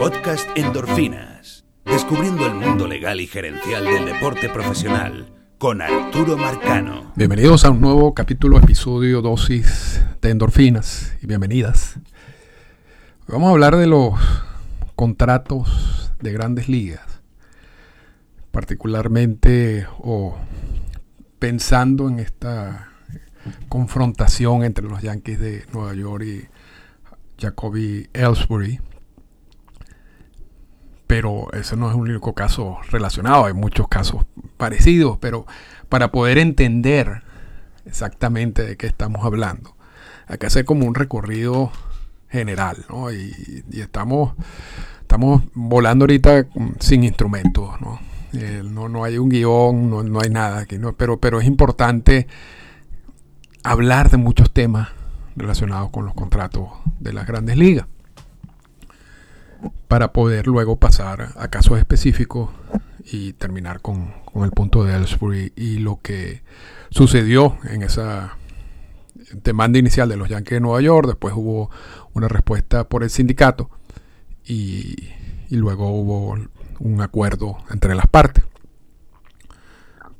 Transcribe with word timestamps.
Podcast 0.00 0.48
Endorfinas. 0.56 1.66
Descubriendo 1.84 2.46
el 2.46 2.54
mundo 2.54 2.88
legal 2.88 3.20
y 3.20 3.26
gerencial 3.26 3.84
del 3.84 4.06
deporte 4.06 4.48
profesional 4.48 5.30
con 5.58 5.82
Arturo 5.82 6.38
Marcano. 6.38 7.12
Bienvenidos 7.16 7.66
a 7.66 7.70
un 7.70 7.82
nuevo 7.82 8.14
capítulo, 8.14 8.56
episodio 8.56 9.20
dosis 9.20 10.02
de 10.22 10.30
endorfinas 10.30 11.14
y 11.20 11.26
bienvenidas. 11.26 11.98
Vamos 13.28 13.48
a 13.48 13.50
hablar 13.50 13.76
de 13.76 13.86
los 13.88 14.14
contratos 14.96 16.14
de 16.22 16.32
grandes 16.32 16.70
ligas, 16.70 17.20
particularmente 18.52 19.86
o 19.98 20.34
pensando 21.38 22.08
en 22.08 22.20
esta 22.20 22.88
confrontación 23.68 24.64
entre 24.64 24.86
los 24.86 25.02
Yankees 25.02 25.38
de 25.38 25.66
Nueva 25.74 25.92
York 25.92 26.24
y 26.24 26.48
Jacoby 27.38 28.08
Ellsbury. 28.14 28.80
Pero 31.10 31.48
ese 31.54 31.76
no 31.76 31.88
es 31.88 31.96
un 31.96 32.02
único 32.02 32.34
caso 32.34 32.78
relacionado, 32.88 33.46
hay 33.46 33.52
muchos 33.52 33.88
casos 33.88 34.26
parecidos, 34.56 35.18
pero 35.18 35.44
para 35.88 36.12
poder 36.12 36.38
entender 36.38 37.24
exactamente 37.84 38.64
de 38.64 38.76
qué 38.76 38.86
estamos 38.86 39.24
hablando, 39.24 39.74
hay 40.28 40.38
que 40.38 40.46
hacer 40.46 40.64
como 40.64 40.86
un 40.86 40.94
recorrido 40.94 41.72
general, 42.28 42.84
¿no? 42.88 43.10
Y, 43.10 43.64
estamos, 43.72 44.34
estamos 45.00 45.42
volando 45.52 46.04
ahorita 46.04 46.46
sin 46.78 47.02
instrumentos, 47.02 47.80
¿no? 47.80 47.98
Eh, 48.32 48.62
no, 48.64 49.02
hay 49.02 49.18
un 49.18 49.30
guion, 49.30 49.90
no, 49.90 50.20
hay 50.20 50.30
nada 50.30 50.60
aquí, 50.60 50.78
¿no? 50.78 50.92
Pero, 50.92 51.18
pero 51.18 51.40
es 51.40 51.46
importante 51.48 52.28
hablar 53.64 54.10
de 54.10 54.16
muchos 54.16 54.52
temas 54.52 54.90
relacionados 55.34 55.90
con 55.90 56.04
los 56.04 56.14
contratos 56.14 56.68
de 57.00 57.12
las 57.12 57.26
grandes 57.26 57.56
ligas 57.56 57.88
para 59.88 60.12
poder 60.12 60.46
luego 60.46 60.76
pasar 60.76 61.32
a 61.36 61.48
casos 61.48 61.78
específicos 61.78 62.50
y 63.04 63.32
terminar 63.34 63.80
con, 63.80 64.14
el 64.42 64.50
punto 64.52 64.84
de 64.84 64.94
Ellsbury 64.94 65.52
y 65.56 65.78
lo 65.78 66.00
que 66.00 66.42
sucedió 66.90 67.58
en 67.64 67.82
esa 67.82 68.36
demanda 69.42 69.78
inicial 69.78 70.08
de 70.08 70.16
los 70.16 70.28
Yankees 70.28 70.56
de 70.56 70.60
Nueva 70.60 70.80
York, 70.80 71.08
después 71.08 71.34
hubo 71.36 71.70
una 72.14 72.28
respuesta 72.28 72.88
por 72.88 73.02
el 73.02 73.10
sindicato 73.10 73.70
y, 74.44 75.08
y 75.48 75.56
luego 75.56 75.90
hubo 75.90 76.36
un 76.78 77.00
acuerdo 77.00 77.58
entre 77.70 77.94
las 77.94 78.06
partes. 78.06 78.44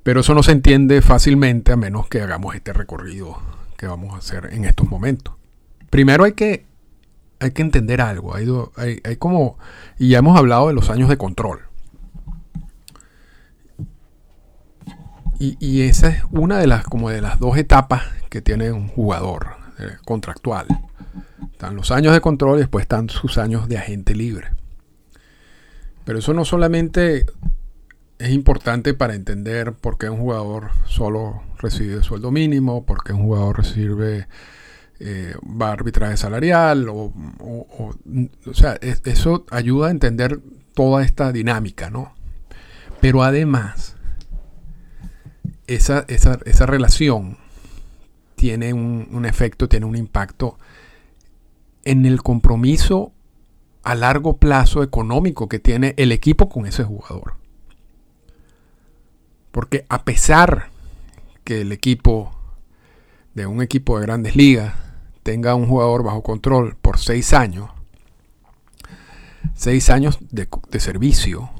Pero 0.02 0.20
eso 0.20 0.34
no 0.34 0.42
se 0.42 0.52
entiende 0.52 1.02
fácilmente 1.02 1.72
a 1.72 1.76
menos 1.76 2.08
que 2.08 2.22
hagamos 2.22 2.54
este 2.54 2.72
recorrido 2.72 3.38
que 3.76 3.86
vamos 3.86 4.14
a 4.14 4.18
hacer 4.18 4.50
en 4.52 4.64
estos 4.64 4.88
momentos. 4.90 5.34
Primero 5.90 6.24
hay 6.24 6.32
que, 6.32 6.66
hay 7.40 7.50
que 7.52 7.62
entender 7.62 8.00
algo. 8.00 8.34
Hay, 8.34 9.00
hay, 9.02 9.16
como, 9.16 9.58
y 9.98 10.10
ya 10.10 10.18
hemos 10.18 10.38
hablado 10.38 10.68
de 10.68 10.74
los 10.74 10.90
años 10.90 11.08
de 11.08 11.16
control. 11.16 11.60
Y, 15.42 15.82
esa 15.82 16.08
es 16.08 16.22
una 16.30 16.58
de 16.58 16.66
las, 16.66 16.84
como 16.84 17.08
de 17.08 17.22
las 17.22 17.38
dos 17.40 17.56
etapas 17.56 18.02
que 18.28 18.42
tiene 18.42 18.72
un 18.72 18.88
jugador 18.88 19.56
eh, 19.78 19.96
contractual. 20.04 20.66
Están 21.50 21.76
los 21.76 21.90
años 21.90 22.12
de 22.12 22.20
control 22.20 22.58
y 22.58 22.60
después 22.60 22.82
están 22.82 23.08
sus 23.08 23.38
años 23.38 23.66
de 23.66 23.78
agente 23.78 24.14
libre. 24.14 24.48
Pero 26.04 26.18
eso 26.18 26.34
no 26.34 26.44
solamente 26.44 27.24
es 28.18 28.30
importante 28.32 28.92
para 28.92 29.14
entender 29.14 29.72
por 29.72 29.96
qué 29.96 30.10
un 30.10 30.18
jugador 30.18 30.72
solo 30.84 31.42
recibe 31.58 32.02
sueldo 32.02 32.30
mínimo, 32.30 32.84
por 32.84 33.02
qué 33.02 33.14
un 33.14 33.22
jugador 33.22 33.56
recibe 33.56 34.26
eh, 35.02 35.34
va 35.42 35.72
arbitraje 35.72 36.18
salarial, 36.18 36.90
o, 36.90 37.10
o, 37.40 37.94
sea, 38.52 38.78
eso 39.04 39.46
ayuda 39.50 39.88
a 39.88 39.90
entender 39.90 40.40
toda 40.74 41.02
esta 41.02 41.32
dinámica, 41.32 41.88
¿no? 41.88 42.12
Pero 43.00 43.22
además, 43.22 43.96
esa, 45.66 46.04
esa, 46.08 46.66
relación 46.66 47.38
tiene 48.36 48.74
un, 48.74 49.08
un 49.10 49.24
efecto, 49.24 49.70
tiene 49.70 49.86
un 49.86 49.96
impacto 49.96 50.58
en 51.84 52.04
el 52.04 52.22
compromiso 52.22 53.12
a 53.82 53.94
largo 53.94 54.36
plazo 54.36 54.82
económico 54.82 55.48
que 55.48 55.58
tiene 55.58 55.94
el 55.96 56.12
equipo 56.12 56.50
con 56.50 56.66
ese 56.66 56.84
jugador. 56.84 57.36
Porque 59.50 59.86
a 59.88 60.04
pesar 60.04 60.68
que 61.42 61.62
el 61.62 61.72
equipo 61.72 62.36
de 63.34 63.46
un 63.46 63.62
equipo 63.62 63.98
de 63.98 64.04
grandes 64.04 64.36
ligas 64.36 64.89
tenga 65.22 65.54
un 65.54 65.66
jugador 65.66 66.02
bajo 66.02 66.22
control 66.22 66.76
por 66.80 66.98
seis 66.98 67.32
años, 67.32 67.70
seis 69.54 69.90
años 69.90 70.18
de, 70.30 70.48
servicio, 70.80 71.50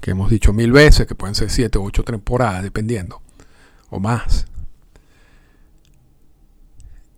que 0.00 0.12
hemos 0.12 0.30
dicho 0.30 0.52
mil 0.52 0.72
veces, 0.72 1.06
que 1.06 1.14
pueden 1.14 1.34
ser 1.34 1.50
siete 1.50 1.78
u 1.78 1.84
ocho 1.84 2.04
temporadas, 2.04 2.62
dependiendo, 2.62 3.20
o 3.90 4.00
más, 4.00 4.46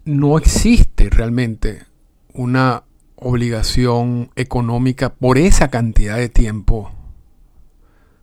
no 0.04 0.38
existe 0.38 1.10
realmente 1.10 1.84
una 2.32 2.84
obligación 3.16 4.30
económica 4.34 5.12
por 5.12 5.36
esa 5.36 5.68
cantidad 5.68 6.16
de 6.16 6.30
tiempo 6.30 6.90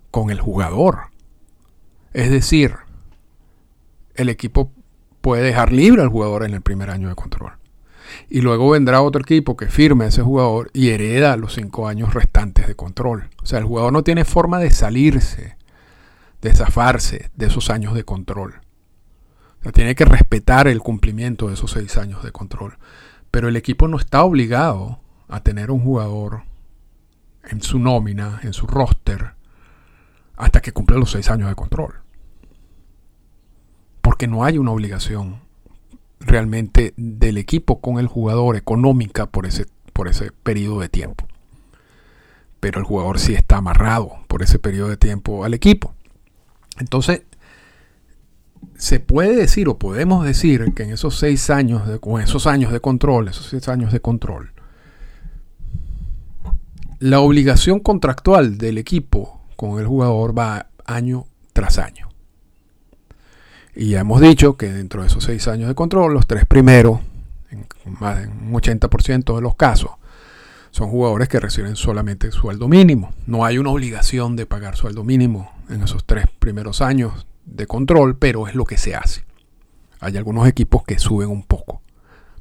con 0.10 0.32
el 0.32 0.42
jugador. 0.42 1.12
Es 2.14 2.32
decir, 2.32 2.76
el 4.16 4.30
equipo 4.30 4.72
puede 5.22 5.44
dejar 5.44 5.72
libre 5.72 6.02
al 6.02 6.10
jugador 6.10 6.44
en 6.44 6.56
el 6.56 6.62
primer 6.62 6.90
año 6.90 7.10
de 7.10 7.16
control. 7.16 7.54
Y 8.30 8.42
luego 8.42 8.72
vendrá 8.72 9.02
otro 9.02 9.22
equipo 9.22 9.58
que 9.58 9.68
firme 9.68 10.06
a 10.06 10.08
ese 10.10 10.22
jugador 10.22 10.70
y 10.74 10.90
hereda 10.90 11.38
los 11.38 11.54
cinco 11.54 11.88
años 11.88 12.14
restantes 12.14 12.68
de 12.68 12.76
control. 12.76 13.30
O 13.42 13.46
sea, 13.46 13.60
el 13.60 13.66
jugador 13.66 13.94
no 13.94 14.04
tiene 14.04 14.26
forma 14.26 14.60
de 14.60 14.72
salirse, 14.72 15.58
de 16.42 16.54
zafarse 16.54 17.32
de 17.36 17.48
esos 17.48 17.70
años 17.70 17.94
de 17.94 18.04
control. 18.04 18.62
O 19.60 19.64
sea, 19.64 19.72
tiene 19.72 19.96
que 19.96 20.06
respetar 20.06 20.68
el 20.68 20.80
cumplimiento 20.80 21.48
de 21.48 21.56
esos 21.56 21.72
seis 21.72 21.98
años 21.98 22.24
de 22.24 22.32
control. 22.32 22.78
Pero 23.32 23.48
el 23.48 23.56
equipo 23.56 23.88
no 23.88 23.98
está 23.98 24.24
obligado 24.24 25.00
a 25.28 25.42
tener 25.42 25.72
un 25.72 25.80
jugador 25.80 26.44
en 27.44 27.62
su 27.62 27.80
nómina, 27.80 28.40
en 28.44 28.54
su 28.54 28.68
roster, 28.68 29.34
hasta 30.36 30.62
que 30.62 30.72
cumpla 30.72 30.98
los 30.98 31.12
seis 31.12 31.30
años 31.30 31.50
de 31.50 31.56
control 31.56 32.08
porque 34.08 34.26
no 34.30 34.46
hay 34.46 34.58
una 34.58 34.72
obligación 34.72 35.42
realmente 36.20 36.94
del 36.98 37.38
equipo 37.38 37.80
con 37.80 38.00
el 38.00 38.08
jugador 38.08 38.56
económica 38.56 39.28
por 39.28 39.46
ese, 39.46 39.66
por 39.94 40.08
ese 40.08 40.32
periodo 40.44 40.80
de 40.80 40.90
tiempo. 40.90 41.28
Pero 42.60 42.80
el 42.80 42.86
jugador 42.86 43.20
sí 43.20 43.34
está 43.34 43.58
amarrado 43.58 44.12
por 44.28 44.42
ese 44.44 44.60
periodo 44.60 44.90
de 44.90 44.98
tiempo 44.98 45.46
al 45.46 45.54
equipo. 45.54 45.94
Entonces, 46.80 47.22
se 48.78 49.00
puede 49.00 49.36
decir 49.36 49.68
o 49.70 49.78
podemos 49.78 50.26
decir 50.26 50.74
que 50.74 50.84
en 50.84 50.92
esos 50.92 51.18
seis 51.18 51.50
años, 51.50 51.88
de, 51.88 52.00
esos 52.24 52.48
años 52.48 52.72
de 52.72 52.80
control, 52.80 53.28
esos 53.28 53.48
seis 53.48 53.68
años 53.68 53.92
de 53.92 54.00
control, 54.00 54.52
la 57.00 57.20
obligación 57.20 57.80
contractual 57.80 58.58
del 58.58 58.78
equipo 58.78 59.42
con 59.56 59.80
el 59.80 59.88
jugador 59.88 60.38
va 60.38 60.68
año 60.86 61.26
tras 61.54 61.78
año. 61.78 62.10
Y 63.80 63.90
ya 63.90 64.00
hemos 64.00 64.22
dicho 64.22 64.58
que 64.58 64.74
dentro 64.74 65.02
de 65.02 65.08
esos 65.08 65.24
seis 65.24 65.48
años 65.48 65.68
de 65.68 65.76
control, 65.76 66.12
los 66.12 66.26
tres 66.26 66.46
primeros, 66.46 67.00
en 67.52 67.68
más 68.00 68.20
de 68.20 68.28
un 68.28 68.52
80% 68.52 69.36
de 69.36 69.42
los 69.42 69.56
casos, 69.56 69.92
son 70.72 70.90
jugadores 70.90 71.30
que 71.30 71.40
reciben 71.40 71.76
solamente 71.76 72.32
sueldo 72.32 72.68
mínimo. 72.68 73.14
No 73.28 73.46
hay 73.46 73.60
una 73.60 73.70
obligación 73.70 74.36
de 74.36 74.48
pagar 74.48 74.76
sueldo 74.76 75.04
mínimo 75.04 75.52
en 75.70 75.84
esos 75.84 76.06
tres 76.06 76.26
primeros 76.40 76.82
años 76.82 77.28
de 77.46 77.68
control, 77.68 78.18
pero 78.18 78.48
es 78.48 78.56
lo 78.56 78.66
que 78.66 78.80
se 78.80 78.96
hace. 78.96 79.26
Hay 80.00 80.18
algunos 80.18 80.48
equipos 80.48 80.84
que 80.84 80.98
suben 80.98 81.30
un 81.30 81.44
poco, 81.44 81.84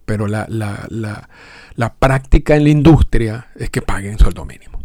pero 0.07 0.29
la, 0.29 0.47
la 0.49 1.95
práctica 1.99 2.57
en 2.57 2.65
la 2.65 2.71
industria 2.71 3.49
es 3.57 3.69
que 3.69 3.83
paguen 3.83 4.19
sueldo 4.19 4.47
mínimo. 4.47 4.81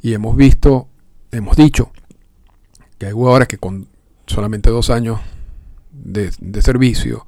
Y 0.00 0.14
hemos 0.14 0.34
visto, 0.34 0.88
hemos 1.30 1.58
dicho, 1.58 1.92
que 2.96 3.04
hay 3.04 3.12
jugadores 3.12 3.48
que 3.48 3.58
con 3.58 3.88
solamente 4.26 4.70
dos 4.70 4.90
años 4.90 5.20
de, 6.04 6.62
servicio 6.62 7.26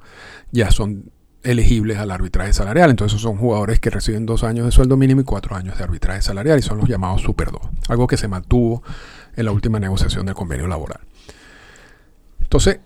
ya 0.51 0.71
son 0.71 1.11
elegibles 1.43 1.97
al 1.97 2.11
arbitraje 2.11 2.53
salarial. 2.53 2.89
Entonces 2.89 3.21
son 3.21 3.37
jugadores 3.37 3.79
que 3.79 3.89
reciben 3.89 4.25
dos 4.25 4.43
años 4.43 4.65
de 4.65 4.71
sueldo 4.71 4.97
mínimo 4.97 5.21
y 5.21 5.23
cuatro 5.23 5.55
años 5.55 5.77
de 5.77 5.83
arbitraje 5.83 6.21
salarial 6.21 6.59
y 6.59 6.61
son 6.61 6.77
los 6.77 6.87
llamados 6.87 7.21
Super 7.21 7.51
2. 7.51 7.61
Algo 7.89 8.07
que 8.07 8.17
se 8.17 8.27
mantuvo 8.27 8.83
en 9.35 9.45
la 9.45 9.51
última 9.51 9.79
negociación 9.79 10.25
del 10.25 10.35
convenio 10.35 10.67
laboral. 10.67 11.01
Entonces, 12.41 12.79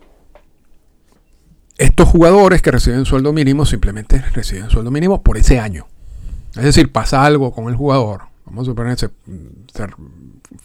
estos 1.77 2.07
jugadores 2.07 2.61
que 2.61 2.71
reciben 2.71 3.05
sueldo 3.05 3.33
mínimo 3.33 3.65
simplemente 3.65 4.21
reciben 4.33 4.69
sueldo 4.69 4.91
mínimo 4.91 5.23
por 5.23 5.37
ese 5.37 5.59
año. 5.59 5.87
Es 6.55 6.63
decir, 6.63 6.91
pasa 6.91 7.25
algo 7.25 7.51
con 7.51 7.69
el 7.69 7.75
jugador. 7.75 8.23
Vamos 8.45 8.67
a 8.67 8.71
suponer 8.71 8.99
se 8.99 9.09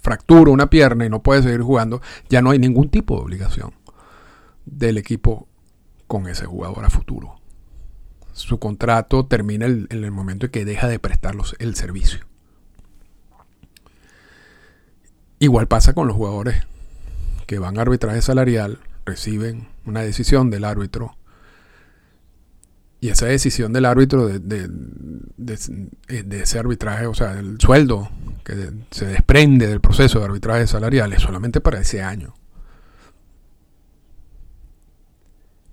fractura 0.03 0.51
una 0.51 0.69
pierna 0.69 1.07
y 1.07 1.09
no 1.09 1.23
puede 1.23 1.43
seguir 1.43 1.63
jugando, 1.63 2.03
ya 2.29 2.43
no 2.43 2.51
hay 2.51 2.59
ningún 2.59 2.91
tipo 2.91 3.17
de 3.17 3.23
obligación 3.23 3.78
del 4.71 4.99
equipo 4.99 5.47
con 6.07 6.29
ese 6.29 6.47
jugador 6.47 6.85
a 6.85 6.91
futuro. 6.91 7.37
Su 8.33 8.59
contrato 8.59 9.27
termina 9.27 9.67
en 9.67 9.87
el 9.91 10.11
momento 10.11 10.47
en 10.47 10.53
que 10.53 10.65
deja 10.65 10.89
de 10.89 10.99
prestarlos 10.99 11.57
el 11.59 11.75
servicio. 11.75 12.21
Igual 15.41 15.69
pasa 15.69 15.93
con 15.93 16.07
los 16.07 16.17
jugadores 16.17 16.67
que 17.47 17.59
van 17.59 17.79
a 17.79 17.83
arbitraje 17.83 18.23
salarial, 18.23 18.79
reciben 19.05 19.69
una 19.85 20.03
decisión 20.03 20.51
del 20.51 20.65
árbitro 20.65 21.17
y 23.01 23.11
esa 23.11 23.27
decisión 23.27 23.73
del 23.73 23.85
árbitro 23.85 24.27
de, 24.27 24.41
de, 24.41 26.43
ese 26.43 26.59
arbitraje, 26.59 27.07
o 27.07 27.15
sea, 27.15 27.39
el 27.39 27.61
sueldo 27.61 28.11
que 28.45 28.73
se 28.91 29.07
desprende 29.07 29.69
del 29.69 29.81
proceso 29.81 30.19
de 30.19 30.25
arbitraje 30.25 30.67
salarial 30.67 31.13
es 31.13 31.23
solamente 31.23 31.61
para 31.61 31.81
ese 31.81 32.03
año. 32.03 32.35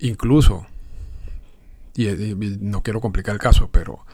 Incluso, 0.06 0.66
y, 1.96 2.06
no 2.60 2.82
quiero 2.82 3.00
complicar 3.00 3.34
el 3.34 3.40
caso, 3.40 3.68
pero 3.72 4.04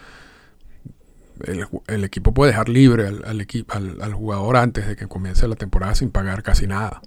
el, 1.87 2.05
equipo 2.05 2.33
puede 2.33 2.53
dejar 2.53 2.69
libre 2.69 3.07
al, 3.07 3.23
al, 4.01 4.15
jugador 4.15 4.57
antes 4.57 4.87
de 4.87 4.97
que 4.97 5.07
comience 5.07 5.47
la 5.49 5.57
temporada 5.57 5.95
sin 5.95 6.11
pagar 6.11 6.43
casi 6.43 6.67
nada, 6.67 7.03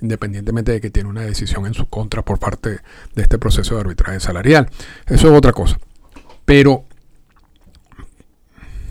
independientemente 0.00 0.72
de 0.72 0.80
que 0.80 0.90
tiene 0.90 1.08
una 1.08 1.22
decisión 1.22 1.66
en 1.66 1.74
su 1.74 1.88
contra 1.88 2.22
por 2.22 2.38
parte 2.38 2.80
de 3.14 3.22
este 3.22 3.38
proceso 3.38 3.74
de 3.74 3.80
arbitraje 3.80 4.20
salarial. 4.20 4.68
Eso 5.06 5.28
es 5.28 5.36
otra 5.36 5.52
cosa. 5.52 5.78
Pero, 6.44 6.84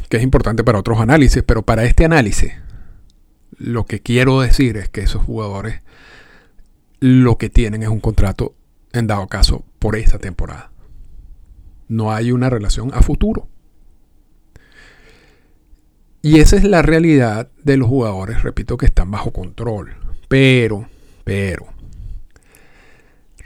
que 0.09 0.17
es 0.17 0.23
importante 0.23 0.63
para 0.63 0.79
otros 0.79 0.99
análisis, 0.99 1.41
pero 1.43 1.61
para 1.61 1.85
este 1.85 2.03
análisis, 2.03 2.51
lo 3.57 3.85
que 3.85 4.01
quiero 4.01 4.41
decir 4.41 4.75
es 4.75 4.89
que 4.89 5.01
esos 5.01 5.23
jugadores 5.23 5.81
lo 6.99 7.37
que 7.37 7.49
tienen 7.49 7.83
es 7.83 7.89
un 7.89 8.01
contrato 8.01 8.55
en 8.99 9.07
dado 9.07 9.27
caso 9.27 9.63
por 9.79 9.95
esta 9.95 10.19
temporada. 10.19 10.71
No 11.87 12.11
hay 12.11 12.31
una 12.31 12.49
relación 12.49 12.91
a 12.93 13.01
futuro. 13.01 13.47
Y 16.21 16.39
esa 16.39 16.55
es 16.55 16.63
la 16.63 16.81
realidad 16.81 17.49
de 17.63 17.77
los 17.77 17.87
jugadores, 17.87 18.41
repito, 18.41 18.77
que 18.77 18.87
están 18.87 19.11
bajo 19.11 19.31
control. 19.31 19.95
Pero, 20.27 20.89
pero, 21.23 21.67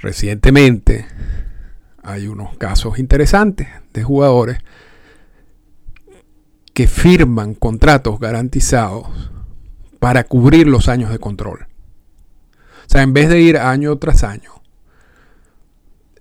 recientemente 0.01 1.05
hay 2.01 2.27
unos 2.27 2.57
casos 2.57 2.97
interesantes 2.97 3.67
de 3.93 4.03
jugadores 4.03 4.59
que 6.73 6.87
firman 6.87 7.53
contratos 7.53 8.19
garantizados 8.19 9.29
para 9.99 10.23
cubrir 10.23 10.65
los 10.65 10.87
años 10.87 11.11
de 11.11 11.19
control. 11.19 11.67
O 12.85 12.89
sea, 12.89 13.01
en 13.01 13.13
vez 13.13 13.27
de 13.27 13.41
ir 13.41 13.57
año 13.57 13.97
tras 13.97 14.23
año 14.23 14.58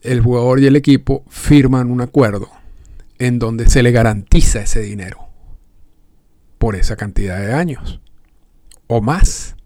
el 0.02 0.20
jugador 0.20 0.60
y 0.60 0.66
el 0.66 0.76
equipo 0.76 1.24
firman 1.28 1.90
un 1.90 2.00
acuerdo 2.00 2.50
en 3.18 3.38
donde 3.38 3.68
se 3.68 3.82
le 3.82 3.90
garantiza 3.90 4.60
ese 4.60 4.80
dinero 4.80 5.28
por 6.58 6.76
esa 6.76 6.96
cantidad 6.96 7.38
de 7.38 7.52
años 7.52 8.00
o 8.86 9.00
más. 9.00 9.56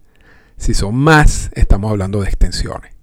Si 0.57 0.73
son 0.73 0.95
más, 0.95 1.49
estamos 1.53 1.91
hablando 1.91 2.21
de 2.21 2.27
extensiones. 2.27 2.93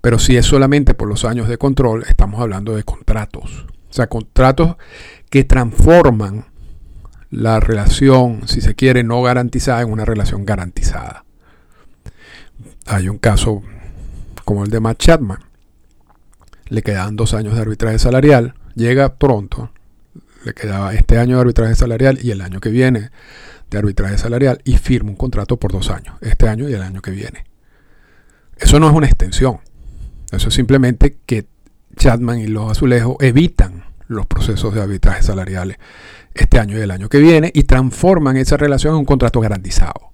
Pero 0.00 0.18
si 0.18 0.36
es 0.36 0.46
solamente 0.46 0.94
por 0.94 1.08
los 1.08 1.24
años 1.24 1.48
de 1.48 1.58
control, 1.58 2.04
estamos 2.08 2.40
hablando 2.40 2.74
de 2.76 2.84
contratos. 2.84 3.66
O 3.88 3.92
sea, 3.92 4.06
contratos 4.06 4.76
que 5.30 5.44
transforman 5.44 6.46
la 7.30 7.60
relación, 7.60 8.46
si 8.46 8.60
se 8.60 8.74
quiere, 8.74 9.02
no 9.02 9.22
garantizada 9.22 9.82
en 9.82 9.90
una 9.90 10.04
relación 10.04 10.44
garantizada. 10.44 11.24
Hay 12.86 13.08
un 13.08 13.18
caso 13.18 13.62
como 14.44 14.64
el 14.64 14.70
de 14.70 14.80
Matt 14.80 14.98
Chapman, 14.98 15.47
le 16.68 16.82
quedaban 16.82 17.16
dos 17.16 17.34
años 17.34 17.54
de 17.54 17.60
arbitraje 17.60 17.98
salarial, 17.98 18.54
llega 18.74 19.16
pronto, 19.16 19.70
le 20.44 20.54
quedaba 20.54 20.94
este 20.94 21.18
año 21.18 21.36
de 21.36 21.42
arbitraje 21.42 21.74
salarial 21.74 22.18
y 22.22 22.30
el 22.30 22.40
año 22.40 22.60
que 22.60 22.70
viene 22.70 23.10
de 23.70 23.78
arbitraje 23.78 24.18
salarial 24.18 24.60
y 24.64 24.78
firma 24.78 25.10
un 25.10 25.16
contrato 25.16 25.58
por 25.58 25.72
dos 25.72 25.90
años, 25.90 26.16
este 26.20 26.48
año 26.48 26.68
y 26.68 26.74
el 26.74 26.82
año 26.82 27.02
que 27.02 27.10
viene. 27.10 27.44
Eso 28.56 28.80
no 28.80 28.88
es 28.88 28.94
una 28.94 29.06
extensión, 29.06 29.60
eso 30.32 30.48
es 30.48 30.54
simplemente 30.54 31.18
que 31.26 31.46
Chapman 31.96 32.38
y 32.38 32.46
los 32.46 32.70
azulejos 32.70 33.16
evitan 33.20 33.84
los 34.06 34.26
procesos 34.26 34.74
de 34.74 34.80
arbitraje 34.80 35.22
salariales 35.22 35.76
este 36.34 36.58
año 36.58 36.78
y 36.78 36.80
el 36.80 36.90
año 36.90 37.08
que 37.08 37.18
viene 37.18 37.50
y 37.54 37.64
transforman 37.64 38.36
esa 38.36 38.56
relación 38.56 38.94
en 38.94 39.00
un 39.00 39.04
contrato 39.04 39.40
garantizado. 39.40 40.12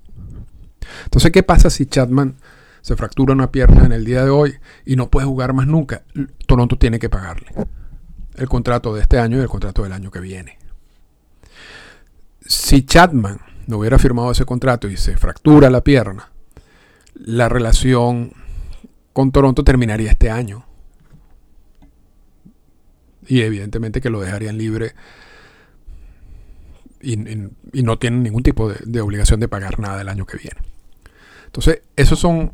Entonces, 1.04 1.30
¿qué 1.30 1.42
pasa 1.42 1.70
si 1.70 1.86
Chapman 1.86 2.36
se 2.84 2.96
fractura 2.96 3.32
una 3.32 3.50
pierna 3.50 3.86
en 3.86 3.92
el 3.92 4.04
día 4.04 4.22
de 4.24 4.28
hoy 4.28 4.56
y 4.84 4.96
no 4.96 5.08
puede 5.08 5.26
jugar 5.26 5.54
más 5.54 5.66
nunca, 5.66 6.02
Toronto 6.46 6.76
tiene 6.76 6.98
que 6.98 7.08
pagarle 7.08 7.46
el 8.36 8.46
contrato 8.46 8.94
de 8.94 9.00
este 9.00 9.18
año 9.18 9.38
y 9.38 9.40
el 9.40 9.48
contrato 9.48 9.84
del 9.84 9.92
año 9.94 10.10
que 10.10 10.20
viene. 10.20 10.58
Si 12.44 12.84
Chapman 12.84 13.40
no 13.68 13.78
hubiera 13.78 13.98
firmado 13.98 14.30
ese 14.32 14.44
contrato 14.44 14.86
y 14.86 14.98
se 14.98 15.16
fractura 15.16 15.70
la 15.70 15.82
pierna, 15.82 16.30
la 17.14 17.48
relación 17.48 18.34
con 19.14 19.32
Toronto 19.32 19.64
terminaría 19.64 20.10
este 20.10 20.28
año. 20.28 20.66
Y 23.26 23.40
evidentemente 23.40 24.02
que 24.02 24.10
lo 24.10 24.20
dejarían 24.20 24.58
libre 24.58 24.92
y, 27.00 27.16
no 27.82 27.98
tienen 27.98 28.24
ningún 28.24 28.42
tipo 28.42 28.70
de 28.70 29.00
obligación 29.00 29.40
de 29.40 29.48
pagar 29.48 29.80
nada 29.80 30.02
el 30.02 30.10
año 30.10 30.26
que 30.26 30.36
viene. 30.36 30.73
Entonces, 31.54 31.82
esos 31.94 32.18
son 32.18 32.50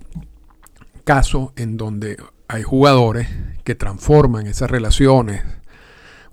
casos 1.05 1.53
en 1.57 1.79
donde 1.79 2.19
hay 2.49 2.63
jugadores 2.63 3.29
que 3.65 3.75
transforman 3.75 4.47
esas 4.47 4.71
relaciones 4.71 5.43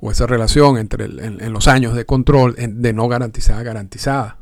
o 0.02 0.12
esa 0.12 0.28
relación 0.28 0.78
entre 0.78 1.06
en, 1.06 1.54
los 1.54 1.70
años 1.70 1.96
de 1.96 2.06
control 2.06 2.56
de 2.58 2.92
no 2.92 3.08
garantizada 3.08 3.62
a 3.62 3.64
garantizada. 3.64 4.38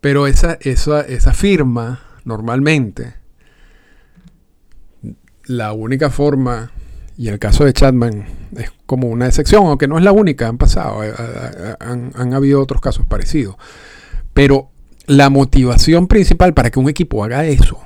Pero 0.00 0.28
esa, 0.28 0.56
esa, 0.60 1.00
esa 1.00 1.32
firma 1.32 2.00
normalmente, 2.24 3.14
la 5.46 5.72
única 5.72 6.10
forma, 6.10 6.70
y 7.16 7.26
el 7.26 7.40
caso 7.40 7.64
de 7.64 7.72
Chapman 7.72 8.24
es 8.56 8.70
como 8.86 9.08
una 9.08 9.26
excepción, 9.26 9.66
aunque 9.66 9.88
no 9.88 9.98
es 9.98 10.04
la 10.04 10.12
única, 10.12 10.46
han 10.46 10.58
pasado, 10.58 11.02
eh, 11.02 11.12
eh, 11.18 11.74
han, 11.80 12.12
han 12.14 12.34
habido 12.34 12.62
otros 12.62 12.80
casos 12.80 13.04
parecidos. 13.04 13.56
Pero 14.32 14.70
la 15.08 15.30
motivación 15.30 16.06
principal 16.06 16.54
para 16.54 16.70
que 16.70 16.78
un 16.78 16.88
equipo 16.88 17.24
haga 17.24 17.46
eso 17.46 17.80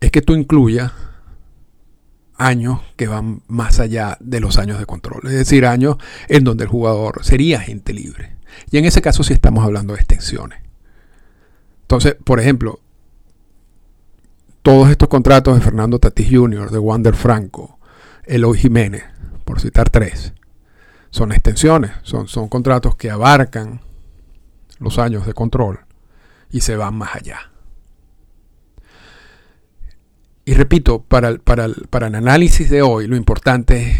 es 0.00 0.10
que 0.10 0.20
tú 0.20 0.34
incluyas 0.34 0.92
años 2.36 2.80
que 2.96 3.08
van 3.08 3.40
más 3.48 3.80
allá 3.80 4.18
de 4.20 4.40
los 4.40 4.58
años 4.58 4.78
de 4.78 4.84
control, 4.84 5.22
es 5.24 5.32
decir, 5.32 5.64
años 5.64 5.96
en 6.28 6.44
donde 6.44 6.64
el 6.64 6.70
jugador 6.70 7.24
sería 7.24 7.58
agente 7.58 7.94
libre. 7.94 8.36
Y 8.70 8.76
en 8.76 8.84
ese 8.84 9.00
caso 9.00 9.24
sí 9.24 9.32
estamos 9.32 9.64
hablando 9.64 9.94
de 9.94 10.00
extensiones. 10.00 10.60
Entonces, 11.82 12.16
por 12.22 12.38
ejemplo, 12.38 12.80
todos 14.60 14.90
estos 14.90 15.08
contratos 15.08 15.54
de 15.54 15.62
Fernando 15.62 15.98
Tatis 15.98 16.28
Jr., 16.30 16.70
de 16.70 16.78
Wander 16.78 17.14
Franco, 17.14 17.78
Eloy 18.24 18.58
Jiménez, 18.58 19.04
por 19.46 19.60
citar 19.60 19.88
tres, 19.88 20.34
son 21.08 21.32
extensiones, 21.32 21.92
son, 22.02 22.28
son 22.28 22.48
contratos 22.48 22.96
que 22.96 23.10
abarcan 23.10 23.80
los 24.78 24.98
años 24.98 25.26
de 25.26 25.34
control 25.34 25.80
y 26.50 26.60
se 26.60 26.76
van 26.76 26.96
más 26.96 27.14
allá. 27.14 27.50
Y 30.44 30.54
repito, 30.54 31.02
para 31.02 31.28
el, 31.28 31.40
para, 31.40 31.66
para 31.90 32.06
el 32.06 32.14
análisis 32.14 32.70
de 32.70 32.80
hoy, 32.80 33.08
lo 33.08 33.16
importante 33.16 33.90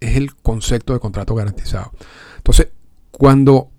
es, 0.00 0.16
el 0.16 0.34
concepto 0.34 0.92
de 0.92 1.00
contrato 1.00 1.34
garantizado. 1.34 1.92
Entonces, 2.36 2.68
cuando 3.10 3.70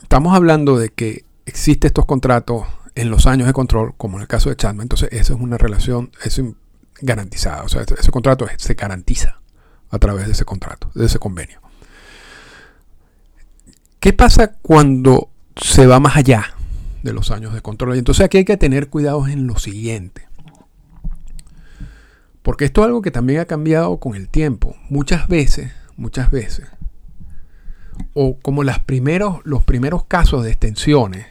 estamos 0.00 0.36
hablando 0.36 0.78
de 0.78 0.90
que 0.90 1.24
existen 1.46 1.88
estos 1.88 2.06
contratos 2.06 2.64
en 2.94 3.10
los 3.10 3.26
años 3.26 3.46
de 3.46 3.52
control, 3.52 3.94
como 3.96 4.18
en 4.18 4.22
el 4.22 4.28
caso 4.28 4.50
de 4.50 4.56
Chapman, 4.56 4.84
entonces 4.84 5.08
eso 5.10 5.34
es 5.34 5.40
una 5.40 5.58
relación 5.58 6.12
es 6.22 6.40
garantizada. 7.00 7.64
O 7.64 7.68
sea, 7.68 7.82
ese, 7.82 7.94
ese 7.98 8.10
contrato 8.12 8.46
se 8.56 8.74
garantiza 8.74 9.40
a 9.90 9.98
través 9.98 10.26
de 10.26 10.32
ese 10.32 10.44
contrato, 10.44 10.90
de 10.94 11.06
ese 11.06 11.18
convenio. 11.18 11.60
¿Qué 13.98 14.12
pasa 14.12 14.52
cuando 14.60 15.30
se 15.56 15.86
va 15.86 16.00
más 16.00 16.16
allá 16.16 16.54
de 17.02 17.12
los 17.12 17.30
años 17.30 17.54
de 17.54 17.60
control. 17.60 17.96
Y 17.96 17.98
entonces 17.98 18.24
aquí 18.24 18.38
hay 18.38 18.44
que 18.44 18.56
tener 18.56 18.88
cuidado 18.88 19.26
en 19.28 19.46
lo 19.46 19.58
siguiente. 19.58 20.26
Porque 22.42 22.64
esto 22.64 22.82
es 22.82 22.86
algo 22.86 23.02
que 23.02 23.10
también 23.10 23.40
ha 23.40 23.46
cambiado 23.46 23.98
con 23.98 24.14
el 24.14 24.28
tiempo. 24.28 24.76
Muchas 24.90 25.28
veces, 25.28 25.72
muchas 25.96 26.30
veces, 26.30 26.66
o 28.12 28.38
como 28.40 28.64
las 28.64 28.80
primeros, 28.80 29.40
los 29.44 29.64
primeros 29.64 30.04
casos 30.04 30.44
de 30.44 30.50
extensiones 30.50 31.26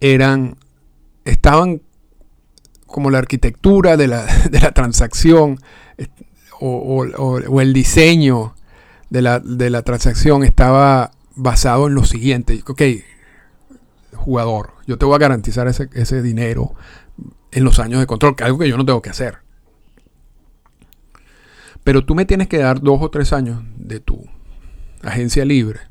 eran, 0.00 0.56
estaban 1.24 1.82
como 2.86 3.10
la 3.10 3.18
arquitectura 3.18 3.96
de 3.96 4.06
la, 4.06 4.26
transacción 4.74 5.60
o, 6.58 7.60
el 7.60 7.72
diseño 7.72 8.54
de 9.10 9.22
la, 9.22 9.40
de 9.40 9.70
la 9.70 9.82
transacción 9.82 10.44
estaba 10.44 11.12
basado 11.40 11.86
en 11.86 11.94
lo 11.94 12.04
siguiente. 12.04 12.62
Ok, 12.66 12.82
jugador, 14.14 14.74
yo 14.86 14.98
te 14.98 15.04
voy 15.04 15.14
a 15.14 15.18
garantizar 15.18 15.66
ese, 15.68 16.22
dinero 16.22 16.74
en 17.52 17.64
los 17.64 17.78
años 17.78 18.00
de 18.00 18.06
control, 18.06 18.36
que 18.36 18.44
es 18.44 18.46
algo 18.46 18.58
que 18.58 18.68
yo 18.68 18.76
no 18.76 18.84
tengo 18.84 19.02
que 19.02 19.10
hacer. 19.10 19.38
Pero 21.82 22.04
tú 22.04 22.14
me 22.14 22.26
tienes 22.26 22.48
que 22.48 22.58
dar 22.58 22.80
dos 22.80 23.00
o 23.00 23.10
tres 23.10 23.32
años 23.32 23.62
de 23.76 24.00
tu 24.00 24.24
agencia 25.02 25.44
libre. 25.44 25.90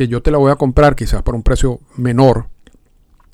que 0.00 0.08
yo 0.08 0.22
te 0.22 0.30
la 0.30 0.38
voy 0.38 0.50
a 0.50 0.56
comprar 0.56 0.96
quizás 0.96 1.22
por 1.22 1.34
un 1.34 1.42
precio 1.42 1.78
menor, 1.98 2.48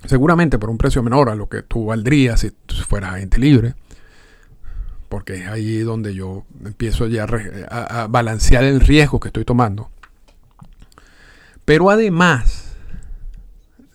seguramente 0.04 0.58
por 0.58 0.68
un 0.68 0.78
precio 0.78 1.00
menor 1.00 1.28
a 1.28 1.36
lo 1.36 1.48
que 1.48 1.62
tú 1.62 1.84
valdrías 1.84 2.40
si 2.40 2.50
fueras 2.88 3.14
agente 3.14 3.38
libre, 3.38 3.76
porque 5.08 5.34
es 5.34 5.46
ahí 5.46 5.78
donde 5.78 6.14
yo 6.14 6.44
empiezo 6.64 7.06
ya 7.06 7.26
a, 7.70 8.06
balancear 8.08 8.64
el 8.64 8.80
riesgo 8.80 9.20
que 9.20 9.28
estoy 9.28 9.44
tomando. 9.44 9.90
Pero 11.64 11.90
además, 11.90 12.76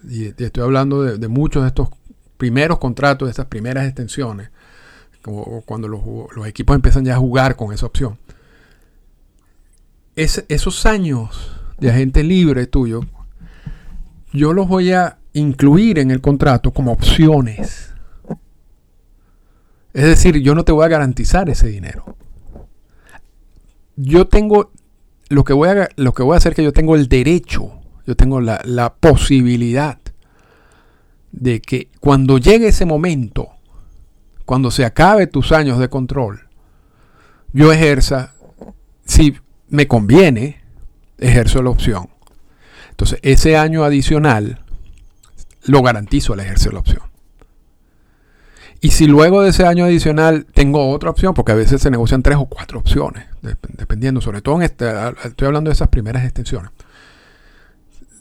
y, 0.08 0.26
estoy 0.26 0.64
hablando 0.64 1.04
de, 1.04 1.28
muchos 1.28 1.64
de 1.64 1.70
estos 1.70 1.90
primeros 2.38 2.80
contratos, 2.80 3.28
de 3.28 3.32
estas 3.32 3.46
primeras 3.46 3.86
extensiones, 3.86 4.50
como 5.22 5.62
cuando 5.62 5.88
los, 5.88 6.02
equipos 6.48 6.76
empiezan 6.76 7.06
ya 7.06 7.16
a 7.16 7.20
jugar 7.20 7.56
con 7.56 7.74
esa 7.74 7.86
opción. 7.86 8.18
esos 10.16 10.86
años 10.86 11.52
de 11.80 11.90
agente 11.90 12.24
libre 12.24 12.68
tuyo, 12.68 13.02
yo 14.34 14.54
los 14.54 14.68
voy 14.68 14.92
a 14.92 15.18
incluir 15.34 16.00
en 16.00 16.12
el 16.12 16.22
contrato 16.22 16.72
como 16.72 16.92
opciones. 16.92 17.91
Es 19.94 20.04
decir, 20.04 20.38
yo 20.42 20.56
no 20.56 20.64
te 20.64 20.72
voy 20.72 20.86
a 20.86 20.90
garantizar 20.90 21.50
ese 21.50 21.68
dinero. 21.68 22.16
Yo 23.96 24.28
tengo, 24.28 24.72
lo 25.30 25.44
que 25.44 25.54
voy 25.54 25.70
a, 25.70 25.90
lo 25.96 26.14
que 26.14 26.24
voy 26.24 26.36
a 26.36 26.38
hacer 26.38 26.54
es 26.54 26.56
que 26.56 26.64
yo 26.64 26.74
tengo 26.74 26.96
el 26.96 27.08
derecho, 27.08 27.82
yo 28.06 28.16
tengo 28.16 28.40
la, 28.42 28.62
la 28.64 28.94
posibilidad 28.94 30.00
de 31.32 31.62
que 31.62 31.90
cuando 32.00 32.38
llegue 32.38 32.68
ese 32.68 32.86
momento, 32.86 33.50
cuando 34.46 34.72
se 34.72 34.86
acabe 34.86 35.28
tus 35.28 35.52
años 35.52 35.80
de 35.80 35.90
control, 35.90 36.48
yo 37.54 37.72
ejerza, 37.72 38.34
si 39.06 39.36
me 39.70 39.88
conviene, 39.88 40.62
ejerzo 41.18 41.62
la 41.62 41.70
opción. 41.70 42.10
Entonces, 42.90 43.20
ese 43.24 43.58
año 43.58 43.84
adicional 43.84 44.64
lo 45.66 45.82
garantizo 45.82 46.34
al 46.34 46.42
ejercer 46.42 46.74
la 46.74 46.80
opción. 46.80 47.11
Y 48.82 48.90
si 48.90 49.06
luego 49.06 49.44
de 49.44 49.52
ese 49.52 49.66
año 49.66 49.86
adicional 49.86 50.48
tengo 50.54 50.90
otra 50.90 51.12
opción, 51.12 51.36
porque 51.36 51.52
a 51.52 51.56
veces 51.56 51.82
se 51.82 51.92
negocian 51.92 52.24
tres 52.24 52.38
o 52.38 52.46
cuatro 52.46 52.80
opciones, 52.80 53.26
dependiendo, 53.78 54.22
sobre 54.22 54.42
todo 54.42 54.56
en 54.56 54.64
este, 54.64 54.92
estoy 55.24 55.46
hablando 55.46 55.70
de 55.70 55.74
esas 55.74 55.90
primeras 55.90 56.24
extensiones. 56.24 56.72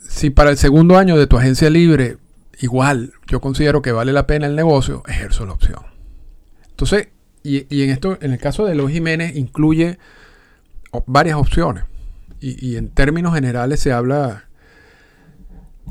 Si 0.07 0.29
para 0.29 0.51
el 0.51 0.57
segundo 0.57 0.97
año 0.97 1.17
de 1.17 1.25
tu 1.25 1.37
agencia 1.37 1.69
libre, 1.71 2.17
igual 2.59 3.13
yo 3.27 3.41
considero 3.41 3.81
que 3.81 3.91
vale 3.91 4.13
la 4.13 4.27
pena 4.27 4.45
el 4.45 4.55
negocio, 4.55 5.01
ejerzo 5.07 5.47
la 5.47 5.53
opción. 5.53 5.81
Entonces, 6.69 7.07
y, 7.43 7.83
en 7.83 7.89
esto, 7.89 8.19
en 8.21 8.31
el 8.31 8.37
caso 8.37 8.65
de 8.65 8.75
los 8.75 8.91
Jiménez, 8.91 9.35
incluye 9.35 9.97
varias 11.07 11.37
opciones 11.37 11.85
y, 12.39 12.75
en 12.75 12.89
términos 12.89 13.33
generales 13.33 13.79
se 13.79 13.93
habla 13.93 14.45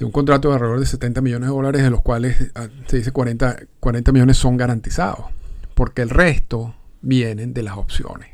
de 0.01 0.07
un 0.07 0.13
contrato 0.13 0.49
de 0.49 0.55
alrededor 0.55 0.81
de 0.81 0.87
70 0.87 1.21
millones 1.21 1.49
de 1.51 1.55
dólares, 1.55 1.83
de 1.83 1.91
los 1.91 2.01
cuales 2.01 2.51
ah, 2.55 2.69
se 2.87 2.97
dice 2.97 3.13
40, 3.13 3.65
40 3.81 4.13
millones 4.13 4.39
son 4.39 4.57
garantizados, 4.57 5.27
porque 5.75 6.01
el 6.01 6.09
resto 6.09 6.75
vienen 7.03 7.53
de 7.53 7.63
las 7.63 7.77
opciones. 7.77 8.31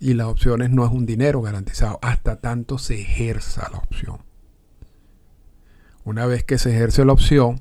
Y 0.00 0.14
las 0.14 0.26
opciones 0.26 0.70
no 0.70 0.84
es 0.84 0.90
un 0.90 1.06
dinero 1.06 1.40
garantizado, 1.40 2.00
hasta 2.02 2.40
tanto 2.40 2.78
se 2.78 3.00
ejerza 3.00 3.68
la 3.70 3.78
opción. 3.78 4.18
Una 6.02 6.26
vez 6.26 6.42
que 6.42 6.58
se 6.58 6.74
ejerce 6.74 7.04
la 7.04 7.12
opción, 7.12 7.60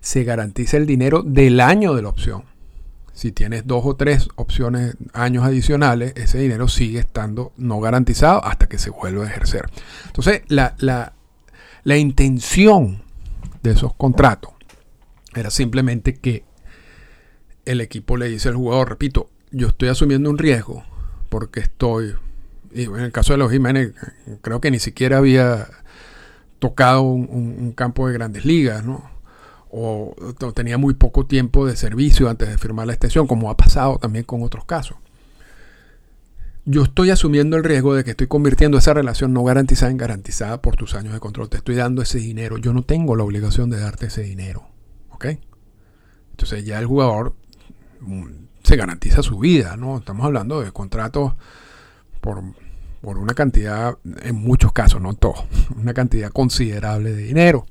se 0.00 0.24
garantiza 0.24 0.78
el 0.78 0.86
dinero 0.86 1.22
del 1.22 1.60
año 1.60 1.94
de 1.94 2.00
la 2.00 2.08
opción. 2.08 2.44
Si 3.12 3.30
tienes 3.30 3.66
dos 3.66 3.84
o 3.84 3.96
tres 3.96 4.28
opciones, 4.36 4.96
años 5.12 5.44
adicionales, 5.44 6.14
ese 6.16 6.38
dinero 6.38 6.66
sigue 6.66 7.00
estando 7.00 7.52
no 7.58 7.78
garantizado 7.78 8.42
hasta 8.42 8.70
que 8.70 8.78
se 8.78 8.88
vuelva 8.88 9.24
a 9.24 9.28
ejercer. 9.28 9.68
Entonces, 10.06 10.42
la, 10.48 10.74
la 10.78 11.12
intención 11.96 13.02
de 13.62 13.72
esos 13.72 13.94
contratos 13.94 14.52
era 15.34 15.50
simplemente 15.50 16.14
que 16.14 16.44
el 17.64 17.80
equipo 17.80 18.16
le 18.16 18.28
dice 18.28 18.48
al 18.48 18.56
jugador, 18.56 18.88
repito, 18.88 19.30
yo 19.50 19.68
estoy 19.68 19.88
asumiendo 19.88 20.30
un 20.30 20.38
riesgo 20.38 20.84
porque 21.28 21.60
estoy, 21.60 22.14
y 22.72 22.84
en 22.84 23.00
el 23.00 23.12
caso 23.12 23.32
de 23.32 23.38
los 23.38 23.52
Jiménez, 23.52 23.92
creo 24.42 24.60
que 24.60 24.70
ni 24.70 24.78
siquiera 24.78 25.18
había 25.18 25.68
tocado 26.58 27.02
un, 27.02 27.28
un 27.30 27.72
campo 27.72 28.08
de 28.08 28.14
grandes 28.14 28.44
ligas, 28.44 28.84
¿no? 28.84 29.08
o 29.72 30.14
tenía 30.52 30.78
muy 30.78 30.94
poco 30.94 31.26
tiempo 31.26 31.64
de 31.64 31.76
servicio 31.76 32.28
antes 32.28 32.48
de 32.48 32.58
firmar 32.58 32.88
la 32.88 32.94
extensión, 32.94 33.28
como 33.28 33.50
ha 33.50 33.56
pasado 33.56 33.98
también 33.98 34.24
con 34.24 34.42
otros 34.42 34.64
casos. 34.64 34.96
Yo 36.66 36.82
estoy 36.82 37.10
asumiendo 37.10 37.56
el 37.56 37.64
riesgo 37.64 37.94
de 37.94 38.04
que 38.04 38.10
estoy 38.10 38.26
convirtiendo 38.26 38.78
esa 38.78 38.92
relación 38.92 39.32
no 39.32 39.42
garantizada 39.44 39.90
en 39.90 39.96
garantizada 39.96 40.60
por 40.60 40.76
tus 40.76 40.94
años 40.94 41.14
de 41.14 41.20
control. 41.20 41.48
Te 41.48 41.56
estoy 41.56 41.74
dando 41.74 42.02
ese 42.02 42.18
dinero. 42.18 42.58
Yo 42.58 42.72
no 42.72 42.82
tengo 42.82 43.16
la 43.16 43.24
obligación 43.24 43.70
de 43.70 43.80
darte 43.80 44.06
ese 44.06 44.22
dinero. 44.22 44.68
¿Ok? 45.10 45.26
Entonces 46.32 46.64
ya 46.64 46.78
el 46.78 46.86
jugador 46.86 47.34
mm, 48.00 48.24
se 48.62 48.76
garantiza 48.76 49.22
su 49.22 49.38
vida, 49.38 49.76
¿no? 49.76 49.98
Estamos 49.98 50.24
hablando 50.24 50.60
de 50.60 50.70
contratos 50.70 51.34
por, 52.20 52.42
por 53.00 53.18
una 53.18 53.34
cantidad, 53.34 53.98
en 54.22 54.36
muchos 54.36 54.72
casos, 54.72 55.00
no 55.00 55.14
todos, 55.14 55.44
una 55.76 55.94
cantidad 55.94 56.30
considerable 56.30 57.12
de 57.12 57.22
dinero. 57.22 57.66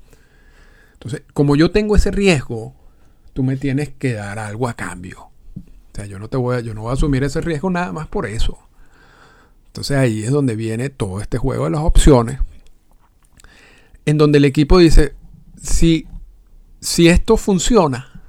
Entonces, 0.93 1.24
como 1.34 1.55
yo 1.55 1.72
tengo 1.72 1.96
ese 1.96 2.12
riesgo, 2.12 2.75
tú 3.34 3.43
me 3.43 3.55
tienes 3.55 3.89
que 3.89 4.13
dar 4.13 4.39
algo 4.39 4.67
a 4.67 4.74
cambio. 4.74 5.29
O 5.55 5.96
sea, 5.96 6.05
yo 6.05 6.19
no 6.19 6.27
te 6.27 6.38
voy 6.38 6.58
a, 6.58 6.60
yo 6.60 6.74
no 6.74 6.81
voy 6.81 6.91
a 6.91 6.93
asumir 6.93 7.24
ese 7.24 7.41
riesgo 7.41 7.69
nada 7.69 7.91
más 7.91 8.08
por 8.08 8.25
eso. 8.25 8.68
Entonces 9.69 9.97
ahí 9.97 10.23
es 10.23 10.31
donde 10.31 10.55
viene 10.55 10.89
todo 10.89 11.21
este 11.21 11.38
juego 11.38 11.65
de 11.65 11.69
las 11.69 11.81
opciones. 11.81 12.39
En 14.05 14.17
donde 14.17 14.39
el 14.39 14.45
equipo 14.45 14.79
dice, 14.79 15.13
si, 15.61 16.07
si 16.81 17.07
esto 17.07 17.38
funciona, 17.38 18.23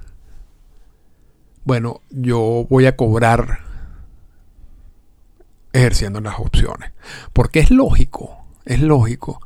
bueno, 1.63 2.01
yo 2.11 2.67
voy 2.69 2.85
a 2.85 2.95
cobrar 2.95 3.59
ejerciendo 5.73 6.21
las 6.21 6.39
opciones. 6.39 6.91
Porque 7.33 7.59
es 7.59 7.71
lógico, 7.71 8.45
es 8.65 8.79
lógico 8.81 9.41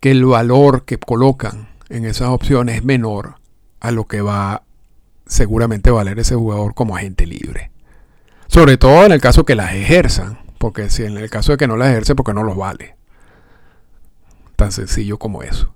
que 0.00 0.12
el 0.12 0.24
valor 0.24 0.84
que 0.84 0.98
colocan 0.98 1.68
en 1.90 2.06
esas 2.06 2.28
opciones 2.28 2.76
es 2.76 2.84
menor 2.84 3.36
a 3.80 3.90
lo 3.90 4.06
que 4.06 4.22
va 4.22 4.62
seguramente 5.26 5.90
valer 5.90 6.18
ese 6.18 6.36
jugador 6.36 6.74
como 6.74 6.96
agente 6.96 7.26
libre. 7.26 7.70
Sobre 8.46 8.78
todo 8.78 9.04
en 9.04 9.12
el 9.12 9.20
caso 9.20 9.44
que 9.44 9.54
las 9.54 9.74
ejerzan, 9.74 10.43
porque 10.58 10.90
si 10.90 11.04
en 11.04 11.16
el 11.16 11.30
caso 11.30 11.52
de 11.52 11.58
que 11.58 11.66
no 11.66 11.76
las 11.76 11.90
ejerce, 11.90 12.14
porque 12.14 12.34
no 12.34 12.42
los 12.42 12.56
vale. 12.56 12.96
Tan 14.56 14.72
sencillo 14.72 15.18
como 15.18 15.42
eso. 15.42 15.74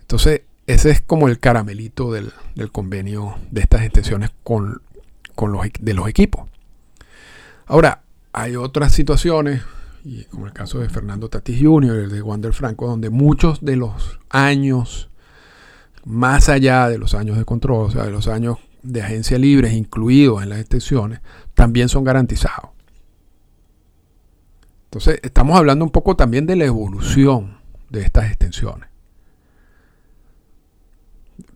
Entonces, 0.00 0.42
ese 0.66 0.90
es 0.90 1.00
como 1.00 1.28
el 1.28 1.38
caramelito 1.38 2.12
del, 2.12 2.32
convenio 2.72 3.36
de 3.50 3.62
estas 3.62 3.82
extensiones 3.82 4.30
con, 4.44 4.82
con 5.34 5.52
los, 5.52 5.66
de 5.80 5.94
los 5.94 6.08
equipos. 6.08 6.48
Ahora, 7.66 8.02
hay 8.32 8.56
otras 8.56 8.92
situaciones, 8.92 9.62
como 10.30 10.46
el 10.46 10.52
caso 10.52 10.78
de 10.78 10.88
Fernando 10.88 11.28
Tatis 11.28 11.60
Jr., 11.62 11.96
el 11.96 12.10
de 12.10 12.22
Wander 12.22 12.52
Franco, 12.52 12.86
donde 12.86 13.10
muchos 13.10 13.62
de 13.62 13.76
los 13.76 14.18
años 14.30 15.08
más 16.04 16.48
allá 16.48 16.88
de 16.88 16.98
los 16.98 17.14
años 17.14 17.36
de 17.36 17.44
control, 17.44 17.86
o 17.86 17.90
sea, 17.90 18.04
de 18.04 18.10
los 18.10 18.28
años 18.28 18.56
de 18.82 19.02
agencia 19.02 19.38
libre 19.38 19.72
incluidos 19.74 20.42
en 20.42 20.48
las 20.48 20.60
extensiones, 20.60 21.20
también 21.54 21.88
son 21.88 22.04
garantizados. 22.04 22.70
Entonces, 24.88 25.20
estamos 25.22 25.58
hablando 25.58 25.84
un 25.84 25.90
poco 25.90 26.16
también 26.16 26.46
de 26.46 26.56
la 26.56 26.64
evolución 26.64 27.58
de 27.90 28.00
estas 28.00 28.26
extensiones. 28.26 28.88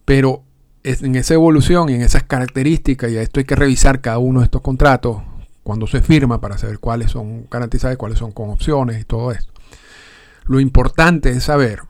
Pero 0.05 0.45
en 0.83 1.15
esa 1.15 1.35
evolución 1.35 1.89
y 1.89 1.95
en 1.95 2.03
esas 2.03 2.25
características, 2.25 3.11
y 3.11 3.17
esto 3.17 3.41
hay 3.41 3.45
que 3.45 3.57
revisar 3.57 4.03
cada 4.03 4.19
uno 4.19 4.41
de 4.41 4.45
estos 4.45 4.61
contratos 4.61 5.23
cuando 5.63 5.87
se 5.87 6.03
firma 6.03 6.41
para 6.41 6.59
saber 6.59 6.79
cuáles 6.79 7.13
son 7.13 7.47
garantizados 7.51 7.95
y 7.95 7.97
cuáles 7.97 8.19
son 8.19 8.33
con 8.33 8.51
opciones 8.51 9.01
y 9.01 9.05
todo 9.05 9.33
esto. 9.33 9.53
Lo 10.45 10.61
importante 10.61 11.31
es 11.31 11.45
saber 11.45 11.81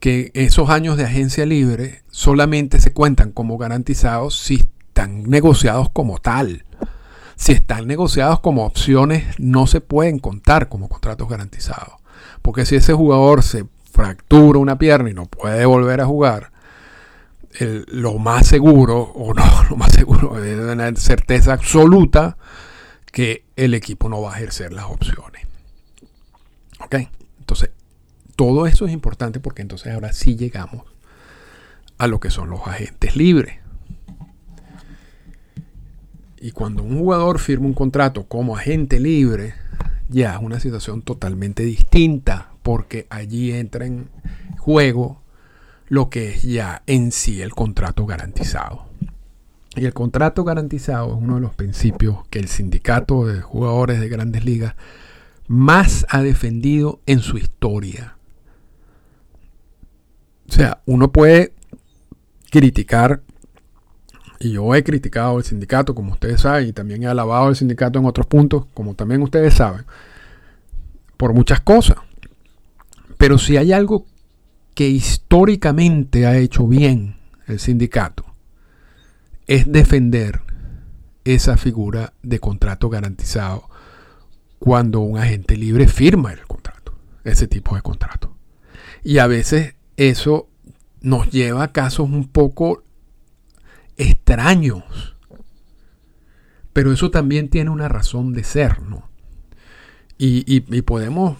que 0.00 0.30
esos 0.32 0.70
años 0.70 0.96
de 0.96 1.04
agencia 1.04 1.44
libre 1.44 2.04
solamente 2.10 2.80
se 2.80 2.94
cuentan 2.94 3.32
como 3.32 3.58
garantizados 3.58 4.38
si 4.38 4.54
están 4.54 5.24
negociados 5.24 5.90
como 5.90 6.18
tal. 6.18 6.64
Si 7.40 7.52
están 7.52 7.86
negociados 7.86 8.40
como 8.40 8.66
opciones, 8.66 9.24
no 9.38 9.66
se 9.66 9.80
pueden 9.80 10.18
contar 10.18 10.68
como 10.68 10.90
contratos 10.90 11.26
garantizados. 11.26 11.94
Porque 12.42 12.66
si 12.66 12.76
ese 12.76 12.92
jugador 12.92 13.42
se 13.42 13.64
fractura 13.90 14.58
una 14.58 14.76
pierna 14.76 15.08
y 15.08 15.14
no 15.14 15.24
puede 15.24 15.64
volver 15.64 16.02
a 16.02 16.06
jugar, 16.06 16.52
lo 17.58 18.18
más 18.18 18.46
seguro, 18.46 19.00
o 19.00 19.32
no, 19.32 19.64
lo 19.70 19.76
más 19.76 19.90
seguro, 19.90 20.44
es 20.44 20.60
una 20.60 20.94
certeza 20.96 21.54
absoluta 21.54 22.36
que 23.10 23.46
el 23.56 23.72
equipo 23.72 24.10
no 24.10 24.20
va 24.20 24.34
a 24.34 24.36
ejercer 24.36 24.74
las 24.74 24.84
opciones. 24.84 25.46
¿Ok? 26.80 26.96
Entonces, 27.38 27.70
todo 28.36 28.66
eso 28.66 28.84
es 28.84 28.92
importante 28.92 29.40
porque 29.40 29.62
entonces 29.62 29.94
ahora 29.94 30.12
sí 30.12 30.36
llegamos 30.36 30.84
a 31.96 32.06
lo 32.06 32.20
que 32.20 32.28
son 32.28 32.50
los 32.50 32.66
agentes 32.66 33.16
libres. 33.16 33.59
Y 36.40 36.52
cuando 36.52 36.82
un 36.82 36.98
jugador 36.98 37.38
firma 37.38 37.66
un 37.66 37.74
contrato 37.74 38.24
como 38.24 38.56
agente 38.56 38.98
libre, 38.98 39.54
ya 40.08 40.34
es 40.34 40.42
una 40.42 40.58
situación 40.58 41.02
totalmente 41.02 41.62
distinta. 41.62 42.46
porque 42.62 43.06
allí 43.08 43.52
entra 43.52 43.86
en 43.86 44.10
juego 44.58 45.22
lo 45.88 46.10
que 46.10 46.28
es 46.28 46.42
ya 46.42 46.82
en 46.86 47.10
sí 47.10 47.40
el 47.40 47.52
contrato 47.52 48.04
garantizado. 48.04 48.84
Y 49.76 49.86
el 49.86 49.94
contrato 49.94 50.44
garantizado 50.44 51.08
es 51.14 51.22
uno 51.22 51.36
de 51.36 51.40
los 51.40 51.54
principios 51.54 52.18
que 52.28 52.38
el 52.38 52.48
sindicato 52.48 53.26
de 53.26 53.40
jugadores 53.40 53.98
de 53.98 54.08
grandes 54.08 54.44
ligas 54.44 54.74
más 55.48 56.06
ha 56.10 56.22
defendido 56.22 57.00
en 57.06 57.20
su 57.20 57.38
historia. 57.38 58.16
O 60.48 60.52
sea, 60.52 60.82
uno 60.86 61.12
puede 61.12 61.54
criticar, 62.50 63.22
y 64.42 64.52
yo 64.52 64.74
he 64.74 64.82
criticado 64.82 65.36
el 65.38 65.44
sindicato, 65.44 65.94
como 65.94 66.12
ustedes 66.12 66.40
saben, 66.40 66.68
y 66.68 66.72
también 66.72 67.02
he 67.02 67.06
alabado 67.06 67.48
al 67.48 67.56
sindicato 67.56 67.98
en 67.98 68.06
otros 68.06 68.26
puntos, 68.26 68.64
como 68.72 68.94
también 68.94 69.20
ustedes 69.20 69.52
saben, 69.52 69.84
por 71.18 71.34
muchas 71.34 71.60
cosas. 71.60 71.98
Pero 73.18 73.36
si 73.36 73.58
hay 73.58 73.72
algo 73.72 74.06
que 74.74 74.88
históricamente 74.88 76.24
ha 76.24 76.38
hecho 76.38 76.66
bien 76.66 77.16
el 77.46 77.60
sindicato, 77.60 78.24
es 79.46 79.70
defender 79.70 80.40
esa 81.24 81.58
figura 81.58 82.14
de 82.22 82.38
contrato 82.38 82.88
garantizado 82.88 83.68
cuando 84.58 85.00
un 85.00 85.18
agente 85.18 85.54
libre 85.54 85.86
firma 85.86 86.32
el 86.32 86.46
contrato, 86.46 86.94
ese 87.24 87.46
tipo 87.46 87.74
de 87.74 87.82
contrato. 87.82 88.34
Y 89.04 89.18
a 89.18 89.26
veces 89.26 89.74
eso 89.98 90.48
nos 91.02 91.30
lleva 91.30 91.62
a 91.62 91.72
casos 91.72 92.08
un 92.08 92.26
poco 92.26 92.84
extraños. 94.00 94.82
Pero 96.72 96.92
eso 96.92 97.10
también 97.10 97.48
tiene 97.48 97.70
una 97.70 97.88
razón 97.88 98.32
de 98.32 98.44
ser, 98.44 98.82
¿no? 98.82 99.08
Y, 100.22 100.60
podemos, 100.82 101.38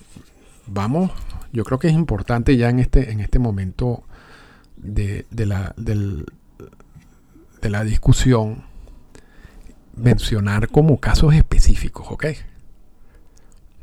vamos, 0.67 1.11
yo 1.53 1.65
creo 1.65 1.79
que 1.79 1.89
es 1.89 1.95
importante 1.95 2.57
ya 2.57 2.71
en 2.71 2.79
este, 2.79 3.11
en 3.11 3.21
este 3.21 3.39
momento 3.39 4.05
de, 4.77 5.27
la, 5.31 5.75
de 5.77 6.25
la 7.63 7.85
discusión 7.85 8.63
mencionar 9.95 10.69
como 10.69 10.99
casos 10.99 11.35
específicos, 11.35 12.07
¿ok? 12.11 12.27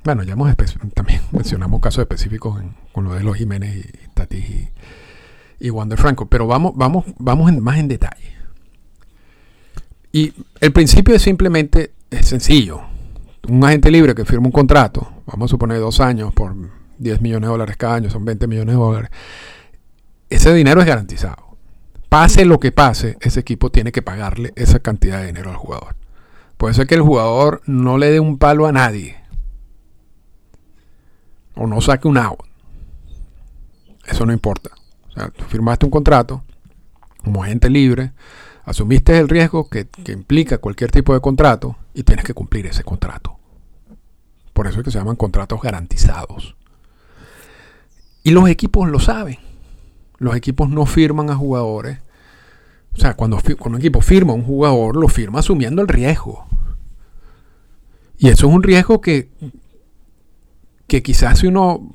Bueno, 0.04 0.24
ya 0.24 0.34
hemos 0.34 0.56
también 0.94 1.22
mencionamos 1.32 1.82
casos 1.82 2.02
específicos 2.02 2.62
con 2.92 3.04
lo 3.04 3.14
de 3.14 3.24
los 3.24 3.38
Jiménez 3.38 3.76
y 3.76 4.08
Tatis 4.14 4.50
y, 4.50 4.70
y 5.60 5.70
Wander 5.70 6.00
Franco, 6.00 6.28
pero 6.28 6.48
vamos, 6.48 6.74
vamos, 6.76 7.06
vamos 7.20 7.52
más 7.58 7.78
en 7.78 7.88
detalle. 7.88 8.37
Y 10.18 10.34
el 10.62 10.72
principio 10.72 11.14
es 11.14 11.22
simplemente 11.22 11.92
es 12.10 12.28
sencillo. 12.28 12.82
Un 13.48 13.64
agente 13.64 13.92
libre 13.92 14.16
que 14.16 14.26
firma 14.26 14.48
un 14.48 14.52
contrato, 14.52 15.08
vamos 15.28 15.52
a 15.52 15.52
suponer 15.52 15.80
dos 15.80 16.00
años 16.00 16.34
por 16.34 16.56
10 16.98 17.22
millones 17.22 17.48
de 17.48 17.52
dólares 17.52 17.78
cada 17.78 17.94
año, 17.94 18.10
son 18.10 18.26
20 18.26 18.48
millones 18.48 18.74
de 18.74 18.82
dólares. 18.82 19.12
Ese 20.32 20.52
dinero 20.56 20.82
es 20.82 20.88
garantizado. 20.88 21.56
Pase 22.10 22.46
lo 22.46 22.60
que 22.60 22.72
pase, 22.72 23.16
ese 23.22 23.42
equipo 23.42 23.70
tiene 23.70 23.92
que 23.92 24.02
pagarle 24.02 24.54
esa 24.56 24.80
cantidad 24.80 25.20
de 25.20 25.28
dinero 25.28 25.52
al 25.52 25.58
jugador. 25.58 25.96
Puede 26.58 26.74
ser 26.74 26.88
que 26.88 26.96
el 26.96 27.02
jugador 27.02 27.62
no 27.68 28.00
le 28.00 28.10
dé 28.10 28.20
un 28.20 28.40
palo 28.40 28.66
a 28.66 28.72
nadie. 28.72 29.18
O 31.54 31.68
no 31.68 31.80
saque 31.80 32.08
un 32.08 32.18
out. 32.18 32.40
Eso 34.08 34.26
no 34.26 34.34
importa 34.34 34.72
tú 35.36 35.46
firmaste 35.46 35.86
un 35.86 35.92
contrato 35.92 36.44
como 37.24 37.44
agente 37.44 37.70
libre, 37.70 38.14
asumiste 38.68 39.18
el 39.18 39.30
riesgo 39.30 39.70
que, 39.70 39.88
implica 40.08 40.58
cualquier 40.58 40.92
tipo 40.92 41.14
de 41.14 41.22
contrato 41.22 41.78
y 41.94 42.04
tienes 42.04 42.26
que 42.26 42.34
cumplir 42.34 42.68
ese 42.68 42.84
contrato. 42.84 43.38
Por 44.52 44.68
eso 44.68 44.80
es 44.80 44.84
que 44.84 44.92
se 44.92 45.00
llaman 45.00 45.16
contratos 45.16 45.62
garantizados. 45.62 46.56
Y 48.24 48.32
los 48.32 48.50
equipos 48.50 48.90
lo 48.90 49.00
saben. 49.00 49.38
Los 50.18 50.36
equipos 50.36 50.70
no 50.70 50.86
firman 50.86 51.30
a 51.30 51.36
jugadores. 51.36 52.00
O 52.94 53.00
sea, 53.00 53.16
cuando, 53.16 53.38
cuando 53.58 53.78
un 53.78 53.82
equipo 53.82 54.02
firma 54.02 54.34
a 54.34 54.36
un 54.36 54.44
jugador, 54.44 54.98
lo 54.98 55.08
firma 55.08 55.40
asumiendo 55.40 55.82
el 55.82 55.88
riesgo. 55.88 56.46
Y 58.18 58.28
eso 58.28 58.50
es 58.50 58.54
un 58.54 58.64
riesgo 58.64 59.00
que, 59.00 59.30
que 60.88 61.02
quizás 61.02 61.40
si 61.40 61.48
uno... 61.48 61.90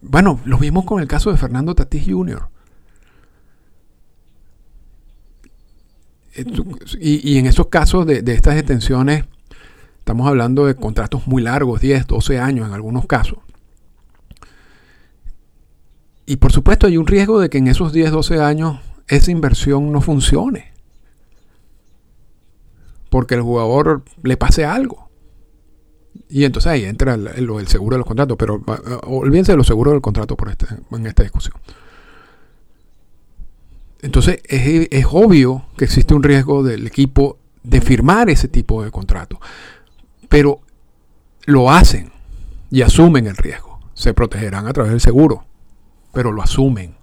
Bueno, 0.00 0.40
lo 0.46 0.56
vimos 0.56 0.86
con 0.86 1.02
el 1.02 1.08
caso 1.08 1.30
de 1.30 1.36
Fernando 1.36 1.74
Tatis 1.74 2.06
Jr. 2.06 2.48
Y, 7.00 7.38
en 7.38 7.46
esos 7.46 7.68
casos 7.68 8.06
de, 8.06 8.22
estas 8.26 8.56
detenciones, 8.56 9.24
estamos 9.98 10.26
hablando 10.26 10.66
de 10.66 10.74
contratos 10.74 11.26
muy 11.26 11.42
largos, 11.42 11.80
10, 11.80 12.06
12 12.06 12.38
años 12.38 12.66
en 12.66 12.74
algunos 12.74 13.06
casos. 13.06 13.38
Y 16.26 16.36
por 16.36 16.52
supuesto 16.52 16.86
hay 16.86 16.96
un 16.96 17.06
riesgo 17.06 17.38
de 17.38 17.50
que 17.50 17.58
en 17.58 17.68
esos 17.68 17.92
10, 17.92 18.10
12 18.10 18.40
años 18.40 18.80
esa 19.08 19.30
inversión 19.30 19.92
no 19.92 20.00
funcione. 20.00 20.72
Porque 23.10 23.34
el 23.34 23.42
jugador 23.42 24.02
le 24.22 24.36
pase 24.36 24.64
algo. 24.64 25.10
Y 26.28 26.44
entonces 26.44 26.72
ahí 26.72 26.84
entra 26.84 27.14
el, 27.14 27.28
el, 27.28 27.68
seguro 27.68 27.94
de 27.94 27.98
los 27.98 28.06
contratos. 28.06 28.36
Pero 28.38 28.62
olvídense 29.06 29.52
de 29.52 29.58
los 29.58 29.66
seguros 29.66 29.92
del 29.92 30.00
contrato 30.00 30.36
por 30.36 30.48
este, 30.48 30.66
en 30.90 31.06
esta 31.06 31.22
discusión. 31.22 31.54
Entonces 34.04 34.42
es, 34.44 35.06
obvio 35.10 35.64
que 35.78 35.86
existe 35.86 36.12
un 36.12 36.22
riesgo 36.22 36.62
del 36.62 36.86
equipo 36.86 37.38
de 37.62 37.80
firmar 37.80 38.28
ese 38.28 38.48
tipo 38.48 38.84
de 38.84 38.90
contrato. 38.90 39.40
Pero 40.28 40.60
lo 41.46 41.70
hacen 41.70 42.12
y 42.70 42.82
asumen 42.82 43.26
el 43.26 43.36
riesgo. 43.38 43.80
Se 43.94 44.12
protegerán 44.12 44.66
a 44.66 44.74
través 44.74 44.92
del 44.92 45.00
seguro, 45.00 45.46
pero 46.12 46.32
lo 46.32 46.42
asumen. 46.42 46.96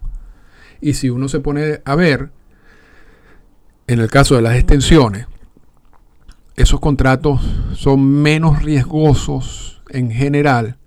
Y 0.79 0.93
si 0.93 1.09
uno 1.09 1.27
se 1.27 1.39
pone 1.39 1.81
a 1.85 1.95
ver, 1.95 2.29
en 3.87 3.99
el 3.99 4.11
caso 4.11 4.35
de 4.35 4.43
las 4.43 4.55
extensiones, 4.55 5.25
esos 6.55 6.79
contratos 6.79 7.41
son 7.73 8.07
menos 8.21 8.61
riesgosos 8.61 9.81
en 9.89 10.11
general 10.11 10.77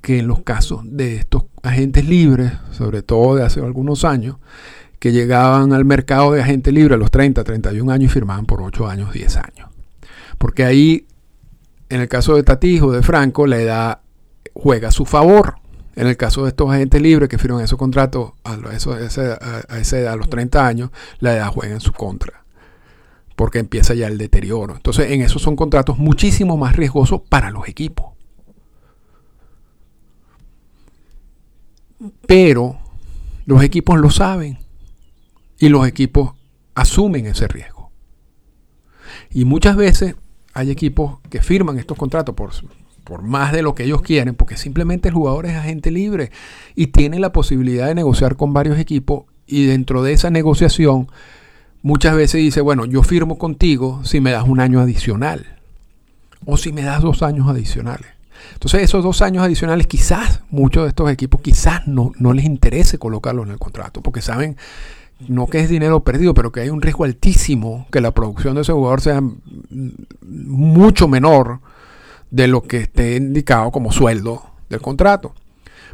que 0.00 0.18
en 0.18 0.28
los 0.28 0.40
casos 0.40 0.80
de 0.84 1.16
estos 1.16 1.44
agentes 1.62 2.08
libres, 2.08 2.52
sobre 2.70 3.02
todo 3.02 3.34
de 3.34 3.44
hace 3.44 3.60
algunos 3.60 4.06
años, 4.06 4.36
que 5.06 5.12
llegaban 5.12 5.72
al 5.72 5.84
mercado 5.84 6.32
de 6.32 6.42
agente 6.42 6.72
libre 6.72 6.96
a 6.96 6.98
los 6.98 7.12
30, 7.12 7.44
31 7.44 7.92
años 7.92 8.10
y 8.10 8.12
firmaban 8.12 8.44
por 8.44 8.60
8 8.60 8.88
años, 8.88 9.12
10 9.12 9.36
años. 9.36 9.70
Porque 10.36 10.64
ahí, 10.64 11.06
en 11.88 12.00
el 12.00 12.08
caso 12.08 12.34
de 12.34 12.42
Tatijo, 12.42 12.90
de 12.90 13.04
Franco, 13.04 13.46
la 13.46 13.60
edad 13.60 14.00
juega 14.52 14.88
a 14.88 14.90
su 14.90 15.04
favor. 15.04 15.58
En 15.94 16.08
el 16.08 16.16
caso 16.16 16.42
de 16.42 16.48
estos 16.48 16.68
agentes 16.72 17.00
libres 17.00 17.28
que 17.28 17.38
firman 17.38 17.62
esos 17.62 17.78
contratos 17.78 18.32
a, 18.42 18.58
esa 18.74 19.98
edad, 20.00 20.12
a 20.12 20.16
los 20.16 20.28
30 20.28 20.66
años, 20.66 20.90
la 21.20 21.36
edad 21.36 21.52
juega 21.52 21.74
en 21.74 21.80
su 21.80 21.92
contra. 21.92 22.44
Porque 23.36 23.60
empieza 23.60 23.94
ya 23.94 24.08
el 24.08 24.18
deterioro. 24.18 24.74
Entonces, 24.74 25.12
en 25.12 25.22
esos 25.22 25.40
son 25.40 25.54
contratos 25.54 25.98
muchísimo 25.98 26.56
más 26.56 26.74
riesgosos 26.74 27.20
para 27.28 27.52
los 27.52 27.68
equipos. 27.68 28.06
Pero 32.26 32.80
los 33.44 33.62
equipos 33.62 34.00
lo 34.00 34.10
saben 34.10 34.65
y 35.58 35.68
los 35.68 35.86
equipos 35.86 36.32
asumen 36.74 37.26
ese 37.26 37.48
riesgo. 37.48 37.90
Y 39.30 39.44
muchas 39.44 39.76
veces 39.76 40.14
hay 40.52 40.70
equipos 40.70 41.18
que 41.30 41.42
firman 41.42 41.78
estos 41.78 41.96
contratos 41.96 42.34
por, 42.34 42.50
por 43.04 43.22
más 43.22 43.52
de 43.52 43.62
lo 43.62 43.74
que 43.74 43.84
ellos 43.84 44.02
quieren, 44.02 44.34
porque 44.34 44.56
simplemente 44.56 45.08
el 45.08 45.14
jugador 45.14 45.46
es 45.46 45.56
agente 45.56 45.90
libre 45.90 46.30
y 46.74 46.88
tiene 46.88 47.18
la 47.18 47.32
posibilidad 47.32 47.86
de 47.86 47.94
negociar 47.94 48.36
con 48.36 48.52
varios 48.52 48.78
equipos 48.78 49.24
y 49.46 49.66
dentro 49.66 50.02
de 50.02 50.12
esa 50.12 50.30
negociación 50.30 51.08
muchas 51.82 52.16
veces 52.16 52.40
dice, 52.40 52.60
bueno, 52.60 52.84
yo 52.84 53.02
firmo 53.02 53.38
contigo 53.38 54.04
si 54.04 54.20
me 54.20 54.32
das 54.32 54.44
un 54.44 54.60
año 54.60 54.80
adicional 54.80 55.58
o 56.44 56.56
si 56.56 56.72
me 56.72 56.82
das 56.82 57.02
dos 57.02 57.22
años 57.22 57.48
adicionales. 57.48 58.08
Entonces 58.54 58.82
esos 58.82 59.02
dos 59.02 59.22
años 59.22 59.44
adicionales 59.44 59.86
quizás 59.86 60.40
muchos 60.50 60.82
de 60.84 60.90
estos 60.90 61.10
equipos 61.10 61.40
quizás 61.40 61.86
no, 61.86 62.12
no 62.18 62.32
les 62.32 62.44
interese 62.44 62.98
colocarlos 62.98 63.46
en 63.46 63.52
el 63.52 63.58
contrato 63.58 64.02
porque 64.02 64.20
saben 64.20 64.56
no 65.28 65.46
que 65.46 65.60
es 65.60 65.68
dinero 65.68 66.00
perdido, 66.00 66.34
pero 66.34 66.52
que 66.52 66.60
hay 66.60 66.70
un 66.70 66.82
riesgo 66.82 67.04
altísimo 67.04 67.86
que 67.90 68.00
la 68.00 68.12
producción 68.12 68.54
de 68.54 68.62
ese 68.62 68.72
jugador 68.72 69.00
sea 69.00 69.22
mucho 70.22 71.08
menor 71.08 71.60
de 72.30 72.48
lo 72.48 72.62
que 72.62 72.78
esté 72.78 73.16
indicado 73.16 73.70
como 73.70 73.92
sueldo 73.92 74.42
del 74.68 74.80
contrato. 74.80 75.34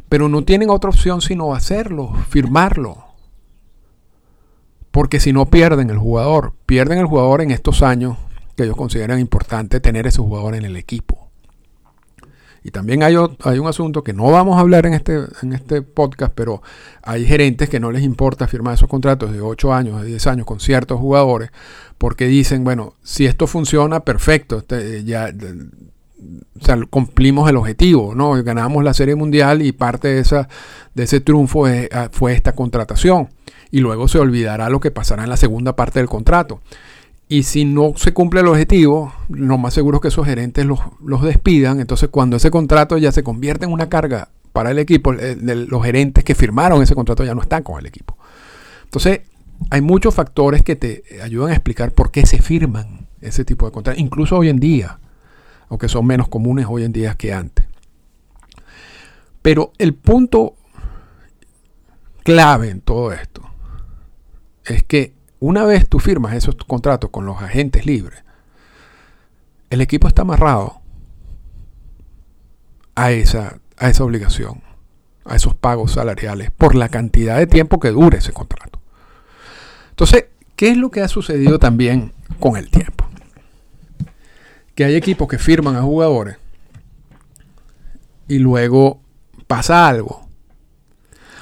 Pero 0.09 0.29
no 0.29 0.43
tienen 0.43 0.69
otra 0.69 0.89
opción 0.89 1.21
sino 1.21 1.53
hacerlo, 1.53 2.13
firmarlo. 2.29 2.97
Porque 4.91 5.19
si 5.19 5.33
no 5.33 5.45
pierden 5.47 5.89
el 5.89 5.97
jugador, 5.97 6.53
pierden 6.65 6.99
el 6.99 7.05
jugador 7.05 7.41
en 7.41 7.51
estos 7.51 7.81
años 7.81 8.17
que 8.55 8.63
ellos 8.63 8.75
consideran 8.75 9.19
importante 9.19 9.79
tener 9.79 10.05
ese 10.05 10.19
jugador 10.19 10.53
en 10.53 10.65
el 10.65 10.75
equipo. 10.75 11.22
Y 12.63 12.71
también 12.71 13.03
hay, 13.03 13.15
hay, 13.43 13.59
un 13.59 13.67
asunto 13.67 14.03
que 14.03 14.13
no 14.13 14.31
vamos 14.31 14.57
a 14.57 14.61
hablar 14.61 14.85
en 14.85 14.93
este, 14.93 15.19
en 15.41 15.51
este 15.51 15.81
podcast, 15.81 16.33
pero 16.33 16.61
hay 17.01 17.25
gerentes 17.25 17.69
que 17.69 17.79
no 17.79 17.91
les 17.91 18.03
importa 18.03 18.47
firmar 18.47 18.75
esos 18.75 18.87
contratos 18.87 19.33
de 19.33 19.41
8 19.41 19.73
años, 19.73 20.01
de 20.01 20.07
10 20.07 20.27
años 20.27 20.45
con 20.45 20.61
ciertos 20.61 20.99
jugadores, 20.99 21.51
porque 21.97 22.25
dicen, 22.25 22.63
bueno, 22.63 22.93
si 23.03 23.25
esto 23.25 23.47
funciona, 23.47 23.99
perfecto, 23.99 24.59
este, 24.59 25.03
ya 25.03 25.29
o 26.61 26.89
cumplimos 26.89 27.49
el 27.49 27.57
objetivo, 27.57 28.15
¿no? 28.15 28.41
Ganamos 28.43 28.83
la 28.83 28.93
Serie 28.93 29.15
Mundial 29.15 29.61
y 29.61 29.71
parte 29.71 30.07
de, 30.09 30.19
esa, 30.19 30.47
de 30.93 31.03
ese 31.03 31.19
triunfo 31.19 31.65
ah, 31.65 32.09
fue 32.11 32.33
esta 32.33 32.53
contratación. 32.53 33.29
Y 33.71 33.79
luego 33.79 34.07
se 34.07 34.19
olvidará 34.19 34.69
lo 34.69 34.79
que 34.79 34.91
pasará 34.91 35.23
en 35.23 35.29
la 35.29 35.37
segunda 35.37 35.75
parte 35.75 35.99
del 35.99 36.07
contrato. 36.07 36.61
Y 37.27 37.43
si 37.43 37.65
no 37.65 37.93
se 37.95 38.13
cumple 38.13 38.41
el 38.41 38.47
objetivo, 38.47 39.13
lo 39.29 39.57
más 39.57 39.73
seguro 39.73 39.97
es 39.97 40.01
que 40.01 40.07
esos 40.09 40.25
gerentes 40.25 40.65
los, 40.65 41.21
despidan. 41.21 41.79
Entonces, 41.79 42.09
cuando 42.09 42.37
ese 42.37 42.51
contrato 42.51 42.97
ya 42.97 43.11
se 43.11 43.23
convierte 43.23 43.65
en 43.65 43.71
una 43.71 43.89
carga 43.89 44.29
para 44.51 44.71
el 44.71 44.79
equipo, 44.79 45.13
eh, 45.13 45.37
los 45.41 45.83
gerentes 45.83 46.23
que 46.23 46.35
firmaron 46.35 46.83
ese 46.83 46.95
contrato 46.95 47.23
ya 47.23 47.33
no 47.33 47.41
están 47.41 47.63
con 47.63 47.79
el 47.79 47.85
equipo. 47.85 48.17
Entonces, 48.83 49.21
hay 49.69 49.81
muchos 49.81 50.13
factores 50.13 50.61
que 50.61 50.75
te 50.75 51.03
ayudan 51.23 51.51
a 51.51 51.53
explicar 51.53 51.91
por 51.91 52.11
qué 52.11 52.25
se 52.25 52.41
firman 52.41 53.07
ese 53.21 53.45
tipo 53.45 53.65
de 53.65 53.71
contratos, 53.71 54.01
incluso 54.01 54.37
hoy 54.37 54.49
en 54.49 54.59
día, 54.59 54.99
aunque 55.69 55.87
son 55.87 56.05
menos 56.05 56.27
comunes 56.27 56.65
hoy 56.69 56.83
en 56.83 56.91
día 56.91 57.15
que 57.15 57.33
antes. 57.33 57.65
Pero 59.41 59.73
el 59.77 59.93
punto 59.93 60.55
clave 62.23 62.69
en 62.69 62.81
todo 62.81 63.11
esto 63.11 63.41
es 64.65 64.83
que 64.83 65.13
una 65.45 65.65
vez 65.65 65.89
tú 65.89 65.99
firmas 65.99 66.35
esos 66.35 66.55
contratos 66.55 67.09
con 67.09 67.25
los 67.25 67.41
agentes 67.41 67.85
libres, 67.85 68.23
el 69.69 69.81
equipo 69.81 70.07
está 70.07 70.21
amarrado 70.21 70.79
a 72.95 73.11
esa, 73.11 73.59
a 73.75 73.89
esa 73.89 74.05
obligación, 74.05 74.61
a 75.25 75.35
esos 75.35 75.53
pagos 75.53 75.91
salariales, 75.91 76.49
por 76.51 76.75
la 76.75 76.87
cantidad 76.87 77.37
de 77.37 77.47
tiempo 77.47 77.81
que 77.81 77.89
dure 77.89 78.19
ese 78.19 78.31
contrato. 78.31 78.79
Entonces, 79.89 80.27
¿qué 80.55 80.69
es 80.69 80.77
lo 80.77 80.91
que 80.91 81.01
ha 81.01 81.09
sucedido 81.09 81.59
también 81.59 82.13
con 82.39 82.55
el 82.55 82.71
tiempo? 82.71 83.05
Que 84.75 84.85
hay 84.85 84.95
equipos 84.95 85.27
que 85.27 85.39
firman 85.39 85.75
a 85.75 85.81
jugadores 85.81 86.37
y 88.29 88.39
luego 88.39 89.01
pasa 89.45 89.89
algo. 89.89 90.25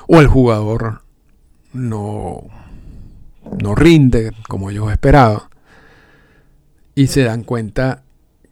O 0.07 0.19
el 0.19 0.27
jugador 0.27 1.03
no, 1.71 2.49
no 3.59 3.75
rinde 3.75 4.31
como 4.47 4.69
ellos 4.69 4.91
esperaban. 4.91 5.41
Y 6.95 7.07
se 7.07 7.23
dan 7.23 7.43
cuenta 7.43 8.03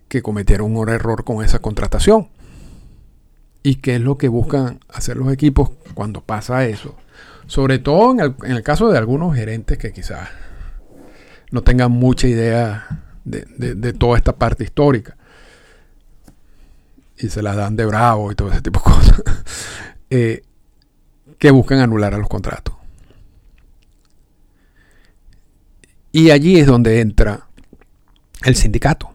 que 0.07 0.21
cometieron 0.21 0.75
un 0.75 0.89
error 0.89 1.23
con 1.23 1.43
esa 1.43 1.59
contratación. 1.59 2.29
¿Y 3.61 3.75
qué 3.75 3.95
es 3.95 4.01
lo 4.01 4.17
que 4.17 4.29
buscan 4.29 4.79
hacer 4.89 5.17
los 5.17 5.31
equipos 5.31 5.71
cuando 5.93 6.21
pasa 6.21 6.65
eso? 6.65 6.95
Sobre 7.47 7.79
todo 7.79 8.11
en 8.11 8.51
el, 8.51 8.63
caso 8.63 8.89
de 8.89 8.97
algunos 8.97 9.35
gerentes 9.35 9.77
que 9.77 9.91
quizás 9.91 10.29
no 11.51 11.61
tengan 11.61 11.91
mucha 11.91 12.27
idea 12.27 13.03
de, 13.25 13.93
toda 13.93 14.17
esta 14.17 14.35
parte 14.35 14.63
histórica. 14.63 15.17
Y 17.17 17.29
se 17.29 17.41
las 17.41 17.57
dan 17.57 17.75
de 17.75 17.85
bravo 17.85 18.31
y 18.31 18.35
todo 18.35 18.51
ese 18.51 18.61
tipo 18.61 18.79
de 18.79 18.83
cosas. 18.95 19.23
Eh, 20.09 20.41
que 21.37 21.51
buscan 21.51 21.79
anular 21.79 22.13
a 22.13 22.17
los 22.17 22.29
contratos. 22.29 22.78
Y 26.11 26.31
allí 26.31 26.59
es 26.59 26.67
donde 26.67 27.01
entra 27.01 27.47
el 28.43 28.55
sindicato. 28.55 29.13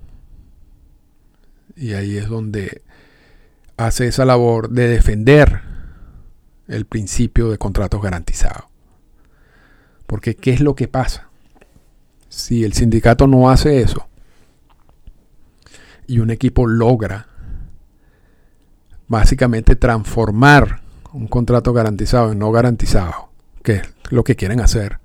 Y 1.77 1.95
ahí 1.95 2.17
es 2.17 2.29
donde 2.29 2.83
hace 3.77 4.07
esa 4.07 4.25
labor 4.25 4.71
de 4.71 4.89
defender 4.89 5.63
el 6.69 6.87
principio 6.87 7.51
de 7.51 7.59
contratos 7.59 8.01
garantizados. 8.01 8.65
Porque 10.07 10.37
¿qué 10.37 10.53
es 10.53 10.61
lo 10.61 10.75
que 10.75 10.89
pasa? 10.89 11.29
Si 12.29 12.65
el 12.65 12.73
sindicato 12.73 13.27
no 13.27 13.51
hace 13.51 13.81
eso 13.81 14.09
y 16.07 16.19
un 16.19 16.31
equipo 16.31 16.67
logra 16.67 17.29
básicamente 19.09 19.77
transformar 19.77 20.83
un 21.13 21.29
contrato 21.29 21.73
garantizado 21.73 22.33
en 22.33 22.39
no 22.39 22.51
garantizado, 22.51 23.31
que 23.63 23.75
es 23.77 23.83
lo 24.11 24.25
que 24.25 24.37
quieren 24.37 24.61
hacer, 24.61 24.99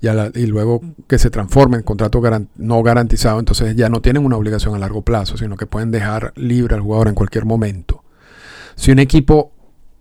y, 0.00 0.46
luego 0.46 0.80
que 1.06 1.18
se 1.18 1.30
transforme 1.30 1.76
en 1.76 1.82
contrato 1.82 2.22
no 2.56 2.82
garantizado, 2.82 3.38
entonces 3.38 3.76
ya 3.76 3.88
no 3.88 4.00
tienen 4.00 4.24
una 4.24 4.36
obligación 4.36 4.74
a 4.74 4.78
largo 4.78 5.02
plazo, 5.02 5.36
sino 5.36 5.56
que 5.56 5.66
pueden 5.66 5.90
dejar 5.90 6.32
libre 6.36 6.74
al 6.74 6.80
jugador 6.80 7.08
en 7.08 7.14
cualquier 7.14 7.44
momento. 7.44 8.02
Si 8.76 8.90
un 8.90 8.98
equipo 8.98 9.52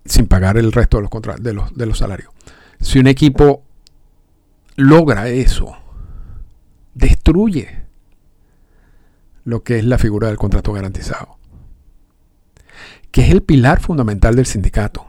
sin 0.09 0.27
pagar 0.27 0.57
el 0.57 0.71
resto 0.71 0.97
de 0.97 1.03
los, 1.03 1.41
de 1.41 1.53
los, 1.53 1.73
de 1.75 1.85
los 1.85 1.97
salarios. 1.97 2.31
Si 2.79 2.99
un 2.99 3.07
equipo 3.07 3.63
logra 4.75 5.27
eso, 5.27 5.77
destruye 6.93 7.83
lo 9.43 9.63
que 9.63 9.79
es 9.79 9.85
la 9.85 9.97
figura 9.97 10.27
del 10.27 10.37
contrato 10.37 10.73
garantizado, 10.73 11.37
que 13.11 13.21
es 13.21 13.29
el 13.29 13.43
pilar 13.43 13.79
fundamental 13.79 14.35
del 14.35 14.45
sindicato. 14.45 15.05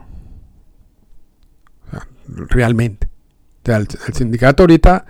realmente. 2.27 3.10
El, 3.65 3.87
sindicato 4.13 4.63
ahorita, 4.63 5.05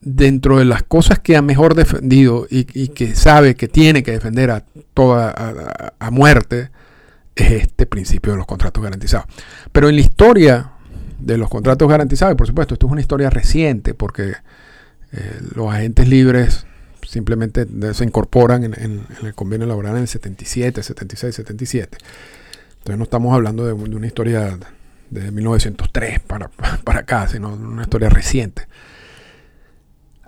dentro 0.00 0.58
de 0.58 0.64
las 0.64 0.82
cosas 0.82 1.18
que 1.18 1.36
ha 1.36 1.42
mejor 1.42 1.74
defendido 1.74 2.46
y, 2.50 2.64
que 2.64 3.14
sabe 3.14 3.56
que 3.56 3.68
tiene 3.68 4.02
que 4.02 4.12
defender 4.12 4.50
a 4.50 4.64
toda 4.94 5.94
a 5.98 6.10
muerte, 6.10 6.70
es 7.34 7.50
este 7.52 7.86
principio 7.86 8.32
de 8.32 8.38
los 8.38 8.46
contratos 8.46 8.82
garantizados. 8.82 9.26
Pero 9.72 9.88
en 9.88 9.96
la 9.96 10.00
historia 10.00 10.72
de 11.18 11.38
los 11.38 11.48
contratos 11.48 11.88
garantizados, 11.88 12.34
y 12.34 12.36
por 12.36 12.46
supuesto, 12.46 12.74
esto 12.74 12.86
es 12.86 12.92
una 12.92 13.00
historia 13.00 13.30
reciente 13.30 13.94
porque 13.94 14.34
eh, 15.12 15.40
los 15.54 15.72
agentes 15.72 16.08
libres 16.08 16.66
simplemente 17.06 17.66
se 17.94 18.04
incorporan 18.04 18.64
en, 18.64 19.06
el 19.22 19.34
convenio 19.34 19.66
laboral 19.66 19.96
en 19.96 20.02
el 20.02 20.08
77, 20.08 20.82
76, 20.82 21.34
77. 21.34 21.98
Entonces 22.78 22.98
no 22.98 23.04
estamos 23.04 23.34
hablando 23.34 23.66
de, 23.66 23.72
una 23.72 24.06
historia 24.06 24.58
de 25.10 25.30
1903 25.30 26.20
para, 26.20 26.48
para 26.84 27.00
acá, 27.00 27.28
sino 27.28 27.54
una 27.54 27.82
historia 27.82 28.08
reciente. 28.08 28.68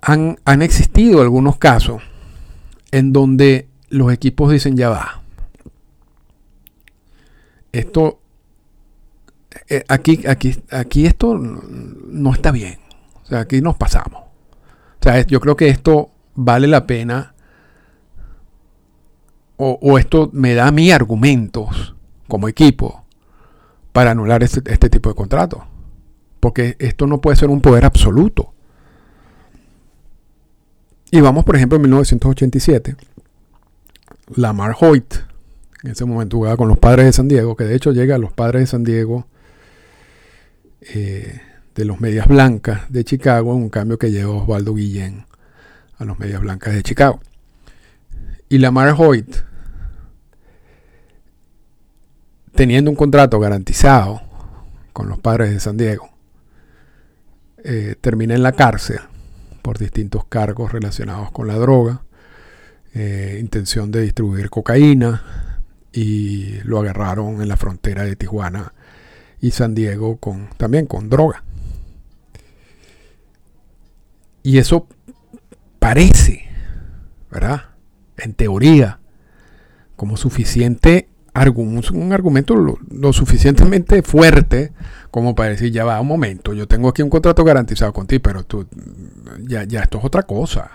Han, 0.03 0.39
han 0.45 0.63
existido 0.63 1.21
algunos 1.21 1.59
casos 1.59 2.03
en 2.91 3.13
donde 3.13 3.69
los 3.89 4.13
equipos 4.13 4.51
dicen 4.51 4.77
ya 4.77 4.89
va, 4.89 5.21
esto, 7.73 8.21
eh, 9.69 9.85
aquí, 9.89 10.27
aquí, 10.27 10.57
aquí 10.71 11.07
esto 11.07 11.37
no 11.39 12.33
está 12.33 12.51
bien. 12.51 12.79
O 13.23 13.27
sea, 13.27 13.41
aquí 13.41 13.61
nos 13.61 13.77
pasamos. 13.77 14.23
O 14.23 15.03
sea, 15.03 15.25
yo 15.25 15.41
creo 15.41 15.57
que 15.57 15.69
esto 15.69 16.11
vale 16.35 16.67
la 16.67 16.87
pena 16.87 17.35
o, 19.63 19.99
esto 19.99 20.31
me 20.33 20.55
da 20.55 20.69
a 20.69 20.73
mí 20.73 20.91
argumentos 20.91 21.95
como 22.29 22.49
equipo 22.49 23.05
para 23.93 24.13
anular 24.13 24.43
este, 24.43 24.63
este 24.73 24.91
tipo 24.91 25.09
de 25.09 25.15
contrato. 25.15 25.65
Porque 26.41 26.77
esto 26.79 27.07
no 27.07 27.21
puede 27.21 27.37
ser 27.37 27.51
un 27.51 27.61
poder 27.61 27.85
absoluto. 27.85 28.53
Y 31.11 31.21
vamos, 31.21 31.45
por 31.45 31.57
ejemplo, 31.57 31.77
en 31.77 31.83
1987. 31.83 32.97
Lamar 34.37 34.77
Hoyt 34.81 35.31
en 35.83 35.91
ese 35.91 36.05
momento 36.05 36.37
jugaba 36.37 36.57
con 36.57 36.69
los 36.69 36.79
padres 36.79 37.07
de 37.07 37.13
San 37.13 37.29
Diego, 37.29 37.57
que 37.57 37.65
de 37.65 37.75
hecho 37.75 37.93
llega 37.93 38.17
a 38.17 38.19
los 38.19 38.33
padres 38.33 38.63
de 38.63 38.67
San 38.67 38.85
Diego 38.85 39.27
eh, 40.83 41.41
de 41.75 41.85
los 41.85 42.01
Medias 42.01 42.27
Blancas 42.27 42.83
de 42.91 43.05
Chicago, 43.05 43.55
un 43.55 43.71
cambio 43.71 43.99
que 43.99 44.11
lleva 44.11 44.31
Osvaldo 44.31 44.75
Guillén 44.75 45.25
a 45.99 46.05
los 46.05 46.19
Medias 46.19 46.41
Blancas 46.41 46.75
de 46.75 46.83
Chicago. 46.83 47.21
Y 48.49 48.59
Lamar 48.59 48.95
Hoyt, 48.99 49.37
teniendo 52.55 52.91
un 52.91 52.97
contrato 52.97 53.39
garantizado 53.39 54.21
con 54.93 55.09
los 55.09 55.19
padres 55.19 55.51
de 55.51 55.61
San 55.61 55.77
Diego, 55.77 56.11
eh, 57.63 57.95
termina 58.01 58.35
en 58.35 58.43
la 58.43 58.53
cárcel 58.53 59.01
por 59.63 59.79
distintos 59.79 60.25
cargos 60.25 60.73
relacionados 60.73 61.31
con 61.31 61.47
la 61.47 61.57
droga, 61.57 62.03
eh, 62.95 63.39
intención 63.41 63.91
de 63.91 64.03
distribuir 64.03 64.51
cocaína, 64.51 65.23
y 65.93 66.61
lo 66.65 66.79
agarraron 66.81 67.43
en 67.43 67.49
la 67.49 67.57
frontera 67.57 68.05
de 68.05 68.17
Tijuana 68.17 68.73
y 69.41 69.51
San 69.51 69.75
Diego 69.75 70.19
también 70.57 70.87
con 70.87 71.09
droga. 71.09 71.45
Y 74.43 74.59
eso 74.59 74.87
parece, 75.79 76.47
¿verdad? 77.31 77.71
En 78.17 78.35
teoría, 78.35 79.01
como 79.97 80.17
suficiente 80.17 81.09
un 81.35 82.13
argumento 82.13 82.55
lo, 82.55 83.13
suficientemente 83.13 84.03
fuerte 84.03 84.73
como 85.11 85.35
para 85.35 85.51
decir, 85.51 85.73
ya 85.73 85.85
va 85.85 86.01
un 86.01 86.07
momento, 86.07 86.53
yo 86.55 86.69
tengo 86.69 86.89
aquí 86.89 87.03
un 87.03 87.11
contrato 87.11 87.45
garantizado 87.45 87.93
contigo, 87.93 88.23
pero 88.23 88.45
tú, 88.45 88.67
ya, 89.41 89.65
ya 89.65 89.81
esto 89.81 89.99
es 89.99 90.05
otra 90.05 90.23
cosa. 90.23 90.71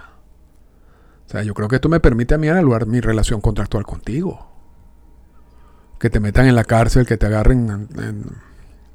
O 1.26 1.30
sea, 1.30 1.44
yo 1.44 1.54
creo 1.54 1.68
que 1.68 1.76
esto 1.76 1.90
me 1.90 2.00
permite 2.00 2.36
a 2.36 2.38
mí 2.38 2.48
anular 2.48 2.86
mi 2.86 3.00
relación 3.00 3.42
contractual 3.42 3.86
contigo 3.86 4.52
que 6.00 6.10
te 6.10 6.20
metan 6.20 6.46
en 6.48 6.56
la 6.56 6.64
cárcel, 6.64 7.06
que 7.06 7.18
te 7.18 7.26
agarren 7.26 7.90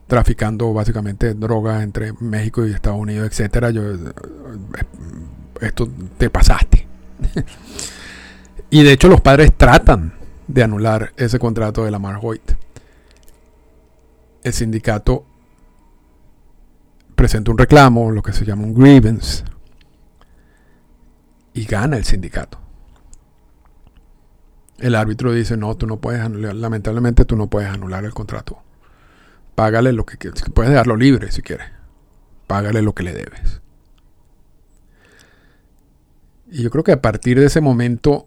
traficando 0.06 0.72
básicamente 0.72 1.34
drogas 1.34 1.82
entre 1.82 2.12
México 2.20 2.66
y 2.66 2.72
Estados 2.72 2.98
Unidos, 2.98 3.26
etcétera. 3.26 3.70
Yo, 3.70 3.82
eh, 3.94 3.98
esto 5.60 5.88
te 6.18 6.30
pasaste. 6.30 6.86
Y 8.72 8.84
de 8.84 8.92
hecho 8.92 9.08
los 9.08 9.20
padres 9.20 9.50
tratan 9.56 10.12
de 10.52 10.62
anular 10.64 11.12
ese 11.16 11.38
contrato 11.38 11.84
de 11.84 11.90
Lamar 11.90 12.18
Hoyt. 12.20 12.52
El 14.42 14.52
sindicato 14.52 15.24
presenta 17.14 17.50
un 17.50 17.58
reclamo, 17.58 18.10
lo 18.10 18.22
que 18.22 18.32
se 18.32 18.44
llama 18.44 18.64
un 18.64 18.74
grievance, 18.74 19.44
y 21.54 21.64
gana 21.66 21.96
el 21.96 22.04
sindicato. 22.04 22.58
El 24.78 24.94
árbitro 24.94 25.32
dice, 25.32 25.56
no, 25.56 25.76
tú 25.76 25.86
no 25.86 26.00
puedes 26.00 26.20
anular, 26.20 26.54
lamentablemente 26.54 27.24
tú 27.24 27.36
no 27.36 27.48
puedes 27.48 27.68
anular 27.68 28.04
el 28.04 28.14
contrato. 28.14 28.58
Págale 29.54 29.92
lo 29.92 30.06
que 30.06 30.16
quieres, 30.16 30.42
puedes 30.54 30.70
dejarlo 30.70 30.96
libre 30.96 31.30
si 31.30 31.42
quieres. 31.42 31.68
Págale 32.46 32.82
lo 32.82 32.94
que 32.94 33.02
le 33.02 33.12
debes. 33.12 33.60
Y 36.50 36.62
yo 36.62 36.70
creo 36.70 36.82
que 36.82 36.92
a 36.92 37.02
partir 37.02 37.38
de 37.38 37.46
ese 37.46 37.60
momento 37.60 38.26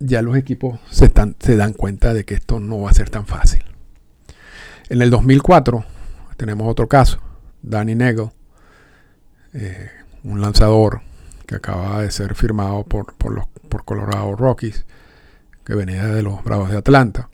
ya 0.00 0.22
los 0.22 0.36
equipos 0.36 0.80
se, 0.90 1.08
dan 1.08 1.72
cuenta 1.74 2.14
de 2.14 2.24
que 2.24 2.34
esto 2.34 2.58
no 2.58 2.80
va 2.80 2.90
a 2.90 2.94
ser 2.94 3.10
tan 3.10 3.26
fácil. 3.26 3.62
En 4.88 5.02
el 5.02 5.10
2004 5.10 5.84
tenemos 6.36 6.66
otro 6.68 6.88
caso, 6.88 7.20
Danny 7.62 7.94
Nagel, 7.94 8.30
eh, 9.52 9.90
un 10.24 10.40
lanzador 10.40 11.02
que 11.46 11.56
acaba 11.56 12.02
de 12.02 12.10
ser 12.10 12.34
firmado 12.34 12.84
por, 12.84 13.14
por, 13.14 13.32
los, 13.32 13.46
por 13.68 13.84
Colorado 13.84 14.34
Rockies, 14.34 14.86
que 15.64 15.74
venía 15.74 16.06
de 16.06 16.22
los 16.22 16.42
Bravos 16.42 16.70
de 16.70 16.78
Atlanta. 16.78 17.28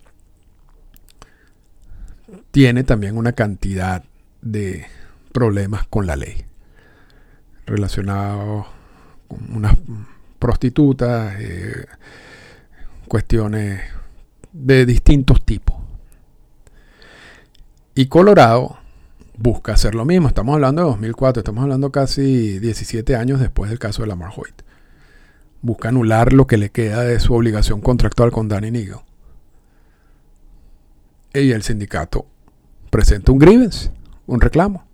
Tiene 2.50 2.83
también 2.83 3.16
una 3.16 3.33
cantidad 3.33 4.02
de 4.42 4.87
problemas 5.33 5.87
con 5.87 6.07
la 6.07 6.16
ley 6.16 6.44
relacionados 7.66 8.66
con 9.29 9.55
unas 9.55 9.76
prostitutas, 10.38 11.35
eh, 11.38 11.87
cuestiones 13.07 13.81
de 14.53 14.87
distintos 14.87 15.45
tipos. 15.45 15.77
Y 17.95 18.07
Colorado 18.07 18.79
busca 19.38 19.73
hacer 19.73 19.95
lo 19.95 20.05
mismo. 20.05 20.29
Estamos 20.29 20.55
hablando 20.55 20.83
de 20.83 20.88
2004, 20.88 21.40
estamos 21.40 21.62
hablando 21.62 21.90
casi 21.90 22.59
17 22.59 23.16
años 23.16 23.40
después 23.40 23.71
del 23.71 23.79
caso 23.79 24.03
de 24.03 24.09
Lamar 24.09 24.33
Hoyt. 24.37 24.62
Busca 25.62 25.88
anular 25.88 26.33
lo 26.33 26.47
que 26.47 26.57
le 26.57 26.71
queda 26.71 27.03
de 27.03 27.19
su 27.21 27.35
obligación 27.35 27.81
contractual 27.81 28.31
con 28.31 28.49
Danny 28.49 28.71
Nigel. 28.71 29.01
Y 31.35 31.53
el 31.53 31.62
sindicato 31.62 32.27
presenta 32.90 33.33
un 33.33 33.38
grievance, 33.38 33.90
un 34.27 34.40
reclamo. 34.40 34.85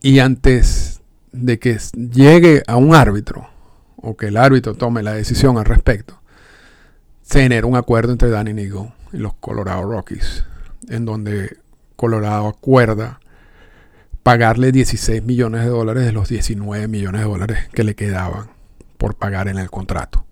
Y 0.00 0.18
antes 0.18 1.00
de 1.32 1.58
que 1.58 1.78
llegue 1.94 2.62
a 2.66 2.76
un 2.76 2.94
árbitro, 2.94 3.48
o 4.04 4.16
que 4.16 4.26
el 4.26 4.36
árbitro 4.36 4.74
tome 4.74 5.02
la 5.02 5.12
decisión 5.12 5.58
al 5.58 5.64
respecto, 5.64 6.20
se 7.22 7.62
un 7.64 7.76
acuerdo 7.76 8.12
entre 8.12 8.28
Danny 8.28 8.52
Nigel 8.52 8.92
y 9.12 9.16
los 9.16 9.34
Colorado 9.34 9.82
Rockies, 9.82 10.44
en 10.88 11.04
donde 11.04 11.56
Colorado 11.96 12.48
acuerda 12.48 13.20
pagarle 14.22 14.72
16 14.72 15.22
millones 15.22 15.62
de 15.62 15.68
dólares 15.68 16.04
de 16.04 16.12
los 16.12 16.28
19 16.28 16.88
millones 16.88 17.22
de 17.22 17.26
dólares 17.26 17.68
que 17.72 17.84
le 17.84 17.94
quedaban 17.94 18.48
por 18.98 19.16
pagar 19.16 19.48
en 19.48 19.58
el 19.58 19.70
contrato. 19.70 20.24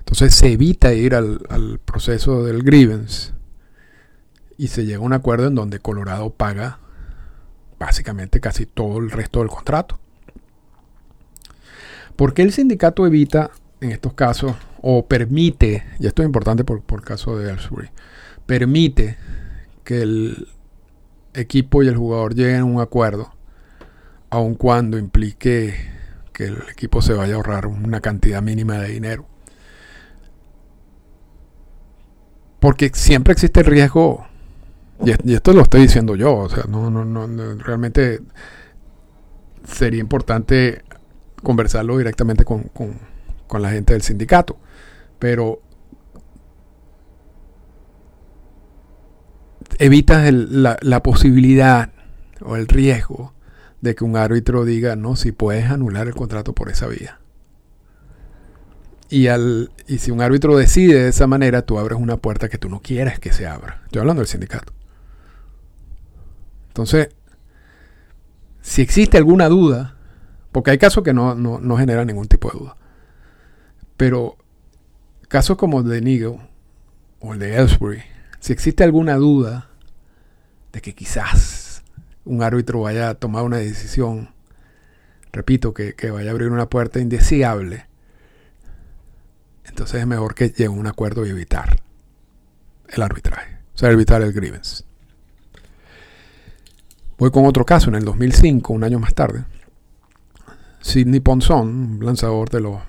Entonces 0.00 0.34
se 0.34 0.52
evita 0.52 0.92
ir 0.92 1.14
al 1.14 1.80
proceso 1.84 2.44
del 2.44 2.62
grievance 2.64 3.32
y 4.60 4.68
se 4.68 4.84
llega 4.84 4.98
a 4.98 5.02
un 5.02 5.12
acuerdo 5.12 5.46
en 5.46 5.54
donde 5.54 5.78
Colorado 5.78 6.30
paga 6.30 6.80
básicamente 7.78 8.40
casi 8.40 8.66
todo 8.66 8.98
el 8.98 9.10
resto 9.10 9.38
del 9.38 9.48
contrato. 9.48 9.98
¿Por 12.20 12.34
qué 12.34 12.42
el 12.42 12.52
sindicato 12.52 13.06
evita 13.06 13.50
en 13.80 13.92
estos 13.92 14.12
casos 14.12 14.54
o 14.82 15.06
permite, 15.06 15.84
y 15.98 16.06
esto 16.06 16.20
es 16.20 16.26
importante 16.26 16.64
por, 16.64 16.82
el 16.86 17.00
caso 17.00 17.38
de 17.38 17.50
Ellsbury, 17.50 17.88
permite 18.44 19.16
que 19.84 20.02
el 20.02 20.48
equipo 21.32 21.82
y 21.82 21.88
el 21.88 21.96
jugador 21.96 22.34
lleguen 22.34 22.60
a 22.60 22.64
un 22.66 22.78
acuerdo, 22.78 23.32
aun 24.28 24.54
cuando 24.54 24.98
implique 24.98 25.74
que 26.34 26.44
el 26.44 26.58
equipo 26.70 27.00
se 27.00 27.14
vaya 27.14 27.32
a 27.32 27.36
ahorrar 27.36 27.66
una 27.66 28.02
cantidad 28.02 28.42
mínima 28.42 28.76
de 28.76 28.88
dinero. 28.90 29.24
Porque 32.58 32.90
siempre 32.92 33.32
existe 33.32 33.60
el 33.60 33.66
riesgo, 33.66 34.26
y 35.02 35.32
esto 35.32 35.54
lo 35.54 35.62
estoy 35.62 35.80
diciendo 35.80 36.16
yo, 36.16 36.36
o 36.36 36.50
sea, 36.50 36.64
no, 36.68 36.90
no, 36.90 37.02
no, 37.02 37.54
realmente 37.54 38.20
sería 39.64 40.00
importante 40.00 40.82
conversarlo 41.42 41.98
directamente 41.98 42.44
con, 42.44 42.70
con 43.46 43.62
la 43.62 43.70
gente 43.70 43.92
del 43.92 44.02
sindicato. 44.02 44.58
Pero 45.18 45.60
evitas 49.80 50.32
la, 50.32 51.02
posibilidad 51.02 51.90
o 52.42 52.56
el 52.56 52.68
riesgo 52.68 53.32
de 53.80 53.94
que 53.94 54.04
un 54.04 54.16
árbitro 54.16 54.64
diga, 54.64 54.94
no, 54.94 55.16
si 55.16 55.32
puedes 55.32 55.70
anular 55.70 56.06
el 56.06 56.14
contrato 56.14 56.54
por 56.54 56.68
esa 56.68 56.86
vía. 56.86 57.18
Y, 59.08 59.26
al, 59.26 59.72
y 59.88 59.98
si 59.98 60.10
un 60.10 60.20
árbitro 60.20 60.56
decide 60.56 61.02
de 61.02 61.08
esa 61.08 61.26
manera, 61.26 61.62
tú 61.62 61.78
abres 61.78 61.98
una 61.98 62.18
puerta 62.18 62.48
que 62.48 62.58
tú 62.58 62.68
no 62.68 62.80
quieres 62.80 63.18
que 63.18 63.32
se 63.32 63.46
abra. 63.46 63.80
Estoy 63.86 64.00
hablando 64.00 64.20
del 64.20 64.28
sindicato. 64.28 64.72
Entonces, 66.68 67.08
si 68.60 68.82
existe 68.82 69.16
alguna 69.16 69.48
duda, 69.48 69.96
porque 70.52 70.72
hay 70.72 70.78
casos 70.78 71.04
que 71.04 71.12
no, 71.12 71.34
no 71.34 71.76
generan 71.76 72.06
ningún 72.06 72.26
tipo 72.26 72.50
de 72.50 72.58
duda, 72.58 72.76
pero 73.96 74.36
casos 75.28 75.56
como 75.56 75.80
el 75.80 75.88
de 75.88 76.00
Nigel 76.00 76.38
o 77.20 77.34
el 77.34 77.38
de 77.38 77.56
Ellsbury, 77.56 78.02
si 78.40 78.52
existe 78.52 78.82
alguna 78.82 79.16
duda 79.16 79.68
de 80.72 80.80
que 80.80 80.94
quizás 80.94 81.84
un 82.24 82.42
árbitro 82.42 82.80
vaya 82.80 83.10
a 83.10 83.14
tomar 83.14 83.44
una 83.44 83.58
decisión, 83.58 84.30
repito, 85.32 85.74
que, 85.74 85.94
vaya 86.10 86.30
a 86.30 86.32
abrir 86.32 86.50
una 86.50 86.68
puerta 86.68 87.00
indeseable, 87.00 87.86
entonces 89.64 90.00
es 90.00 90.06
mejor 90.06 90.34
que 90.34 90.48
llegue 90.48 90.66
a 90.66 90.70
un 90.70 90.86
acuerdo 90.86 91.26
y 91.26 91.30
evitar 91.30 91.82
el 92.88 93.02
arbitraje, 93.02 93.58
o 93.74 93.78
sea, 93.78 93.90
evitar 93.90 94.22
el 94.22 94.32
grievance. 94.32 94.84
Voy 97.18 97.30
con 97.30 97.44
otro 97.44 97.64
caso, 97.64 97.90
en 97.90 97.96
el 97.96 98.04
2005, 98.04 98.72
un 98.72 98.82
año 98.82 98.98
más 98.98 99.14
tarde, 99.14 99.44
Sidney 100.80 101.20
Ponson, 101.20 102.00
lanzador 102.02 102.48
de 102.50 102.60
los 102.60 102.80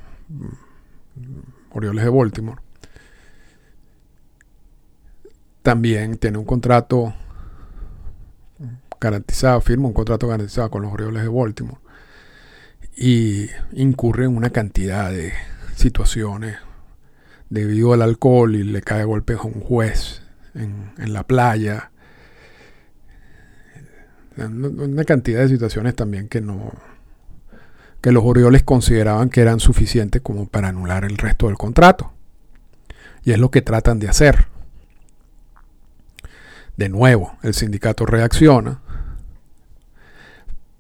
Orioles 1.72 2.04
de 2.04 2.10
Baltimore, 2.10 2.62
también 5.62 6.18
tiene 6.18 6.38
un 6.38 6.46
contrato 6.46 7.14
garantizado, 9.00 9.62
firma 9.62 9.88
un 9.88 9.94
contrato 9.94 10.28
garantizado 10.28 10.70
con 10.70 10.84
los 10.84 10.94
Orioles 10.94 11.22
de 11.24 11.30
Baltimore 11.30 11.80
y 12.96 13.50
incurre 13.74 14.26
en 14.26 14.36
una 14.36 14.52
cantidad 14.52 15.12
de 15.12 15.34
situaciones 15.76 16.58
debido 17.50 17.94
al 17.94 18.02
alcohol 18.02 18.56
y 18.56 18.64
le 18.64 18.82
cae 18.82 19.04
golpes 19.04 19.38
a 19.38 19.44
un 19.44 19.60
juez 19.60 20.22
en 20.54 21.14
la 21.14 21.24
playa. 21.24 21.92
Una 24.38 25.04
cantidad 25.04 25.42
de 25.42 25.50
situaciones 25.50 25.96
también 25.96 26.28
que 26.30 26.42
no, 26.42 26.72
que 28.02 28.12
los 28.12 28.24
Orioles 28.24 28.64
consideraban 28.64 29.30
que 29.30 29.42
eran 29.42 29.60
suficientes 29.60 30.22
como 30.22 30.48
para 30.48 30.70
anular 30.70 31.06
el 31.06 31.18
resto 31.18 31.48
del 31.48 31.58
contrato. 31.58 32.12
Y 33.24 33.32
es 33.32 33.38
lo 33.38 33.52
que 33.52 33.62
tratan 33.62 34.00
de 34.00 34.10
hacer. 34.10 34.48
De 36.78 36.90
nuevo, 36.90 37.38
el 37.44 37.54
sindicato 37.54 38.06
reacciona, 38.06 38.82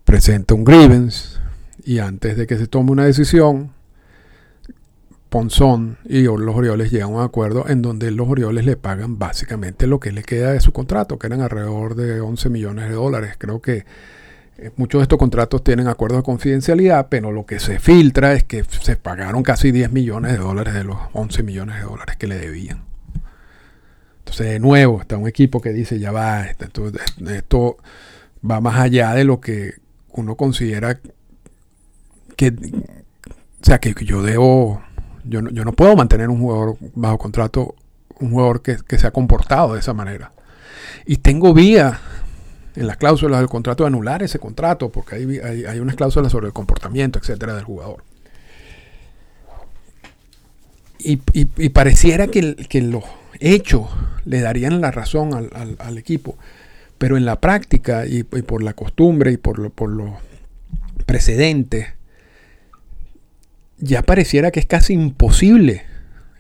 presenta 0.03 0.55
un 0.55 0.63
grievance 0.63 1.39
y 1.83 1.99
antes 1.99 2.37
de 2.37 2.47
que 2.47 2.57
se 2.57 2.67
tome 2.67 2.91
una 2.91 3.05
decisión, 3.05 3.71
Ponzón 5.29 5.97
y 6.03 6.23
los 6.23 6.55
Orioles 6.55 6.91
llegan 6.91 7.11
a 7.11 7.13
un 7.13 7.21
acuerdo 7.21 7.65
en 7.69 7.81
donde 7.81 8.11
los 8.11 8.27
Orioles 8.27 8.65
le 8.65 8.75
pagan 8.75 9.17
básicamente 9.17 9.87
lo 9.87 9.99
que 9.99 10.11
le 10.11 10.23
queda 10.23 10.51
de 10.51 10.59
su 10.59 10.73
contrato, 10.73 11.17
que 11.17 11.27
eran 11.27 11.41
alrededor 11.41 11.95
de 11.95 12.19
11 12.19 12.49
millones 12.49 12.89
de 12.89 12.95
dólares. 12.95 13.35
Creo 13.37 13.61
que 13.61 13.85
muchos 14.75 14.99
de 14.99 15.03
estos 15.03 15.17
contratos 15.17 15.63
tienen 15.63 15.87
acuerdos 15.87 16.19
de 16.19 16.23
confidencialidad, 16.23 17.07
pero 17.09 17.31
lo 17.31 17.45
que 17.45 17.59
se 17.59 17.79
filtra 17.79 18.33
es 18.33 18.43
que 18.43 18.63
se 18.63 18.95
pagaron 18.95 19.43
casi 19.43 19.71
10 19.71 19.91
millones 19.91 20.33
de 20.33 20.37
dólares 20.37 20.73
de 20.73 20.83
los 20.83 20.97
11 21.13 21.43
millones 21.43 21.77
de 21.77 21.83
dólares 21.83 22.15
que 22.17 22.27
le 22.27 22.37
debían. 22.37 22.83
Entonces, 24.19 24.47
de 24.47 24.59
nuevo, 24.59 25.01
está 25.01 25.17
un 25.17 25.27
equipo 25.27 25.61
que 25.61 25.73
dice, 25.73 25.99
ya 25.99 26.11
va, 26.11 26.45
esto, 26.45 26.91
esto 27.29 27.77
va 28.49 28.61
más 28.61 28.79
allá 28.79 29.13
de 29.13 29.23
lo 29.23 29.41
que 29.41 29.75
uno 30.09 30.35
considera 30.35 30.99
que, 32.35 32.49
o 32.49 33.65
sea, 33.65 33.79
que 33.79 33.93
yo 34.05 34.21
debo, 34.21 34.81
yo 35.23 35.41
no, 35.41 35.49
yo 35.49 35.65
no 35.65 35.73
puedo 35.73 35.95
mantener 35.95 36.29
un 36.29 36.39
jugador 36.39 36.77
bajo 36.95 37.17
contrato, 37.17 37.75
un 38.19 38.31
jugador 38.31 38.61
que, 38.61 38.77
que 38.87 38.99
se 38.99 39.07
ha 39.07 39.11
comportado 39.11 39.73
de 39.73 39.79
esa 39.79 39.93
manera. 39.93 40.33
Y 41.05 41.17
tengo 41.17 41.53
vía 41.53 41.99
en 42.75 42.87
las 42.87 42.97
cláusulas 42.97 43.39
del 43.39 43.49
contrato 43.49 43.85
anular 43.85 44.23
ese 44.23 44.39
contrato, 44.39 44.89
porque 44.89 45.15
hay, 45.15 45.65
hay, 45.65 45.79
unas 45.79 45.95
cláusulas 45.95 46.31
sobre 46.31 46.47
el 46.47 46.53
comportamiento, 46.53 47.19
etcétera, 47.19 47.55
del 47.55 47.63
jugador. 47.63 48.03
Y, 51.03 51.17
pareciera 51.69 52.27
que, 52.27 52.55
que, 52.55 52.81
los 52.81 53.03
hechos 53.39 53.89
le 54.25 54.39
darían 54.39 54.81
la 54.81 54.91
razón 54.91 55.49
al, 55.79 55.97
equipo. 55.97 56.37
Pero 56.99 57.17
en 57.17 57.25
la 57.25 57.41
práctica 57.41 58.05
y, 58.05 58.23
por 58.23 58.61
la 58.61 58.73
costumbre 58.73 59.31
y 59.31 59.37
por, 59.37 59.57
lo, 59.57 59.71
por 59.71 59.89
los 59.89 60.11
precedentes, 61.07 61.87
ya 63.79 64.03
pareciera 64.03 64.51
que 64.51 64.59
es 64.59 64.67
casi 64.67 64.93
imposible 64.93 65.83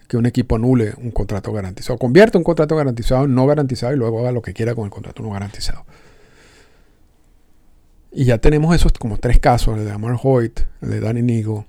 que 0.07 0.17
un 0.17 0.27
equipo 0.27 0.57
anule 0.57 0.93
un 0.97 1.09
contrato 1.11 1.51
garantizado. 1.51 1.97
Convierta 1.97 2.37
un 2.37 2.43
contrato 2.43 2.75
garantizado 2.75 3.25
en 3.25 3.33
no 3.33 3.47
garantizado 3.47 3.93
y 3.93 3.97
luego 3.97 4.19
haga 4.19 4.31
lo 4.31 4.41
que 4.41 4.53
quiera 4.53 4.75
con 4.75 4.85
el 4.85 4.91
contrato 4.91 5.23
no 5.23 5.31
garantizado. 5.31 5.85
Y 8.11 8.25
ya 8.25 8.39
tenemos 8.39 8.75
esos 8.75 8.91
como 8.93 9.17
tres 9.17 9.39
casos, 9.39 9.77
el 9.77 9.85
de 9.85 9.91
Amar 9.91 10.17
Hoyt, 10.21 10.61
el 10.81 10.89
de 10.89 10.99
Danny 10.99 11.21
Nigo 11.21 11.65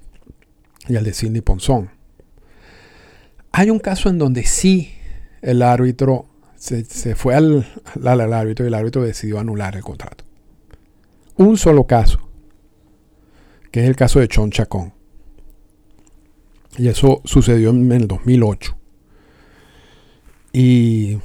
y 0.89 0.97
el 0.97 1.05
de 1.05 1.13
Cindy 1.13 1.41
Ponzón. 1.41 1.91
Hay 3.53 3.71
un 3.71 3.79
caso 3.79 4.09
en 4.09 4.19
donde 4.19 4.45
sí 4.45 4.93
el 5.41 5.63
árbitro 5.63 6.27
se, 6.57 7.15
fue 7.17 7.35
al, 7.35 7.67
al, 8.05 8.33
árbitro 8.33 8.65
y 8.65 8.69
el 8.69 8.75
árbitro 8.75 9.03
decidió 9.03 9.39
anular 9.39 9.77
el 9.77 9.83
contrato. 9.83 10.25
Un 11.37 11.57
solo 11.57 11.87
caso, 11.87 12.29
que 13.71 13.81
es 13.83 13.89
el 13.89 13.97
caso 13.97 14.21
de 14.21 14.29
Chon 14.29 14.51
Chacón. 14.51 14.93
Y 16.79 16.89
eso 16.89 17.21
sucedió 17.25 17.71
en 17.71 17.91
el 17.93 18.09
2008. 18.09 18.77
Y 20.53 21.19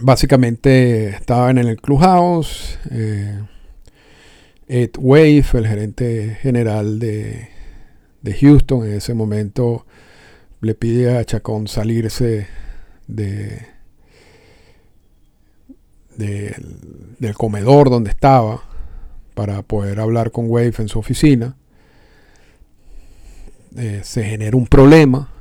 básicamente 0.00 1.08
estaban 1.08 1.58
en 1.58 1.68
el 1.68 1.80
clubhouse. 1.80 2.78
Eh, 2.90 3.40
Ed 4.72 4.90
Wave, 4.98 5.44
el 5.54 5.66
gerente 5.66 6.38
general 6.40 7.00
de, 7.00 7.48
Houston, 8.40 8.86
en 8.86 8.92
ese 8.92 9.14
momento 9.14 9.84
le 10.60 10.76
pide 10.76 11.18
a 11.18 11.24
Chacón 11.24 11.66
salirse 11.66 12.46
de, 13.08 13.66
del 16.16 17.34
comedor 17.34 17.90
donde 17.90 18.10
estaba 18.10 18.62
para 19.34 19.62
poder 19.62 19.98
hablar 19.98 20.30
con 20.30 20.48
Wave 20.48 20.74
en 20.78 20.88
su 20.88 21.00
oficina. 21.00 21.56
Eh, 23.76 24.02
se 24.04 24.22
genera 24.22 24.56
un 24.56 24.68
problema 24.68 25.32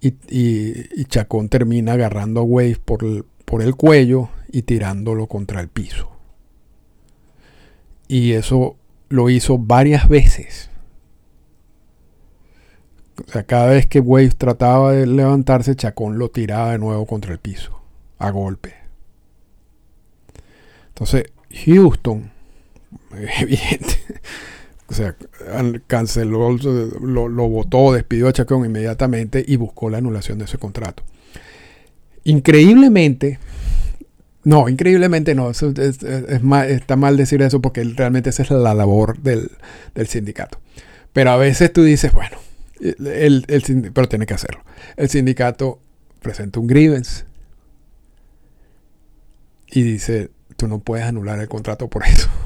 y, 0.00 1.04
Chacón 1.06 1.48
termina 1.48 1.94
agarrando 1.94 2.40
a 2.40 2.44
Wave 2.44 2.76
por 2.84 3.24
por 3.44 3.62
el 3.62 3.74
cuello 3.74 4.28
y 4.52 4.62
tirándolo 4.62 5.26
contra 5.26 5.60
el 5.60 5.68
piso. 5.68 6.17
Y 8.08 8.32
eso 8.32 8.76
lo 9.08 9.30
hizo 9.30 9.58
varias 9.58 10.08
veces. 10.08 10.70
O 13.26 13.30
sea, 13.30 13.42
cada 13.42 13.68
vez 13.68 13.86
que 13.86 14.00
Wave 14.00 14.30
trataba 14.30 14.92
de 14.92 15.06
levantarse, 15.06 15.76
Chacón 15.76 16.18
lo 16.18 16.30
tiraba 16.30 16.72
de 16.72 16.78
nuevo 16.78 17.04
contra 17.06 17.32
el 17.32 17.38
piso, 17.38 17.80
a 18.18 18.30
golpe. 18.30 18.74
Entonces, 20.88 21.24
Houston, 21.64 22.30
evidente, 23.40 23.98
o 24.88 24.94
sea, 24.94 25.16
canceló, 25.86 26.56
lo, 27.00 27.28
lo 27.28 27.48
votó, 27.48 27.92
despidió 27.92 28.28
a 28.28 28.32
Chacón 28.32 28.64
inmediatamente 28.64 29.44
y 29.46 29.56
buscó 29.56 29.90
la 29.90 29.98
anulación 29.98 30.38
de 30.38 30.44
ese 30.44 30.58
contrato. 30.58 31.02
Increíblemente, 32.24 33.38
no, 34.48 34.70
increíblemente 34.70 35.34
no. 35.34 35.50
es, 35.50 35.60
está 35.60 36.96
mal 36.96 37.18
decir 37.18 37.42
eso 37.42 37.60
porque 37.60 37.84
realmente 37.84 38.30
esa 38.30 38.44
es 38.44 38.50
la 38.50 38.72
labor 38.72 39.18
del, 39.18 39.50
sindicato. 40.06 40.58
Pero 41.12 41.32
a 41.32 41.36
veces 41.36 41.70
tú 41.70 41.82
dices, 41.82 42.14
bueno, 42.14 42.38
el, 42.80 43.44
pero 43.92 44.08
tiene 44.08 44.24
que 44.24 44.32
hacerlo. 44.32 44.62
El 44.96 45.10
sindicato 45.10 45.80
presenta 46.22 46.60
un 46.60 46.66
grievance 46.66 47.26
y 49.66 49.82
dice, 49.82 50.30
tú 50.56 50.66
no 50.66 50.78
puedes 50.78 51.04
anular 51.04 51.38
el 51.40 51.48
contrato 51.48 51.88
por 51.88 52.06
eso. 52.06 52.30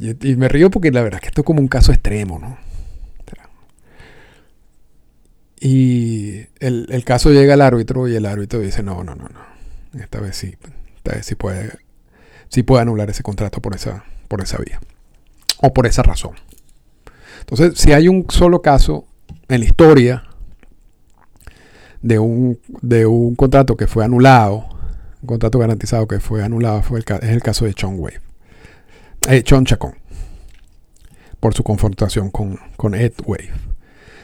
Y, 0.00 0.36
me 0.36 0.46
río 0.46 0.70
porque 0.70 0.92
la 0.92 1.02
verdad 1.02 1.16
es 1.16 1.22
que 1.22 1.28
esto 1.28 1.40
es 1.40 1.44
como 1.44 1.60
un 1.60 1.66
caso 1.66 1.90
extremo, 1.90 2.38
¿no? 2.38 2.56
Y 5.58 6.46
el, 6.60 6.86
el 6.90 7.04
caso 7.04 7.32
llega 7.32 7.54
al 7.54 7.62
árbitro 7.62 8.06
y 8.06 8.14
el 8.14 8.26
árbitro 8.26 8.60
dice, 8.60 8.84
no, 8.84 9.02
no, 9.02 9.16
no, 9.16 9.28
no 9.28 9.57
esta 10.00 10.20
vez 10.20 10.36
sí, 10.36 10.56
esta 10.96 11.12
vez 11.12 11.26
sí 11.26 11.34
puede, 11.34 11.72
sí 12.48 12.62
puede 12.62 12.82
anular 12.82 13.10
ese 13.10 13.22
contrato 13.22 13.60
por 13.60 13.74
esa, 13.74 14.04
por 14.28 14.42
esa 14.42 14.58
vía. 14.58 14.80
O 15.60 15.72
por 15.72 15.86
esa 15.86 16.02
razón. 16.02 16.32
Entonces, 17.40 17.78
si 17.78 17.92
hay 17.92 18.08
un 18.08 18.26
solo 18.28 18.62
caso 18.62 19.06
en 19.48 19.60
la 19.60 19.66
historia 19.66 20.24
de 22.02 22.18
un, 22.18 22.60
de 22.82 23.06
un 23.06 23.34
contrato 23.34 23.76
que 23.76 23.86
fue 23.86 24.04
anulado, 24.04 24.68
un 25.22 25.26
contrato 25.26 25.58
garantizado 25.58 26.06
que 26.06 26.20
fue 26.20 26.44
anulado, 26.44 26.82
fue 26.82 27.00
el, 27.00 27.04
es 27.22 27.30
el 27.30 27.42
caso 27.42 27.64
de 27.64 27.74
Chon 27.74 27.98
Wave. 27.98 28.20
Eh, 29.28 29.42
Chon 29.42 29.64
Chacón. 29.64 29.94
Por 31.40 31.54
su 31.54 31.62
confrontación 31.62 32.30
con, 32.30 32.58
con 32.76 32.94
Ed 32.94 33.14
Wave. 33.24 33.50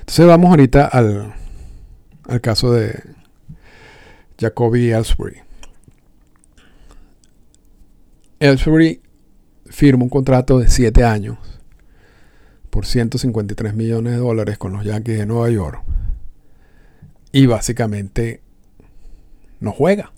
Entonces 0.00 0.26
vamos 0.26 0.50
ahorita 0.50 0.86
al, 0.86 1.34
al 2.28 2.40
caso 2.40 2.72
de 2.72 3.02
Jacoby 4.38 4.92
Ellsbury. 4.92 5.43
Ellsbury 8.44 9.00
firma 9.70 10.04
un 10.04 10.10
contrato 10.10 10.58
de 10.58 10.68
7 10.68 11.02
años 11.02 11.38
por 12.68 12.84
153 12.84 13.72
millones 13.72 14.12
de 14.12 14.18
dólares 14.18 14.58
con 14.58 14.74
los 14.74 14.84
Yankees 14.84 15.16
de 15.16 15.24
Nueva 15.24 15.48
York. 15.48 15.82
Y 17.32 17.46
básicamente 17.46 18.42
no 19.60 19.72
juega. 19.72 20.12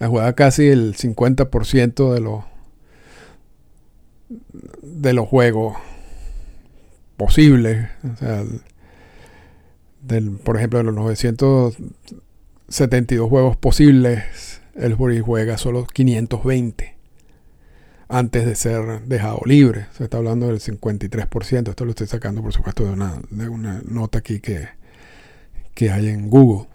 juega 0.00 0.32
casi 0.32 0.66
el 0.66 0.96
50% 0.96 2.12
de 2.12 2.20
los 2.20 2.42
de 4.82 5.12
los 5.12 5.28
juegos 5.28 5.76
posibles. 7.16 7.88
por 10.42 10.56
ejemplo, 10.56 10.80
de 10.80 10.84
los 10.84 10.94
972 10.94 13.28
juegos 13.28 13.56
posibles 13.56 14.63
Ellsbury 14.76 15.20
juega 15.20 15.58
solo 15.58 15.86
520 15.86 16.94
antes 18.08 18.44
de 18.44 18.54
ser 18.54 19.02
dejado 19.06 19.40
libre. 19.46 19.86
Se 19.96 20.04
está 20.04 20.18
hablando 20.18 20.48
del 20.48 20.60
53%. 20.60 21.68
Esto 21.70 21.84
lo 21.84 21.90
estoy 21.90 22.06
sacando, 22.06 22.42
por 22.42 22.52
supuesto, 22.52 22.84
de 22.84 22.92
una, 22.92 23.20
de 23.30 23.48
una 23.48 23.82
nota 23.86 24.18
aquí 24.18 24.40
que, 24.40 24.68
que 25.74 25.90
hay 25.90 26.08
en 26.08 26.28
Google. 26.30 26.68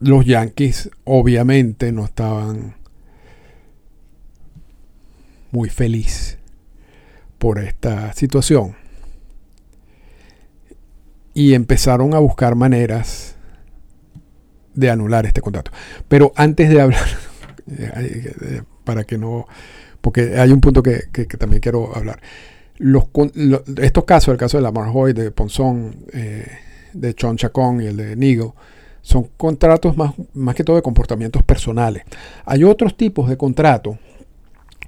Los 0.00 0.24
Yankees 0.24 0.90
obviamente 1.04 1.92
no 1.92 2.04
estaban 2.04 2.76
muy 5.50 5.68
felices 5.68 6.38
por 7.38 7.58
esta 7.58 8.12
situación. 8.12 8.76
Y 11.34 11.54
empezaron 11.54 12.14
a 12.14 12.18
buscar 12.18 12.54
maneras 12.54 13.36
de 14.80 14.90
anular 14.90 15.26
este 15.26 15.40
contrato. 15.40 15.70
Pero 16.08 16.32
antes 16.34 16.68
de 16.68 16.80
hablar, 16.80 17.04
eh, 17.70 18.62
para 18.84 19.04
que 19.04 19.18
no, 19.18 19.46
porque 20.00 20.38
hay 20.38 20.50
un 20.50 20.60
punto 20.60 20.82
que, 20.82 21.02
también 21.38 21.60
quiero 21.60 21.94
hablar. 21.94 22.20
Los, 22.78 23.04
estos 23.80 24.04
casos, 24.04 24.32
el 24.32 24.38
caso 24.38 24.56
de 24.56 24.62
la 24.62 24.72
Marjoy, 24.72 25.12
de 25.12 25.30
Ponzón, 25.30 26.06
eh, 26.12 26.46
de 26.92 27.14
Chon 27.14 27.36
Chacón 27.36 27.82
y 27.82 27.86
el 27.86 27.96
de 27.96 28.16
Nigo, 28.16 28.56
son 29.02 29.28
contratos 29.36 29.96
más, 29.96 30.14
más 30.34 30.54
que 30.54 30.64
todo 30.64 30.76
de 30.76 30.82
comportamientos 30.82 31.42
personales. 31.42 32.04
Hay 32.44 32.64
otros 32.64 32.96
tipos 32.96 33.28
de 33.28 33.36
contratos 33.36 33.98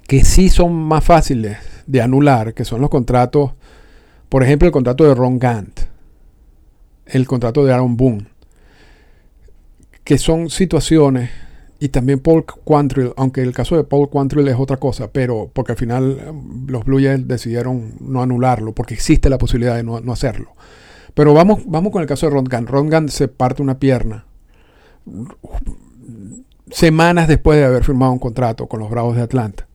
que 0.07 0.25
sí 0.25 0.49
son 0.49 0.73
más 0.73 1.03
fáciles 1.03 1.57
de 1.85 2.01
anular, 2.01 2.53
que 2.53 2.65
son 2.65 2.81
los 2.81 2.89
contratos, 2.89 3.51
por 4.29 4.43
ejemplo, 4.43 4.67
el 4.67 4.71
contrato 4.71 5.03
de 5.03 5.15
Ron 5.15 5.39
Gant, 5.39 5.79
el 7.05 7.27
contrato 7.27 7.63
de 7.63 7.73
Aaron 7.73 7.95
Boone, 7.95 8.27
que 10.03 10.17
son 10.17 10.49
situaciones, 10.49 11.29
y 11.79 11.89
también 11.89 12.19
Paul 12.19 12.45
Quantrill, 12.45 13.11
aunque 13.17 13.41
el 13.41 13.53
caso 13.53 13.75
de 13.75 13.83
Paul 13.83 14.09
Quantrill 14.09 14.47
es 14.47 14.55
otra 14.57 14.77
cosa, 14.77 15.11
pero 15.11 15.49
porque 15.51 15.73
al 15.73 15.77
final 15.77 16.17
um, 16.29 16.67
los 16.67 16.85
Blue 16.85 17.01
Jays 17.01 17.27
decidieron 17.27 17.95
no 17.99 18.21
anularlo, 18.21 18.73
porque 18.73 18.93
existe 18.93 19.29
la 19.29 19.37
posibilidad 19.37 19.75
de 19.75 19.83
no, 19.83 19.99
hacerlo. 20.11 20.51
Pero 21.13 21.33
vamos, 21.33 21.63
vamos 21.65 21.91
con 21.91 22.01
el 22.01 22.07
caso 22.07 22.25
de 22.25 22.31
Ron 22.31 22.45
Gunn. 22.45 22.67
Ron 22.67 22.89
Gunn 22.89 23.09
se 23.09 23.27
parte 23.27 23.61
una 23.61 23.79
pierna 23.79 24.25
semanas 26.71 27.27
después 27.27 27.59
de 27.59 27.65
haber 27.65 27.83
firmado 27.83 28.11
un 28.13 28.19
contrato 28.19 28.67
con 28.67 28.79
los 28.79 28.89
Bravos 28.89 29.15
de 29.15 29.21
Atlanta. 29.21 29.67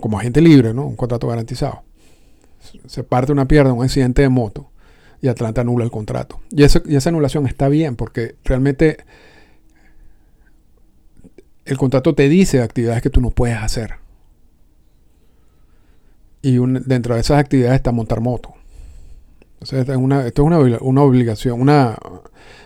Como 0.00 0.18
agente 0.18 0.40
libre, 0.40 0.74
¿no? 0.74 0.86
Un 0.86 0.96
contrato 0.96 1.28
garantizado. 1.28 1.82
Se 2.86 3.02
parte 3.02 3.32
una 3.32 3.46
pierna, 3.46 3.72
un 3.72 3.84
accidente 3.84 4.22
de 4.22 4.28
moto 4.28 4.70
y 5.26 5.28
Atlanta 5.28 5.62
anula 5.62 5.84
el 5.84 5.90
contrato. 5.90 6.40
Y, 6.50 6.62
esa 6.62 7.08
anulación 7.08 7.46
está 7.46 7.68
bien 7.68 7.96
porque 7.96 8.36
realmente 8.44 8.98
el 11.64 11.76
contrato 11.76 12.14
te 12.14 12.28
dice 12.28 12.62
actividades 12.62 13.02
que 13.02 13.10
tú 13.10 13.20
no 13.20 13.30
puedes 13.30 13.58
hacer. 13.58 13.94
y 16.42 16.58
dentro 16.84 17.16
de 17.16 17.22
esas 17.22 17.40
actividades 17.40 17.74
está 17.74 17.90
montar 17.90 18.20
moto. 18.20 18.54
Entonces, 19.54 19.80
esto 19.80 19.92
es 19.92 19.98
una, 19.98 20.30
una, 20.80 21.02
obligación, 21.02 21.60
una 21.60 21.98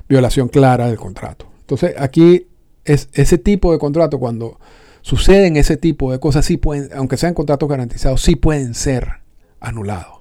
violación 0.06 0.48
clara 0.48 0.88
del 0.88 0.98
contrato. 0.98 1.46
Entonces, 1.60 1.94
aquí 1.98 2.48
es 2.84 3.08
ese 3.14 3.38
tipo 3.38 3.72
de 3.72 3.78
contrato, 3.78 4.18
cuando 4.18 4.58
suceden 5.00 5.56
ese 5.56 5.78
tipo 5.78 6.12
de 6.12 6.20
cosas, 6.20 6.44
sí 6.44 6.58
pueden, 6.58 6.90
aunque 6.94 7.16
sean 7.16 7.32
contratos 7.32 7.70
garantizados, 7.70 8.20
sí 8.20 8.36
pueden 8.36 8.74
ser 8.74 9.20
anulados. 9.60 10.19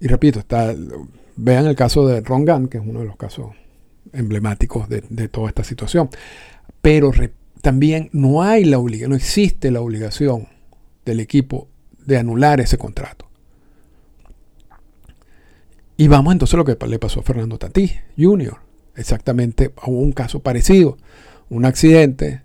Y 0.00 0.08
repito, 0.08 0.42
vean 1.36 1.66
el 1.66 1.76
caso 1.76 2.06
de 2.06 2.22
Ron 2.22 2.44
Gunn, 2.46 2.68
que 2.68 2.78
es 2.78 2.84
uno 2.84 3.00
de 3.00 3.06
los 3.06 3.16
casos 3.16 3.50
emblemáticos 4.12 4.88
de, 4.88 5.28
toda 5.28 5.48
esta 5.48 5.62
situación. 5.62 6.08
Pero 6.80 7.12
también 7.60 8.08
no 8.12 8.42
hay 8.42 8.64
la 8.64 8.78
obligación, 8.78 9.10
no 9.10 9.16
existe 9.16 9.70
la 9.70 9.82
obligación 9.82 10.48
del 11.04 11.20
equipo 11.20 11.68
de 12.06 12.18
anular 12.18 12.60
ese 12.60 12.78
contrato. 12.78 13.28
Y 15.98 16.08
vamos 16.08 16.32
entonces 16.32 16.54
a 16.54 16.56
lo 16.56 16.64
que 16.64 16.78
le 16.86 16.98
pasó 16.98 17.20
a 17.20 17.22
Fernando 17.22 17.58
Tatí 17.58 17.92
Jr. 18.16 18.56
Exactamente 18.96 19.74
a 19.76 19.90
un 19.90 20.12
caso 20.12 20.40
parecido. 20.40 20.96
Un 21.50 21.66
accidente 21.66 22.42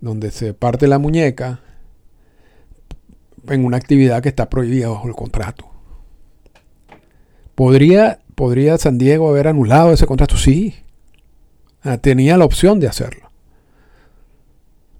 donde 0.00 0.30
se 0.30 0.54
parte 0.54 0.86
la 0.86 1.00
muñeca 1.00 1.60
en 3.48 3.64
una 3.64 3.78
actividad 3.78 4.22
que 4.22 4.28
está 4.28 4.48
prohibida 4.48 4.88
bajo 4.88 5.08
el 5.08 5.14
contrato. 5.14 5.73
¿Podría, 7.54 8.20
¿Podría 8.34 8.78
San 8.78 8.98
Diego 8.98 9.28
haber 9.28 9.48
anulado 9.48 9.92
ese 9.92 10.06
contrato? 10.06 10.36
Sí. 10.36 10.74
Ah, 11.82 11.98
tenía 11.98 12.36
la 12.36 12.44
opción 12.44 12.80
de 12.80 12.88
hacerlo. 12.88 13.30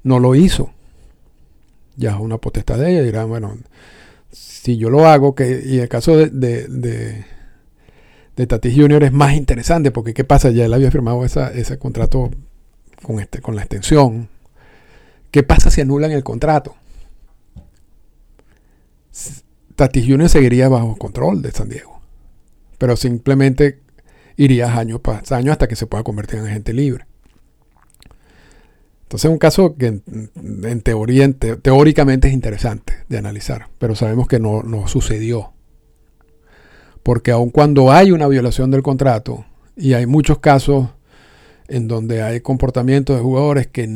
No 0.03 0.19
lo 0.19 0.35
hizo. 0.35 0.71
Ya 1.97 2.11
es 2.11 2.21
una 2.21 2.39
potestad 2.39 2.79
de 2.79 2.93
ella. 2.93 3.03
Dirán, 3.03 3.29
bueno, 3.29 3.57
si 4.31 4.77
yo 4.77 4.91
lo 4.91 5.07
hago, 5.07 5.35
que, 5.35 5.63
y 5.65 5.79
el 5.79 5.89
caso 5.89 6.17
de, 6.17 6.29
de, 6.29 7.25
de, 8.37 8.47
Tatis 8.47 8.75
Jr. 8.75 9.05
es 9.05 9.13
más 9.13 9.35
interesante, 9.35 9.91
porque 9.91 10.15
¿qué 10.15 10.25
pasa? 10.25 10.51
Ya 10.51 10.65
él 10.65 10.75
había 10.75 10.91
firmado 10.91 11.25
ese 11.25 11.79
contrato 11.79 12.31
con, 13.03 13.21
este, 13.21 13.41
con 13.41 13.57
la 13.57 13.63
extensión. 13.63 14.29
¿Qué 15.31 15.43
pasa 15.43 15.71
si 15.71 15.81
anulan 15.81 16.13
el 16.13 16.23
contrato? 16.23 16.77
Tatis 19.77 20.07
Jr. 20.07 20.29
seguiría 20.29 20.69
bajo 20.69 20.97
control 20.97 21.43
de 21.43 21.51
San 21.51 21.69
Diego. 21.69 21.93
Pero 22.79 22.97
simplemente 22.97 23.81
irías 24.37 24.77
año 24.77 25.01
año 25.31 25.53
hasta 25.53 25.68
que 25.68 25.77
se 25.77 25.87
pueda 25.87 26.05
convertir 26.05 26.41
en 26.41 26.47
agente 26.47 26.72
libre. 26.72 27.07
Entonces 29.03 29.27
es 29.27 29.33
un 29.33 29.39
caso 29.39 29.77
que 29.77 30.01
en, 30.07 30.81
teoría, 30.81 31.31
teóricamente 31.33 32.29
es 32.29 32.35
interesante 32.35 32.95
de 33.09 33.18
analizar, 33.18 33.68
pero 33.79 33.95
sabemos 33.95 34.27
que 34.27 34.41
no, 34.41 34.62
no 34.62 34.89
sucedió. 34.89 35.53
Porque 37.03 37.31
aun 37.31 37.51
cuando 37.51 37.93
hay 37.93 38.11
una 38.11 38.27
violación 38.27 38.70
del 38.70 38.83
contrato, 38.83 39.45
y 39.77 39.95
hay 39.95 40.07
muchos 40.07 40.39
casos 40.39 40.89
en 41.68 41.89
donde 41.89 42.22
hay 42.22 42.41
comportamientos 42.41 43.16
de 43.16 43.22
jugadores 43.22 43.66
que, 43.66 43.89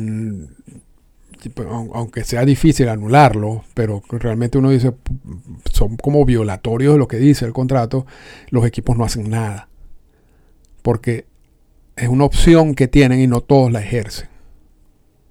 aunque 1.93 2.23
sea 2.23 2.45
difícil 2.45 2.89
anularlo, 2.89 3.63
pero 3.73 4.03
realmente 4.09 4.57
uno 4.57 4.69
dice, 4.69 4.93
son 5.71 5.95
como 5.97 6.25
violatorios 6.25 6.93
de 6.93 6.99
lo 6.99 7.07
que 7.07 7.17
dice 7.17 7.45
el 7.45 7.53
contrato, 7.53 8.05
los 8.49 8.65
equipos 8.65 8.97
no 8.97 9.05
hacen 9.05 9.29
nada 9.29 9.69
porque 10.81 11.25
es 11.95 12.07
una 12.07 12.23
opción 12.23 12.75
que 12.75 12.87
tienen 12.87 13.19
y 13.19 13.27
no 13.27 13.41
todos 13.41 13.71
la 13.71 13.81
ejercen. 13.81 14.27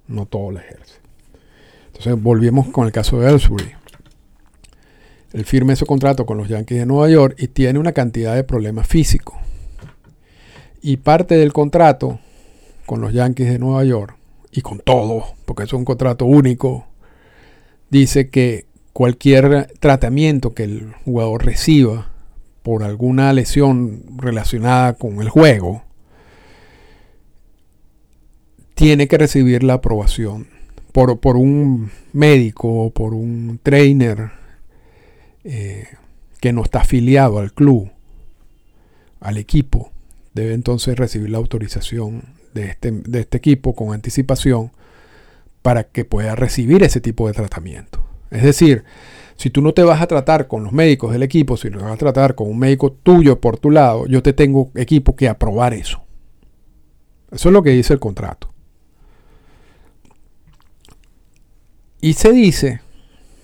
No 0.07 0.25
todos 0.25 0.53
la 0.53 0.61
ejercen. 0.61 1.01
Entonces 1.87 2.21
volvimos 2.21 2.67
con 2.69 2.85
el 2.85 2.91
caso 2.91 3.19
de 3.19 3.29
Ellsbury. 3.29 3.71
Él 5.33 5.45
firma 5.45 5.73
ese 5.73 5.85
contrato 5.85 6.25
con 6.25 6.37
los 6.37 6.47
Yankees 6.47 6.79
de 6.79 6.85
Nueva 6.85 7.09
York 7.09 7.35
y 7.37 7.49
tiene 7.49 7.77
una 7.77 7.91
cantidad 7.91 8.35
de 8.35 8.43
problemas 8.43 8.87
físicos. 8.87 9.35
Y 10.81 10.97
parte 10.97 11.35
del 11.35 11.53
contrato 11.53 12.19
con 12.85 13.01
los 13.01 13.13
Yankees 13.13 13.49
de 13.49 13.59
Nueva 13.59 13.83
York, 13.83 14.15
y 14.59 14.61
con 14.61 14.79
todo, 14.79 15.23
porque 15.45 15.63
es 15.63 15.73
un 15.73 15.85
contrato 15.85 16.25
único, 16.25 16.85
dice 17.89 18.29
que 18.29 18.65
cualquier 18.93 19.71
tratamiento 19.79 20.53
que 20.53 20.63
el 20.63 20.93
jugador 21.05 21.45
reciba 21.45 22.11
por 22.61 22.83
alguna 22.83 23.31
lesión 23.31 24.03
relacionada 24.17 24.93
con 24.93 25.21
el 25.21 25.29
juego, 25.29 25.83
tiene 28.75 29.07
que 29.07 29.17
recibir 29.17 29.63
la 29.63 29.75
aprobación 29.75 30.47
por, 30.91 31.19
por 31.19 31.37
un 31.37 31.91
médico 32.11 32.67
o 32.83 32.89
por 32.91 33.13
un 33.13 33.59
trainer 33.63 34.31
eh, 35.45 35.87
que 36.41 36.51
no 36.51 36.63
está 36.63 36.81
afiliado 36.81 37.39
al 37.39 37.53
club, 37.53 37.89
al 39.21 39.37
equipo. 39.37 39.91
Debe 40.33 40.53
entonces 40.53 40.97
recibir 40.97 41.29
la 41.29 41.37
autorización 41.37 42.38
de 42.59 42.69
este, 42.69 42.91
de 42.91 43.19
este 43.19 43.37
equipo 43.37 43.75
con 43.75 43.93
anticipación 43.93 44.71
para 45.61 45.83
que 45.83 46.05
pueda 46.05 46.35
recibir 46.35 46.83
ese 46.83 47.01
tipo 47.01 47.27
de 47.27 47.33
tratamiento. 47.33 48.03
Es 48.31 48.43
decir, 48.43 48.83
si 49.35 49.49
tú 49.49 49.61
no 49.61 49.73
te 49.73 49.83
vas 49.83 50.01
a 50.01 50.07
tratar 50.07 50.47
con 50.47 50.63
los 50.63 50.73
médicos 50.73 51.11
del 51.11 51.23
equipo, 51.23 51.57
si 51.57 51.69
no 51.69 51.79
vas 51.79 51.93
a 51.93 51.97
tratar 51.97 52.35
con 52.35 52.49
un 52.49 52.59
médico 52.59 52.91
tuyo 52.91 53.39
por 53.39 53.57
tu 53.57 53.71
lado, 53.71 54.05
yo 54.05 54.21
te 54.21 54.33
tengo 54.33 54.71
equipo 54.75 55.15
que 55.15 55.27
aprobar 55.27 55.73
eso. 55.73 56.01
Eso 57.31 57.49
es 57.49 57.53
lo 57.53 57.63
que 57.63 57.71
dice 57.71 57.93
el 57.93 57.99
contrato. 57.99 58.49
Y 62.01 62.13
se 62.13 62.31
dice, 62.31 62.81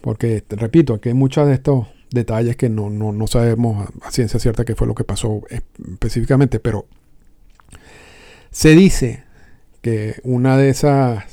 porque 0.02 0.44
repito, 0.50 0.94
aquí 0.94 1.10
hay 1.10 1.16
muchos 1.16 1.48
de 1.48 1.54
estos 1.54 1.88
detalles 2.12 2.56
que 2.56 2.70
no, 2.70 2.90
no 2.90 3.28
sabemos 3.28 3.90
a 4.02 4.12
ciencia 4.12 4.40
cierta 4.40 4.66
qué 4.66 4.76
fue 4.76 4.88
lo 4.88 4.96
que 4.96 5.04
pasó 5.04 5.42
específicamente, 5.50 6.60
pero 6.60 6.86
se 8.56 8.70
dice 8.70 9.22
que 9.82 10.16
una 10.24 10.56
de 10.56 10.70
esas, 10.70 11.26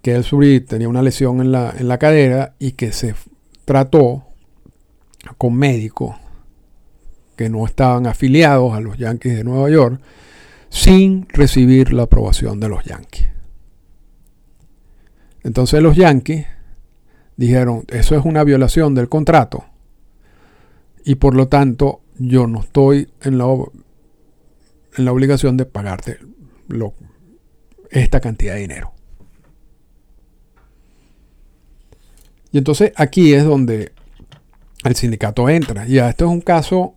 que 0.00 0.14
el 0.14 0.64
tenía 0.64 0.88
una 0.88 1.02
lesión 1.02 1.42
en 1.42 1.52
la, 1.52 1.74
en 1.78 1.86
la 1.86 1.98
cadera 1.98 2.54
y 2.58 2.72
que 2.72 2.92
se 2.92 3.14
trató 3.66 4.24
con 5.36 5.54
médicos 5.54 6.16
que 7.36 7.50
no 7.50 7.66
estaban 7.66 8.06
afiliados 8.06 8.72
a 8.72 8.80
los 8.80 8.96
Yankees 8.96 9.36
de 9.36 9.44
Nueva 9.44 9.68
York 9.68 10.00
sin 10.70 11.28
recibir 11.28 11.92
la 11.92 12.04
aprobación 12.04 12.58
de 12.58 12.70
los 12.70 12.82
Yankees. 12.84 13.28
Entonces 15.42 15.82
los 15.82 15.94
Yankees 15.94 16.46
dijeron, 17.36 17.84
eso 17.88 18.16
es 18.16 18.24
una 18.24 18.44
violación 18.44 18.94
del 18.94 19.10
contrato 19.10 19.66
y 21.04 21.16
por 21.16 21.34
lo 21.34 21.48
tanto 21.48 22.00
yo 22.16 22.46
no 22.46 22.60
estoy 22.60 23.10
en 23.20 23.36
la, 23.36 23.44
en 24.96 25.04
la 25.04 25.12
obligación 25.12 25.56
de 25.56 25.66
pagarte 25.66 26.18
esta 27.90 28.20
cantidad 28.20 28.54
de 28.54 28.60
dinero. 28.60 28.92
Y 32.52 32.58
entonces 32.58 32.92
aquí 32.96 33.34
es 33.34 33.44
donde 33.44 33.92
el 34.84 34.94
sindicato 34.94 35.48
entra. 35.48 35.86
Ya, 35.86 36.08
esto 36.08 36.26
es 36.26 36.30
un 36.30 36.40
caso 36.40 36.94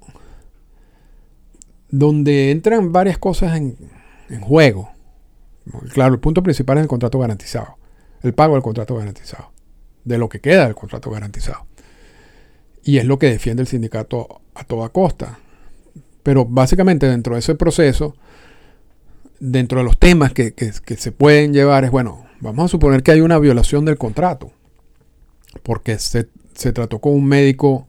donde 1.90 2.52
entran 2.52 2.92
varias 2.92 3.18
cosas 3.18 3.58
en, 3.58 3.76
juego. 4.42 4.92
Claro, 5.94 6.14
el 6.14 6.20
punto 6.20 6.44
principal 6.44 6.78
es 6.78 6.84
el 6.84 6.88
contrato 6.88 7.18
garantizado. 7.18 7.78
El 8.22 8.34
pago 8.34 8.54
del 8.54 8.64
contrato 8.64 8.96
garantizado. 8.96 9.52
De 10.04 10.18
lo 10.18 10.30
que 10.30 10.42
queda 10.42 10.66
del 10.66 10.76
contrato 10.76 11.10
garantizado. 11.10 11.66
Y 12.84 12.98
es 12.98 13.06
lo 13.06 13.18
que 13.18 13.28
defiende 13.28 13.62
el 13.62 13.68
sindicato 13.68 14.42
a 14.54 14.64
toda 14.64 14.90
costa. 14.90 15.40
Pero 16.28 16.44
básicamente 16.44 17.08
dentro 17.08 17.36
de 17.36 17.40
ese 17.40 17.56
proceso, 17.56 18.14
dentro 19.40 19.78
de 19.78 19.86
los 19.86 19.98
temas 19.98 20.34
que, 20.34 20.54
que 20.54 20.98
se 20.98 21.14
pueden 21.14 21.54
llevar 21.54 21.86
es, 21.86 21.92
bueno, 21.92 22.26
vamos 22.42 22.66
a 22.66 22.68
suponer 22.68 23.02
que 23.02 23.12
hay 23.12 23.22
una 23.22 23.40
violación 23.40 23.86
del 23.86 23.98
contrato 23.98 24.52
porque 25.64 25.98
se, 26.00 26.26
trató 26.74 27.00
con 27.00 27.14
un 27.14 27.26
médico 27.26 27.88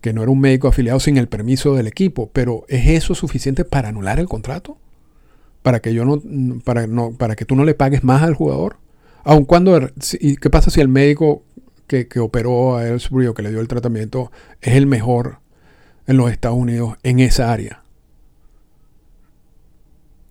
que 0.00 0.12
no 0.12 0.22
era 0.22 0.30
un 0.30 0.38
médico 0.38 0.68
afiliado 0.68 1.00
sin 1.00 1.16
el 1.16 1.26
permiso 1.26 1.74
del 1.74 1.88
equipo, 1.88 2.30
pero 2.32 2.64
¿es 2.68 2.86
eso 2.86 3.16
suficiente 3.16 3.64
para 3.64 3.88
anular 3.88 4.20
el 4.20 4.28
contrato? 4.28 4.78
Para 5.62 5.80
que 5.80 5.92
yo 5.92 6.04
no, 6.04 6.22
para 6.64 6.86
no, 6.86 7.10
para 7.12 7.34
que 7.34 7.44
tú 7.44 7.56
no 7.56 7.64
le 7.64 7.74
pagues 7.74 8.04
más 8.04 8.22
al 8.22 8.34
jugador. 8.34 8.76
Aun 9.24 9.44
cuando, 9.44 9.90
¿y 10.20 10.36
qué 10.36 10.48
pasa 10.48 10.70
si 10.70 10.80
el 10.80 10.86
médico 10.86 11.42
que, 11.88 12.06
operó 12.20 12.76
a 12.76 12.86
Ellsbury 12.86 13.26
o 13.26 13.34
que 13.34 13.42
le 13.42 13.50
dio 13.50 13.60
el 13.60 13.66
tratamiento 13.66 14.30
es 14.60 14.76
el 14.76 14.86
mejor 14.86 15.40
en 16.06 16.16
los 16.16 16.30
Estados 16.30 16.56
Unidos 16.56 16.96
en 17.02 17.20
esa 17.20 17.52
área? 17.52 17.82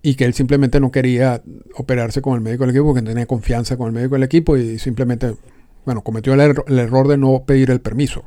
Y 0.01 0.15
que 0.15 0.25
él 0.25 0.33
simplemente 0.33 0.79
no 0.79 0.91
quería 0.91 1.41
operarse 1.75 2.21
con 2.21 2.35
el 2.35 2.41
médico 2.41 2.63
del 2.63 2.71
equipo 2.71 2.85
porque 2.85 3.01
no 3.01 3.09
tenía 3.09 3.25
confianza 3.25 3.77
con 3.77 3.87
el 3.87 3.93
médico 3.93 4.15
del 4.15 4.23
equipo 4.23 4.55
y 4.55 4.79
simplemente 4.79 5.35
bueno, 5.85 6.03
cometió 6.03 6.33
el, 6.33 6.39
error 6.39 7.07
de 7.07 7.17
no 7.17 7.43
pedir 7.45 7.71
el 7.71 7.81
permiso. 7.81 8.23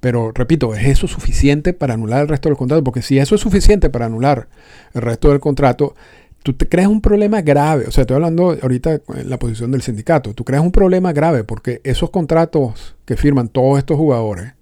Pero 0.00 0.32
repito, 0.34 0.74
¿es 0.74 0.86
eso 0.86 1.08
suficiente 1.08 1.72
para 1.72 1.94
anular 1.94 2.20
el 2.20 2.28
resto 2.28 2.48
del 2.48 2.58
contrato? 2.58 2.84
Porque 2.84 3.02
si 3.02 3.18
eso 3.18 3.34
es 3.34 3.40
suficiente 3.40 3.90
para 3.90 4.06
anular 4.06 4.48
el 4.92 5.02
resto 5.02 5.30
del 5.30 5.40
contrato, 5.40 5.94
tú 6.42 6.52
te 6.52 6.68
creas 6.68 6.88
un 6.88 7.00
problema 7.00 7.40
grave. 7.40 7.86
O 7.88 7.90
sea, 7.90 8.02
estoy 8.02 8.16
hablando 8.16 8.56
ahorita 8.60 9.00
en 9.14 9.30
la 9.30 9.38
posición 9.38 9.70
del 9.70 9.82
sindicato. 9.82 10.34
Tú 10.34 10.44
creas 10.44 10.62
un 10.62 10.72
problema 10.72 11.12
grave 11.12 11.42
porque 11.44 11.80
esos 11.84 12.10
contratos 12.10 12.96
que 13.04 13.16
firman 13.16 13.48
todos 13.48 13.78
estos 13.78 13.96
jugadores, 13.96 14.52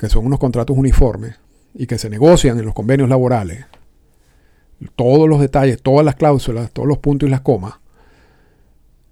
que 0.00 0.08
son 0.08 0.24
unos 0.24 0.38
contratos 0.38 0.78
uniformes 0.78 1.36
y 1.74 1.86
que 1.86 1.98
se 1.98 2.08
negocian 2.08 2.58
en 2.58 2.64
los 2.64 2.74
convenios 2.74 3.10
laborales, 3.10 3.66
todos 4.96 5.28
los 5.28 5.40
detalles, 5.40 5.82
todas 5.82 6.06
las 6.06 6.14
cláusulas, 6.14 6.72
todos 6.72 6.88
los 6.88 6.96
puntos 6.98 7.28
y 7.28 7.30
las 7.30 7.42
comas, 7.42 7.74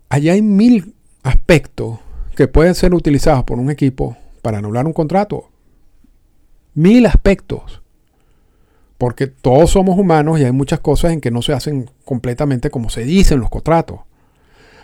allá 0.08 0.32
hay 0.32 0.40
mil 0.40 0.94
aspectos 1.22 1.98
que 2.34 2.48
pueden 2.48 2.74
ser 2.74 2.94
utilizados 2.94 3.44
por 3.44 3.58
un 3.58 3.70
equipo 3.70 4.16
para 4.40 4.58
anular 4.58 4.86
un 4.86 4.94
contrato. 4.94 5.50
Mil 6.72 7.04
aspectos. 7.04 7.82
Porque 8.96 9.26
todos 9.26 9.70
somos 9.70 9.98
humanos 9.98 10.40
y 10.40 10.44
hay 10.44 10.52
muchas 10.52 10.80
cosas 10.80 11.12
en 11.12 11.20
que 11.20 11.30
no 11.30 11.42
se 11.42 11.52
hacen 11.52 11.90
completamente 12.04 12.70
como 12.70 12.88
se 12.88 13.04
dice 13.04 13.34
en 13.34 13.40
los 13.40 13.50
contratos. 13.50 14.00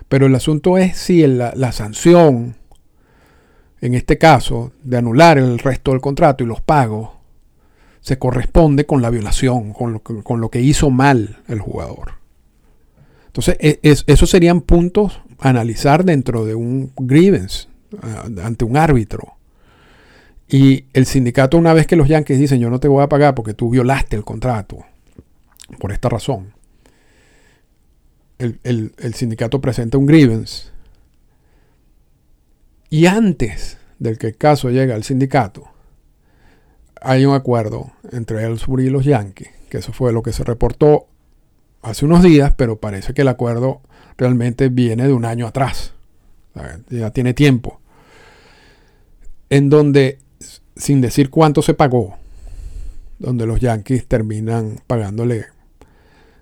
Pero 0.08 0.26
el 0.26 0.34
asunto 0.34 0.76
es 0.76 0.98
si 0.98 1.26
la, 1.26 1.54
la 1.56 1.72
sanción, 1.72 2.56
en 3.86 3.94
este 3.94 4.16
caso, 4.16 4.72
de 4.82 4.96
anular 4.96 5.36
el 5.36 5.58
resto 5.58 5.90
del 5.90 6.00
contrato 6.00 6.42
y 6.42 6.46
los 6.46 6.62
pagos, 6.62 7.10
se 8.00 8.18
corresponde 8.18 8.86
con 8.86 9.02
la 9.02 9.10
violación, 9.10 9.74
con 9.74 10.40
lo 10.40 10.50
que, 10.50 10.60
hizo 10.62 10.88
mal 10.88 11.42
el 11.48 11.60
jugador. 11.60 12.12
Entonces, 13.26 13.56
e, 13.60 13.80
esos 13.82 14.30
serían 14.30 14.62
puntos 14.62 15.20
a 15.38 15.50
analizar 15.50 16.02
dentro 16.04 16.46
de 16.46 16.54
un 16.54 16.92
grievance, 16.96 17.68
ante 18.42 18.64
un 18.64 18.78
árbitro. 18.78 19.34
Y 20.48 20.86
el 20.94 21.04
sindicato, 21.04 21.58
una 21.58 21.74
vez 21.74 21.86
que 21.86 21.96
los 21.96 22.08
Yankees 22.08 22.38
dicen 22.38 22.60
yo 22.60 22.70
no 22.70 22.80
te 22.80 22.88
voy 22.88 23.02
a 23.02 23.08
pagar 23.10 23.34
porque 23.34 23.52
tú 23.52 23.68
violaste 23.68 24.16
el 24.16 24.24
contrato, 24.24 24.78
por 25.78 25.92
esta 25.92 26.08
razón, 26.08 26.54
el 28.38 29.14
sindicato 29.14 29.60
presenta 29.60 29.98
un 29.98 30.06
grievance. 30.06 30.73
Y 32.94 33.06
antes 33.06 33.76
del 33.98 34.18
que 34.18 34.28
el 34.28 34.36
caso 34.36 34.70
llegue 34.70 34.92
al 34.92 35.02
sindicato, 35.02 35.64
hay 37.00 37.24
un 37.24 37.34
acuerdo 37.34 37.90
entre 38.12 38.44
Ellsbury 38.44 38.86
y 38.86 38.90
los 38.90 39.04
Yankees, 39.04 39.48
que 39.68 39.78
eso 39.78 39.92
fue 39.92 40.12
lo 40.12 40.22
que 40.22 40.32
se 40.32 40.44
reportó 40.44 41.08
hace 41.82 42.04
unos 42.04 42.22
días, 42.22 42.54
pero 42.56 42.78
parece 42.78 43.12
que 43.12 43.22
el 43.22 43.28
acuerdo 43.28 43.80
realmente 44.16 44.68
viene 44.68 45.08
de 45.08 45.12
un 45.12 45.24
año 45.24 45.48
atrás. 45.48 45.92
Ya 46.88 47.10
tiene 47.10 47.34
tiempo. 47.34 47.80
En 49.50 49.70
donde 49.70 50.20
sin 50.76 51.00
decir 51.00 51.30
cuánto 51.30 51.62
se 51.62 51.74
pagó, 51.74 52.16
donde 53.18 53.44
los 53.44 53.58
Yankees 53.58 54.06
terminan 54.06 54.78
pagándole 54.86 55.46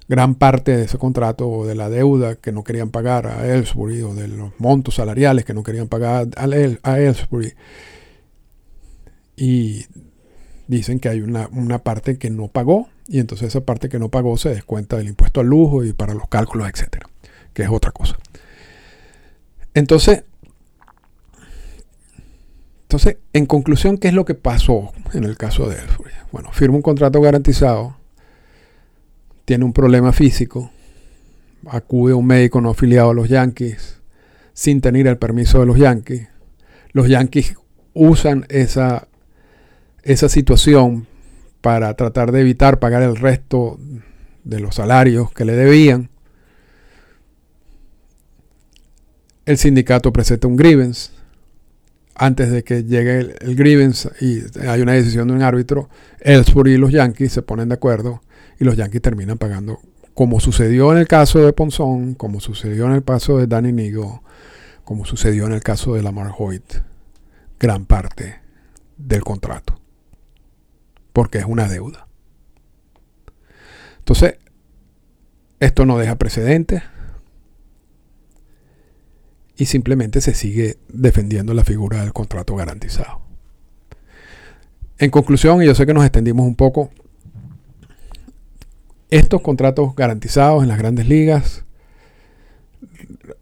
gran 0.08 0.34
parte 0.34 0.76
de 0.76 0.84
ese 0.84 0.98
contrato 0.98 1.48
o 1.48 1.66
de 1.66 1.74
la 1.74 1.88
deuda 1.88 2.36
que 2.36 2.52
no 2.52 2.64
querían 2.64 2.90
pagar 2.90 3.26
a 3.26 3.46
Ellsbury 3.46 4.02
o 4.02 4.14
de 4.14 4.28
los 4.28 4.52
montos 4.58 4.96
salariales 4.96 5.44
que 5.44 5.54
no 5.54 5.62
querían 5.62 5.88
pagar 5.88 6.28
a 6.36 6.98
Ellsbury. 6.98 7.54
Y 9.36 9.86
dicen 10.66 11.00
que 11.00 11.08
hay 11.08 11.20
una, 11.20 11.48
una, 11.52 11.78
parte 11.78 12.18
que 12.18 12.30
no 12.30 12.48
pagó 12.48 12.88
y 13.08 13.18
entonces 13.18 13.48
esa 13.48 13.62
parte 13.62 13.88
que 13.88 13.98
no 13.98 14.08
pagó 14.08 14.36
se 14.36 14.50
descuenta 14.50 14.96
del 14.96 15.08
impuesto 15.08 15.40
al 15.40 15.46
lujo 15.46 15.84
y 15.84 15.92
para 15.92 16.14
los 16.14 16.28
cálculos, 16.28 16.68
etcétera, 16.68 17.08
que 17.52 17.62
es 17.62 17.68
otra 17.70 17.90
cosa. 17.90 18.16
Entonces, 19.74 20.24
entonces, 22.82 23.16
en 23.32 23.46
conclusión, 23.46 23.96
¿qué 23.96 24.08
es 24.08 24.14
lo 24.14 24.26
que 24.26 24.34
pasó 24.34 24.92
en 25.14 25.24
el 25.24 25.38
caso 25.38 25.66
de 25.66 25.76
Ellsbury? 25.76 26.12
Bueno, 26.30 26.52
firma 26.52 26.76
un 26.76 26.82
contrato 26.82 27.22
garantizado, 27.22 27.96
tiene 29.44 29.64
un 29.64 29.72
problema 29.72 30.12
físico, 30.12 30.70
acude 31.68 32.12
a 32.12 32.16
un 32.16 32.26
médico 32.26 32.60
no 32.60 32.70
afiliado 32.70 33.10
a 33.10 33.14
los 33.14 33.28
Yankees 33.28 34.00
sin 34.52 34.80
tener 34.80 35.06
el 35.06 35.18
permiso 35.18 35.60
de 35.60 35.66
los 35.66 35.78
Yankees. 35.78 36.28
Los 36.92 37.08
Yankees 37.08 37.54
usan 37.94 38.46
esa, 38.48 39.08
esa 40.02 40.28
situación 40.28 41.06
para 41.60 41.94
tratar 41.94 42.32
de 42.32 42.40
evitar 42.40 42.78
pagar 42.78 43.02
el 43.02 43.16
resto 43.16 43.78
de 44.44 44.60
los 44.60 44.74
salarios 44.74 45.32
que 45.32 45.44
le 45.44 45.54
debían. 45.54 46.10
El 49.46 49.58
sindicato 49.58 50.12
presenta 50.12 50.46
un 50.46 50.56
grievance 50.56 51.10
antes 52.14 52.50
de 52.50 52.62
que 52.62 52.84
llegue 52.84 53.34
el, 53.40 53.56
grievance 53.56 54.10
y 54.20 54.42
hay 54.66 54.80
una 54.80 54.92
decisión 54.92 55.28
de 55.28 55.34
un 55.34 55.42
árbitro, 55.42 55.88
Ellsbury 56.20 56.74
y 56.74 56.76
los 56.76 56.92
Yankees 56.92 57.32
se 57.32 57.42
ponen 57.42 57.68
de 57.68 57.74
acuerdo 57.74 58.22
y 58.58 58.64
los 58.64 58.76
Yankees 58.76 59.02
terminan 59.02 59.38
pagando, 59.38 59.80
como 60.14 60.40
sucedió 60.40 60.92
en 60.92 60.98
el 60.98 61.08
caso 61.08 61.40
de 61.40 61.52
Ponzón, 61.52 62.14
como 62.14 62.40
sucedió 62.40 62.86
en 62.86 62.92
el 62.92 63.04
caso 63.04 63.38
de 63.38 63.46
Danny 63.46 63.72
Nigo, 63.72 64.22
como 64.84 65.04
sucedió 65.04 65.46
en 65.46 65.52
el 65.52 65.62
caso 65.62 65.94
de 65.94 66.02
Lamar 66.02 66.32
Hoyt, 66.36 66.74
gran 67.58 67.86
parte 67.86 68.40
del 68.98 69.22
contrato, 69.22 69.80
porque 71.12 71.38
es 71.38 71.44
una 71.46 71.68
deuda. 71.68 72.08
Entonces, 73.98 74.34
esto 75.60 75.86
no 75.86 75.96
deja 75.96 76.16
precedentes, 76.16 76.82
y 79.62 79.66
simplemente 79.66 80.20
se 80.20 80.34
sigue 80.34 80.78
defendiendo 80.88 81.54
la 81.54 81.62
figura 81.62 82.00
del 82.00 82.12
contrato 82.12 82.56
garantizado. 82.56 83.20
En 84.98 85.08
conclusión, 85.10 85.62
y 85.62 85.66
yo 85.66 85.74
sé 85.76 85.86
que 85.86 85.94
nos 85.94 86.04
extendimos 86.04 86.44
un 86.44 86.56
poco, 86.56 86.90
estos 89.08 89.40
contratos 89.40 89.94
garantizados 89.94 90.64
en 90.64 90.68
las 90.68 90.78
grandes 90.78 91.06
ligas, 91.06 91.64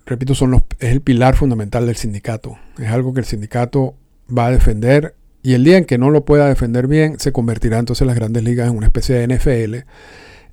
repito, 0.04 0.34
son 0.34 0.50
los, 0.50 0.62
es 0.78 0.90
el 0.90 1.00
pilar 1.00 1.36
fundamental 1.36 1.86
del 1.86 1.96
sindicato. 1.96 2.58
Es 2.78 2.88
algo 2.88 3.14
que 3.14 3.20
el 3.20 3.26
sindicato 3.26 3.94
va 4.30 4.48
a 4.48 4.50
defender 4.50 5.14
y 5.42 5.54
el 5.54 5.64
día 5.64 5.78
en 5.78 5.86
que 5.86 5.96
no 5.96 6.10
lo 6.10 6.26
pueda 6.26 6.48
defender 6.48 6.86
bien, 6.86 7.18
se 7.18 7.32
convertirá 7.32 7.78
entonces 7.78 8.06
las 8.06 8.16
grandes 8.16 8.44
ligas 8.44 8.68
en 8.68 8.76
una 8.76 8.88
especie 8.88 9.14
de 9.14 9.26
NFL, 9.26 9.86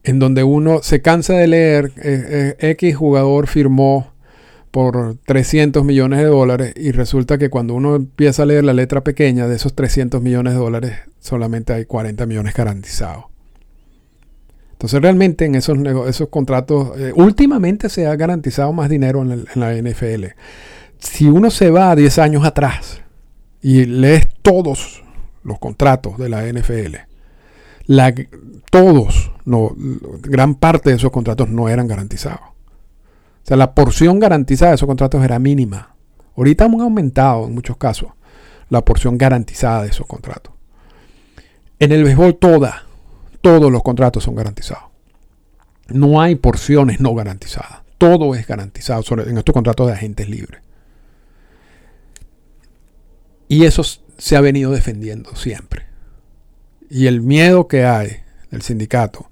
en 0.03 0.19
donde 0.19 0.43
uno 0.43 0.79
se 0.81 1.01
cansa 1.01 1.33
de 1.33 1.47
leer, 1.47 1.91
eh, 1.97 2.55
eh, 2.57 2.69
X 2.69 2.95
jugador 2.95 3.47
firmó 3.47 4.13
por 4.71 5.17
300 5.25 5.83
millones 5.83 6.19
de 6.19 6.25
dólares 6.25 6.73
y 6.75 6.91
resulta 6.91 7.37
que 7.37 7.49
cuando 7.49 7.73
uno 7.73 7.95
empieza 7.95 8.43
a 8.43 8.45
leer 8.45 8.63
la 8.63 8.73
letra 8.73 9.03
pequeña 9.03 9.47
de 9.47 9.55
esos 9.55 9.73
300 9.73 10.21
millones 10.21 10.53
de 10.53 10.59
dólares 10.59 10.93
solamente 11.19 11.73
hay 11.73 11.85
40 11.85 12.25
millones 12.25 12.53
garantizados. 12.53 13.25
Entonces 14.73 15.01
realmente 15.01 15.45
en 15.45 15.55
esos, 15.55 15.77
esos 16.07 16.29
contratos 16.29 16.97
eh, 16.99 17.11
últimamente 17.15 17.89
se 17.89 18.05
ha 18.05 18.15
garantizado 18.15 18.71
más 18.73 18.89
dinero 18.89 19.23
en, 19.23 19.45
la 19.55 19.73
NFL. 19.73 20.25
Si 20.99 21.27
uno 21.27 21.49
se 21.49 21.71
va 21.71 21.91
a 21.91 21.95
10 21.95 22.19
años 22.19 22.45
atrás 22.45 23.01
y 23.61 23.85
lees 23.85 24.27
todos 24.43 25.03
los 25.43 25.57
contratos 25.57 26.17
de 26.17 26.29
la 26.29 26.45
NFL, 26.45 26.95
todos, 28.69 29.31
gran 30.21 30.55
parte 30.55 30.91
de 30.91 30.97
esos 30.97 31.11
contratos 31.11 31.49
no 31.49 31.69
eran 31.69 31.87
garantizados. 31.87 32.56
O 33.47 33.49
sea, 33.49 33.55
la 33.55 33.73
porción 33.73 34.19
garantizada 34.19 34.71
de 34.71 34.75
esos 34.75 34.87
contratos 34.87 35.23
era 35.23 35.39
mínima. 35.39 35.95
Ahorita 36.35 36.65
hemos 36.65 36.81
aumentado 36.81 37.45
en 37.47 37.53
muchos 37.53 37.77
casos 37.77 38.09
la 38.69 38.83
porción 38.83 39.17
garantizada 39.17 39.83
de 39.83 39.89
esos 39.89 40.05
contratos. 40.05 40.51
En 41.79 41.93
el 41.93 42.03
béisbol 42.03 42.35
toda, 42.35 42.83
todos 43.39 43.71
los 43.71 43.83
contratos 43.83 44.25
son 44.25 44.35
garantizados. 44.35 44.83
No 45.87 46.19
hay 46.19 46.35
porciones 46.35 46.99
no 46.99 47.15
garantizadas. 47.15 47.83
Todo 47.97 48.35
es 48.35 48.45
garantizado 48.45 49.01
en 49.25 49.37
estos 49.37 49.53
contratos 49.53 49.87
de 49.87 49.93
agentes 49.93 50.27
libres. 50.27 50.61
Y 53.47 53.63
eso 53.63 53.81
se 54.17 54.35
ha 54.35 54.41
venido 54.41 54.73
defendiendo 54.73 55.37
siempre. 55.37 55.85
Y 56.89 57.07
el 57.07 57.21
miedo 57.21 57.69
que 57.69 57.85
hay 57.85 58.09
del 58.51 58.61
sindicato 58.61 59.31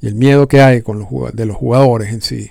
y 0.00 0.08
el 0.08 0.16
miedo 0.16 0.48
que 0.48 0.60
hay 0.60 0.82
con 0.82 0.98
los, 0.98 1.08
de 1.32 1.46
los 1.46 1.56
jugadores 1.56 2.12
en 2.12 2.20
sí 2.20 2.50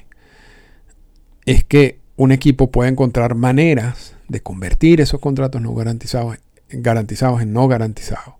es 1.45 1.63
que 1.63 1.99
un 2.15 2.31
equipo 2.31 2.71
puede 2.71 2.89
encontrar 2.89 3.35
maneras 3.35 4.15
de 4.27 4.41
convertir 4.41 5.01
esos 5.01 5.19
contratos 5.19 5.61
no 5.61 5.73
garantizados, 5.73 6.37
garantizados 6.69 7.41
en 7.41 7.53
no 7.53 7.67
garantizados. 7.67 8.35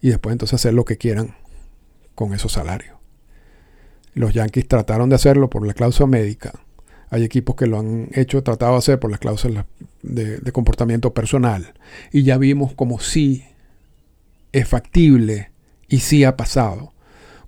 Y 0.00 0.08
después 0.08 0.32
entonces 0.32 0.54
hacer 0.54 0.74
lo 0.74 0.84
que 0.84 0.96
quieran 0.96 1.34
con 2.14 2.34
esos 2.34 2.52
salarios. 2.52 2.96
Los 4.14 4.34
Yankees 4.34 4.68
trataron 4.68 5.08
de 5.08 5.16
hacerlo 5.16 5.50
por 5.50 5.66
la 5.66 5.74
cláusula 5.74 6.06
médica. 6.06 6.52
Hay 7.10 7.24
equipos 7.24 7.56
que 7.56 7.66
lo 7.66 7.78
han 7.78 8.08
hecho, 8.12 8.42
tratado 8.42 8.72
de 8.72 8.78
hacer 8.78 9.00
por 9.00 9.10
las 9.10 9.20
cláusulas 9.20 9.66
de, 10.02 10.40
comportamiento 10.52 11.12
personal. 11.12 11.74
Y 12.12 12.22
ya 12.22 12.38
vimos 12.38 12.72
como 12.74 13.00
sí 13.00 13.44
es 14.52 14.68
factible 14.68 15.50
y 15.88 16.00
sí 16.00 16.24
ha 16.24 16.36
pasado. 16.36 16.92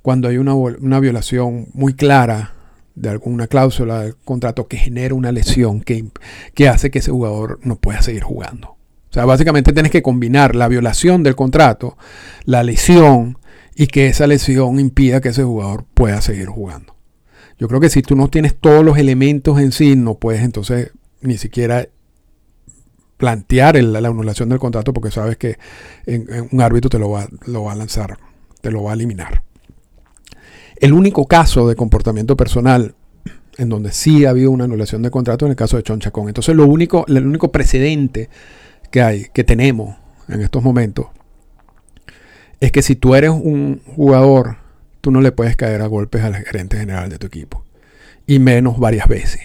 Cuando 0.02 0.28
hay 0.28 0.38
una, 0.38 0.54
una 0.54 1.00
violación 1.00 1.68
muy 1.74 1.94
clara 1.94 2.54
de 2.94 3.08
alguna 3.08 3.46
cláusula 3.46 4.00
del 4.02 4.16
contrato 4.16 4.66
que 4.66 4.76
genera 4.76 5.14
una 5.14 5.32
lesión 5.32 5.80
que, 5.80 6.04
que 6.54 6.68
hace 6.68 6.90
que 6.90 6.98
ese 6.98 7.10
jugador 7.10 7.58
no 7.62 7.76
pueda 7.76 8.02
seguir 8.02 8.22
jugando. 8.22 8.68
O 9.12 9.14
sea, 9.14 9.24
básicamente 9.24 9.72
tienes 9.72 9.92
que 9.92 10.02
combinar 10.02 10.56
la 10.56 10.68
violación 10.68 11.22
del 11.22 11.36
contrato, 11.36 11.98
la 12.44 12.62
lesión 12.62 13.38
y 13.74 13.86
que 13.86 14.06
esa 14.06 14.26
lesión 14.26 14.80
impida 14.80 15.20
que 15.20 15.28
ese 15.28 15.44
jugador 15.44 15.84
pueda 15.94 16.20
seguir 16.20 16.46
jugando. 16.46 16.96
Yo 17.58 17.68
creo 17.68 17.80
que 17.80 17.90
si 17.90 18.02
tú 18.02 18.16
no 18.16 18.28
tienes 18.28 18.56
todos 18.58 18.84
los 18.84 18.98
elementos 18.98 19.60
en 19.60 19.72
sí, 19.72 19.96
no 19.96 20.14
puedes 20.14 20.42
entonces 20.42 20.92
ni 21.20 21.38
siquiera 21.38 21.88
plantear 23.16 23.76
la 23.76 23.98
anulación 23.98 24.48
del 24.48 24.58
contrato 24.58 24.92
porque 24.92 25.10
sabes 25.10 25.36
que 25.36 25.58
un 26.50 26.60
árbitro 26.60 26.90
te 26.90 26.98
lo 26.98 27.10
va, 27.10 27.28
lo 27.46 27.64
va 27.64 27.72
a 27.72 27.76
lanzar, 27.76 28.18
te 28.60 28.70
lo 28.70 28.82
va 28.82 28.92
a 28.92 28.94
eliminar. 28.94 29.42
El 30.82 30.94
único 30.94 31.28
caso 31.28 31.68
de 31.68 31.76
comportamiento 31.76 32.36
personal 32.36 32.96
en 33.56 33.68
donde 33.68 33.92
sí 33.92 34.24
ha 34.24 34.30
habido 34.30 34.50
una 34.50 34.64
anulación 34.64 35.00
de 35.02 35.12
contrato 35.12 35.46
en 35.46 35.50
el 35.50 35.56
caso 35.56 35.76
de 35.76 35.84
Chon 35.84 36.00
Chacón. 36.00 36.26
Entonces 36.26 36.56
lo 36.56 36.66
único, 36.66 37.06
el 37.06 37.24
único 37.24 37.52
precedente 37.52 38.28
que 38.90 39.00
hay, 39.00 39.26
que 39.32 39.44
tenemos 39.44 39.96
en 40.28 40.40
estos 40.40 40.60
momentos, 40.60 41.06
es 42.58 42.72
que 42.72 42.82
si 42.82 42.96
tú 42.96 43.14
eres 43.14 43.30
un 43.30 43.80
jugador, 43.94 44.56
tú 45.00 45.12
no 45.12 45.20
le 45.20 45.30
puedes 45.30 45.54
caer 45.54 45.82
a 45.82 45.86
golpes 45.86 46.24
al 46.24 46.34
gerente 46.34 46.76
general 46.76 47.10
de 47.10 47.18
tu 47.18 47.28
equipo. 47.28 47.62
Y 48.26 48.40
menos 48.40 48.80
varias 48.80 49.06
veces. 49.06 49.40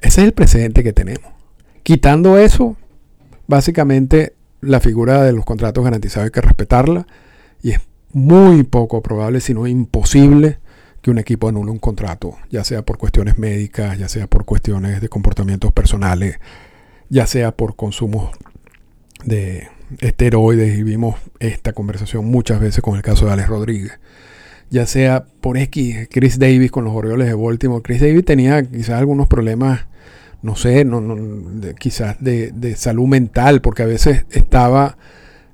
Ese 0.00 0.20
es 0.20 0.26
el 0.26 0.32
precedente 0.32 0.82
que 0.82 0.92
tenemos. 0.92 1.32
Quitando 1.84 2.38
eso, 2.38 2.76
básicamente 3.46 4.32
la 4.60 4.80
figura 4.80 5.22
de 5.22 5.32
los 5.32 5.44
contratos 5.44 5.84
garantizados 5.84 6.24
hay 6.24 6.32
que 6.32 6.40
respetarla 6.40 7.06
y 7.62 7.70
es 7.70 7.80
muy 8.12 8.62
poco 8.62 9.02
probable, 9.02 9.40
si 9.40 9.54
no 9.54 9.66
imposible, 9.66 10.58
que 11.00 11.10
un 11.10 11.18
equipo 11.18 11.48
anule 11.48 11.70
un 11.70 11.78
contrato, 11.78 12.36
ya 12.50 12.64
sea 12.64 12.82
por 12.82 12.98
cuestiones 12.98 13.38
médicas, 13.38 13.98
ya 13.98 14.08
sea 14.08 14.26
por 14.26 14.44
cuestiones 14.44 15.00
de 15.00 15.08
comportamientos 15.08 15.72
personales, 15.72 16.38
ya 17.08 17.26
sea 17.26 17.52
por 17.52 17.76
consumo 17.76 18.30
de 19.24 19.68
esteroides, 20.00 20.78
y 20.78 20.82
vimos 20.82 21.16
esta 21.38 21.72
conversación 21.72 22.26
muchas 22.26 22.60
veces 22.60 22.82
con 22.82 22.96
el 22.96 23.02
caso 23.02 23.26
de 23.26 23.32
Alex 23.32 23.48
Rodríguez, 23.48 24.00
ya 24.70 24.86
sea 24.86 25.24
por 25.40 25.56
X, 25.56 26.08
Chris 26.10 26.38
Davis 26.38 26.70
con 26.70 26.84
los 26.84 26.94
Orioles 26.94 27.26
de 27.28 27.34
Baltimore. 27.34 27.82
Chris 27.82 28.00
Davis 28.00 28.24
tenía 28.24 28.62
quizás 28.62 28.98
algunos 28.98 29.28
problemas 29.28 29.86
no 30.40 30.54
sé, 30.54 30.84
no, 30.84 31.00
no, 31.00 31.74
quizás 31.78 32.16
de, 32.20 32.52
de, 32.52 32.76
salud 32.76 33.08
mental, 33.08 33.60
porque 33.60 33.82
a 33.82 33.86
veces 33.86 34.24
estaba 34.30 34.96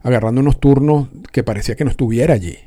agarrando 0.04 0.40
unos 0.40 0.60
turnos 0.60 1.08
que 1.32 1.42
parecía 1.42 1.74
que 1.74 1.84
no 1.84 1.90
estuviera 1.90 2.34
allí. 2.34 2.58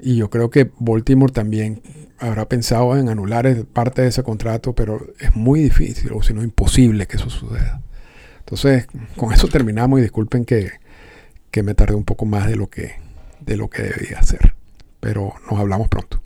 Y 0.00 0.16
yo 0.16 0.30
creo 0.30 0.50
que 0.50 0.70
Baltimore 0.78 1.32
también 1.32 1.82
habrá 2.18 2.48
pensado 2.48 2.96
en 2.96 3.08
anular 3.08 3.64
parte 3.72 4.02
de 4.02 4.08
ese 4.08 4.22
contrato, 4.22 4.74
pero 4.74 5.00
es 5.18 5.34
muy 5.34 5.60
difícil, 5.60 6.12
o 6.12 6.22
si 6.22 6.34
no 6.34 6.44
imposible 6.44 7.06
que 7.06 7.16
eso 7.16 7.30
suceda. 7.30 7.82
Entonces, 8.38 8.86
con 9.16 9.32
eso 9.32 9.48
terminamos 9.48 9.98
y 9.98 10.02
disculpen 10.02 10.44
que, 10.44 10.70
que 11.50 11.62
me 11.62 11.74
tardé 11.74 11.94
un 11.94 12.04
poco 12.04 12.26
más 12.26 12.46
de 12.46 12.56
lo 12.56 12.68
que, 12.68 12.94
de 13.40 13.56
lo 13.56 13.68
que 13.68 13.82
debía 13.82 14.20
hacer. 14.20 14.54
Pero 15.00 15.34
nos 15.50 15.58
hablamos 15.58 15.88
pronto. 15.88 16.20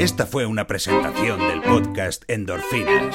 Esta 0.00 0.26
fue 0.26 0.46
una 0.46 0.66
presentación 0.66 1.38
del 1.38 1.60
podcast 1.60 2.24
Endorfinas. 2.28 3.14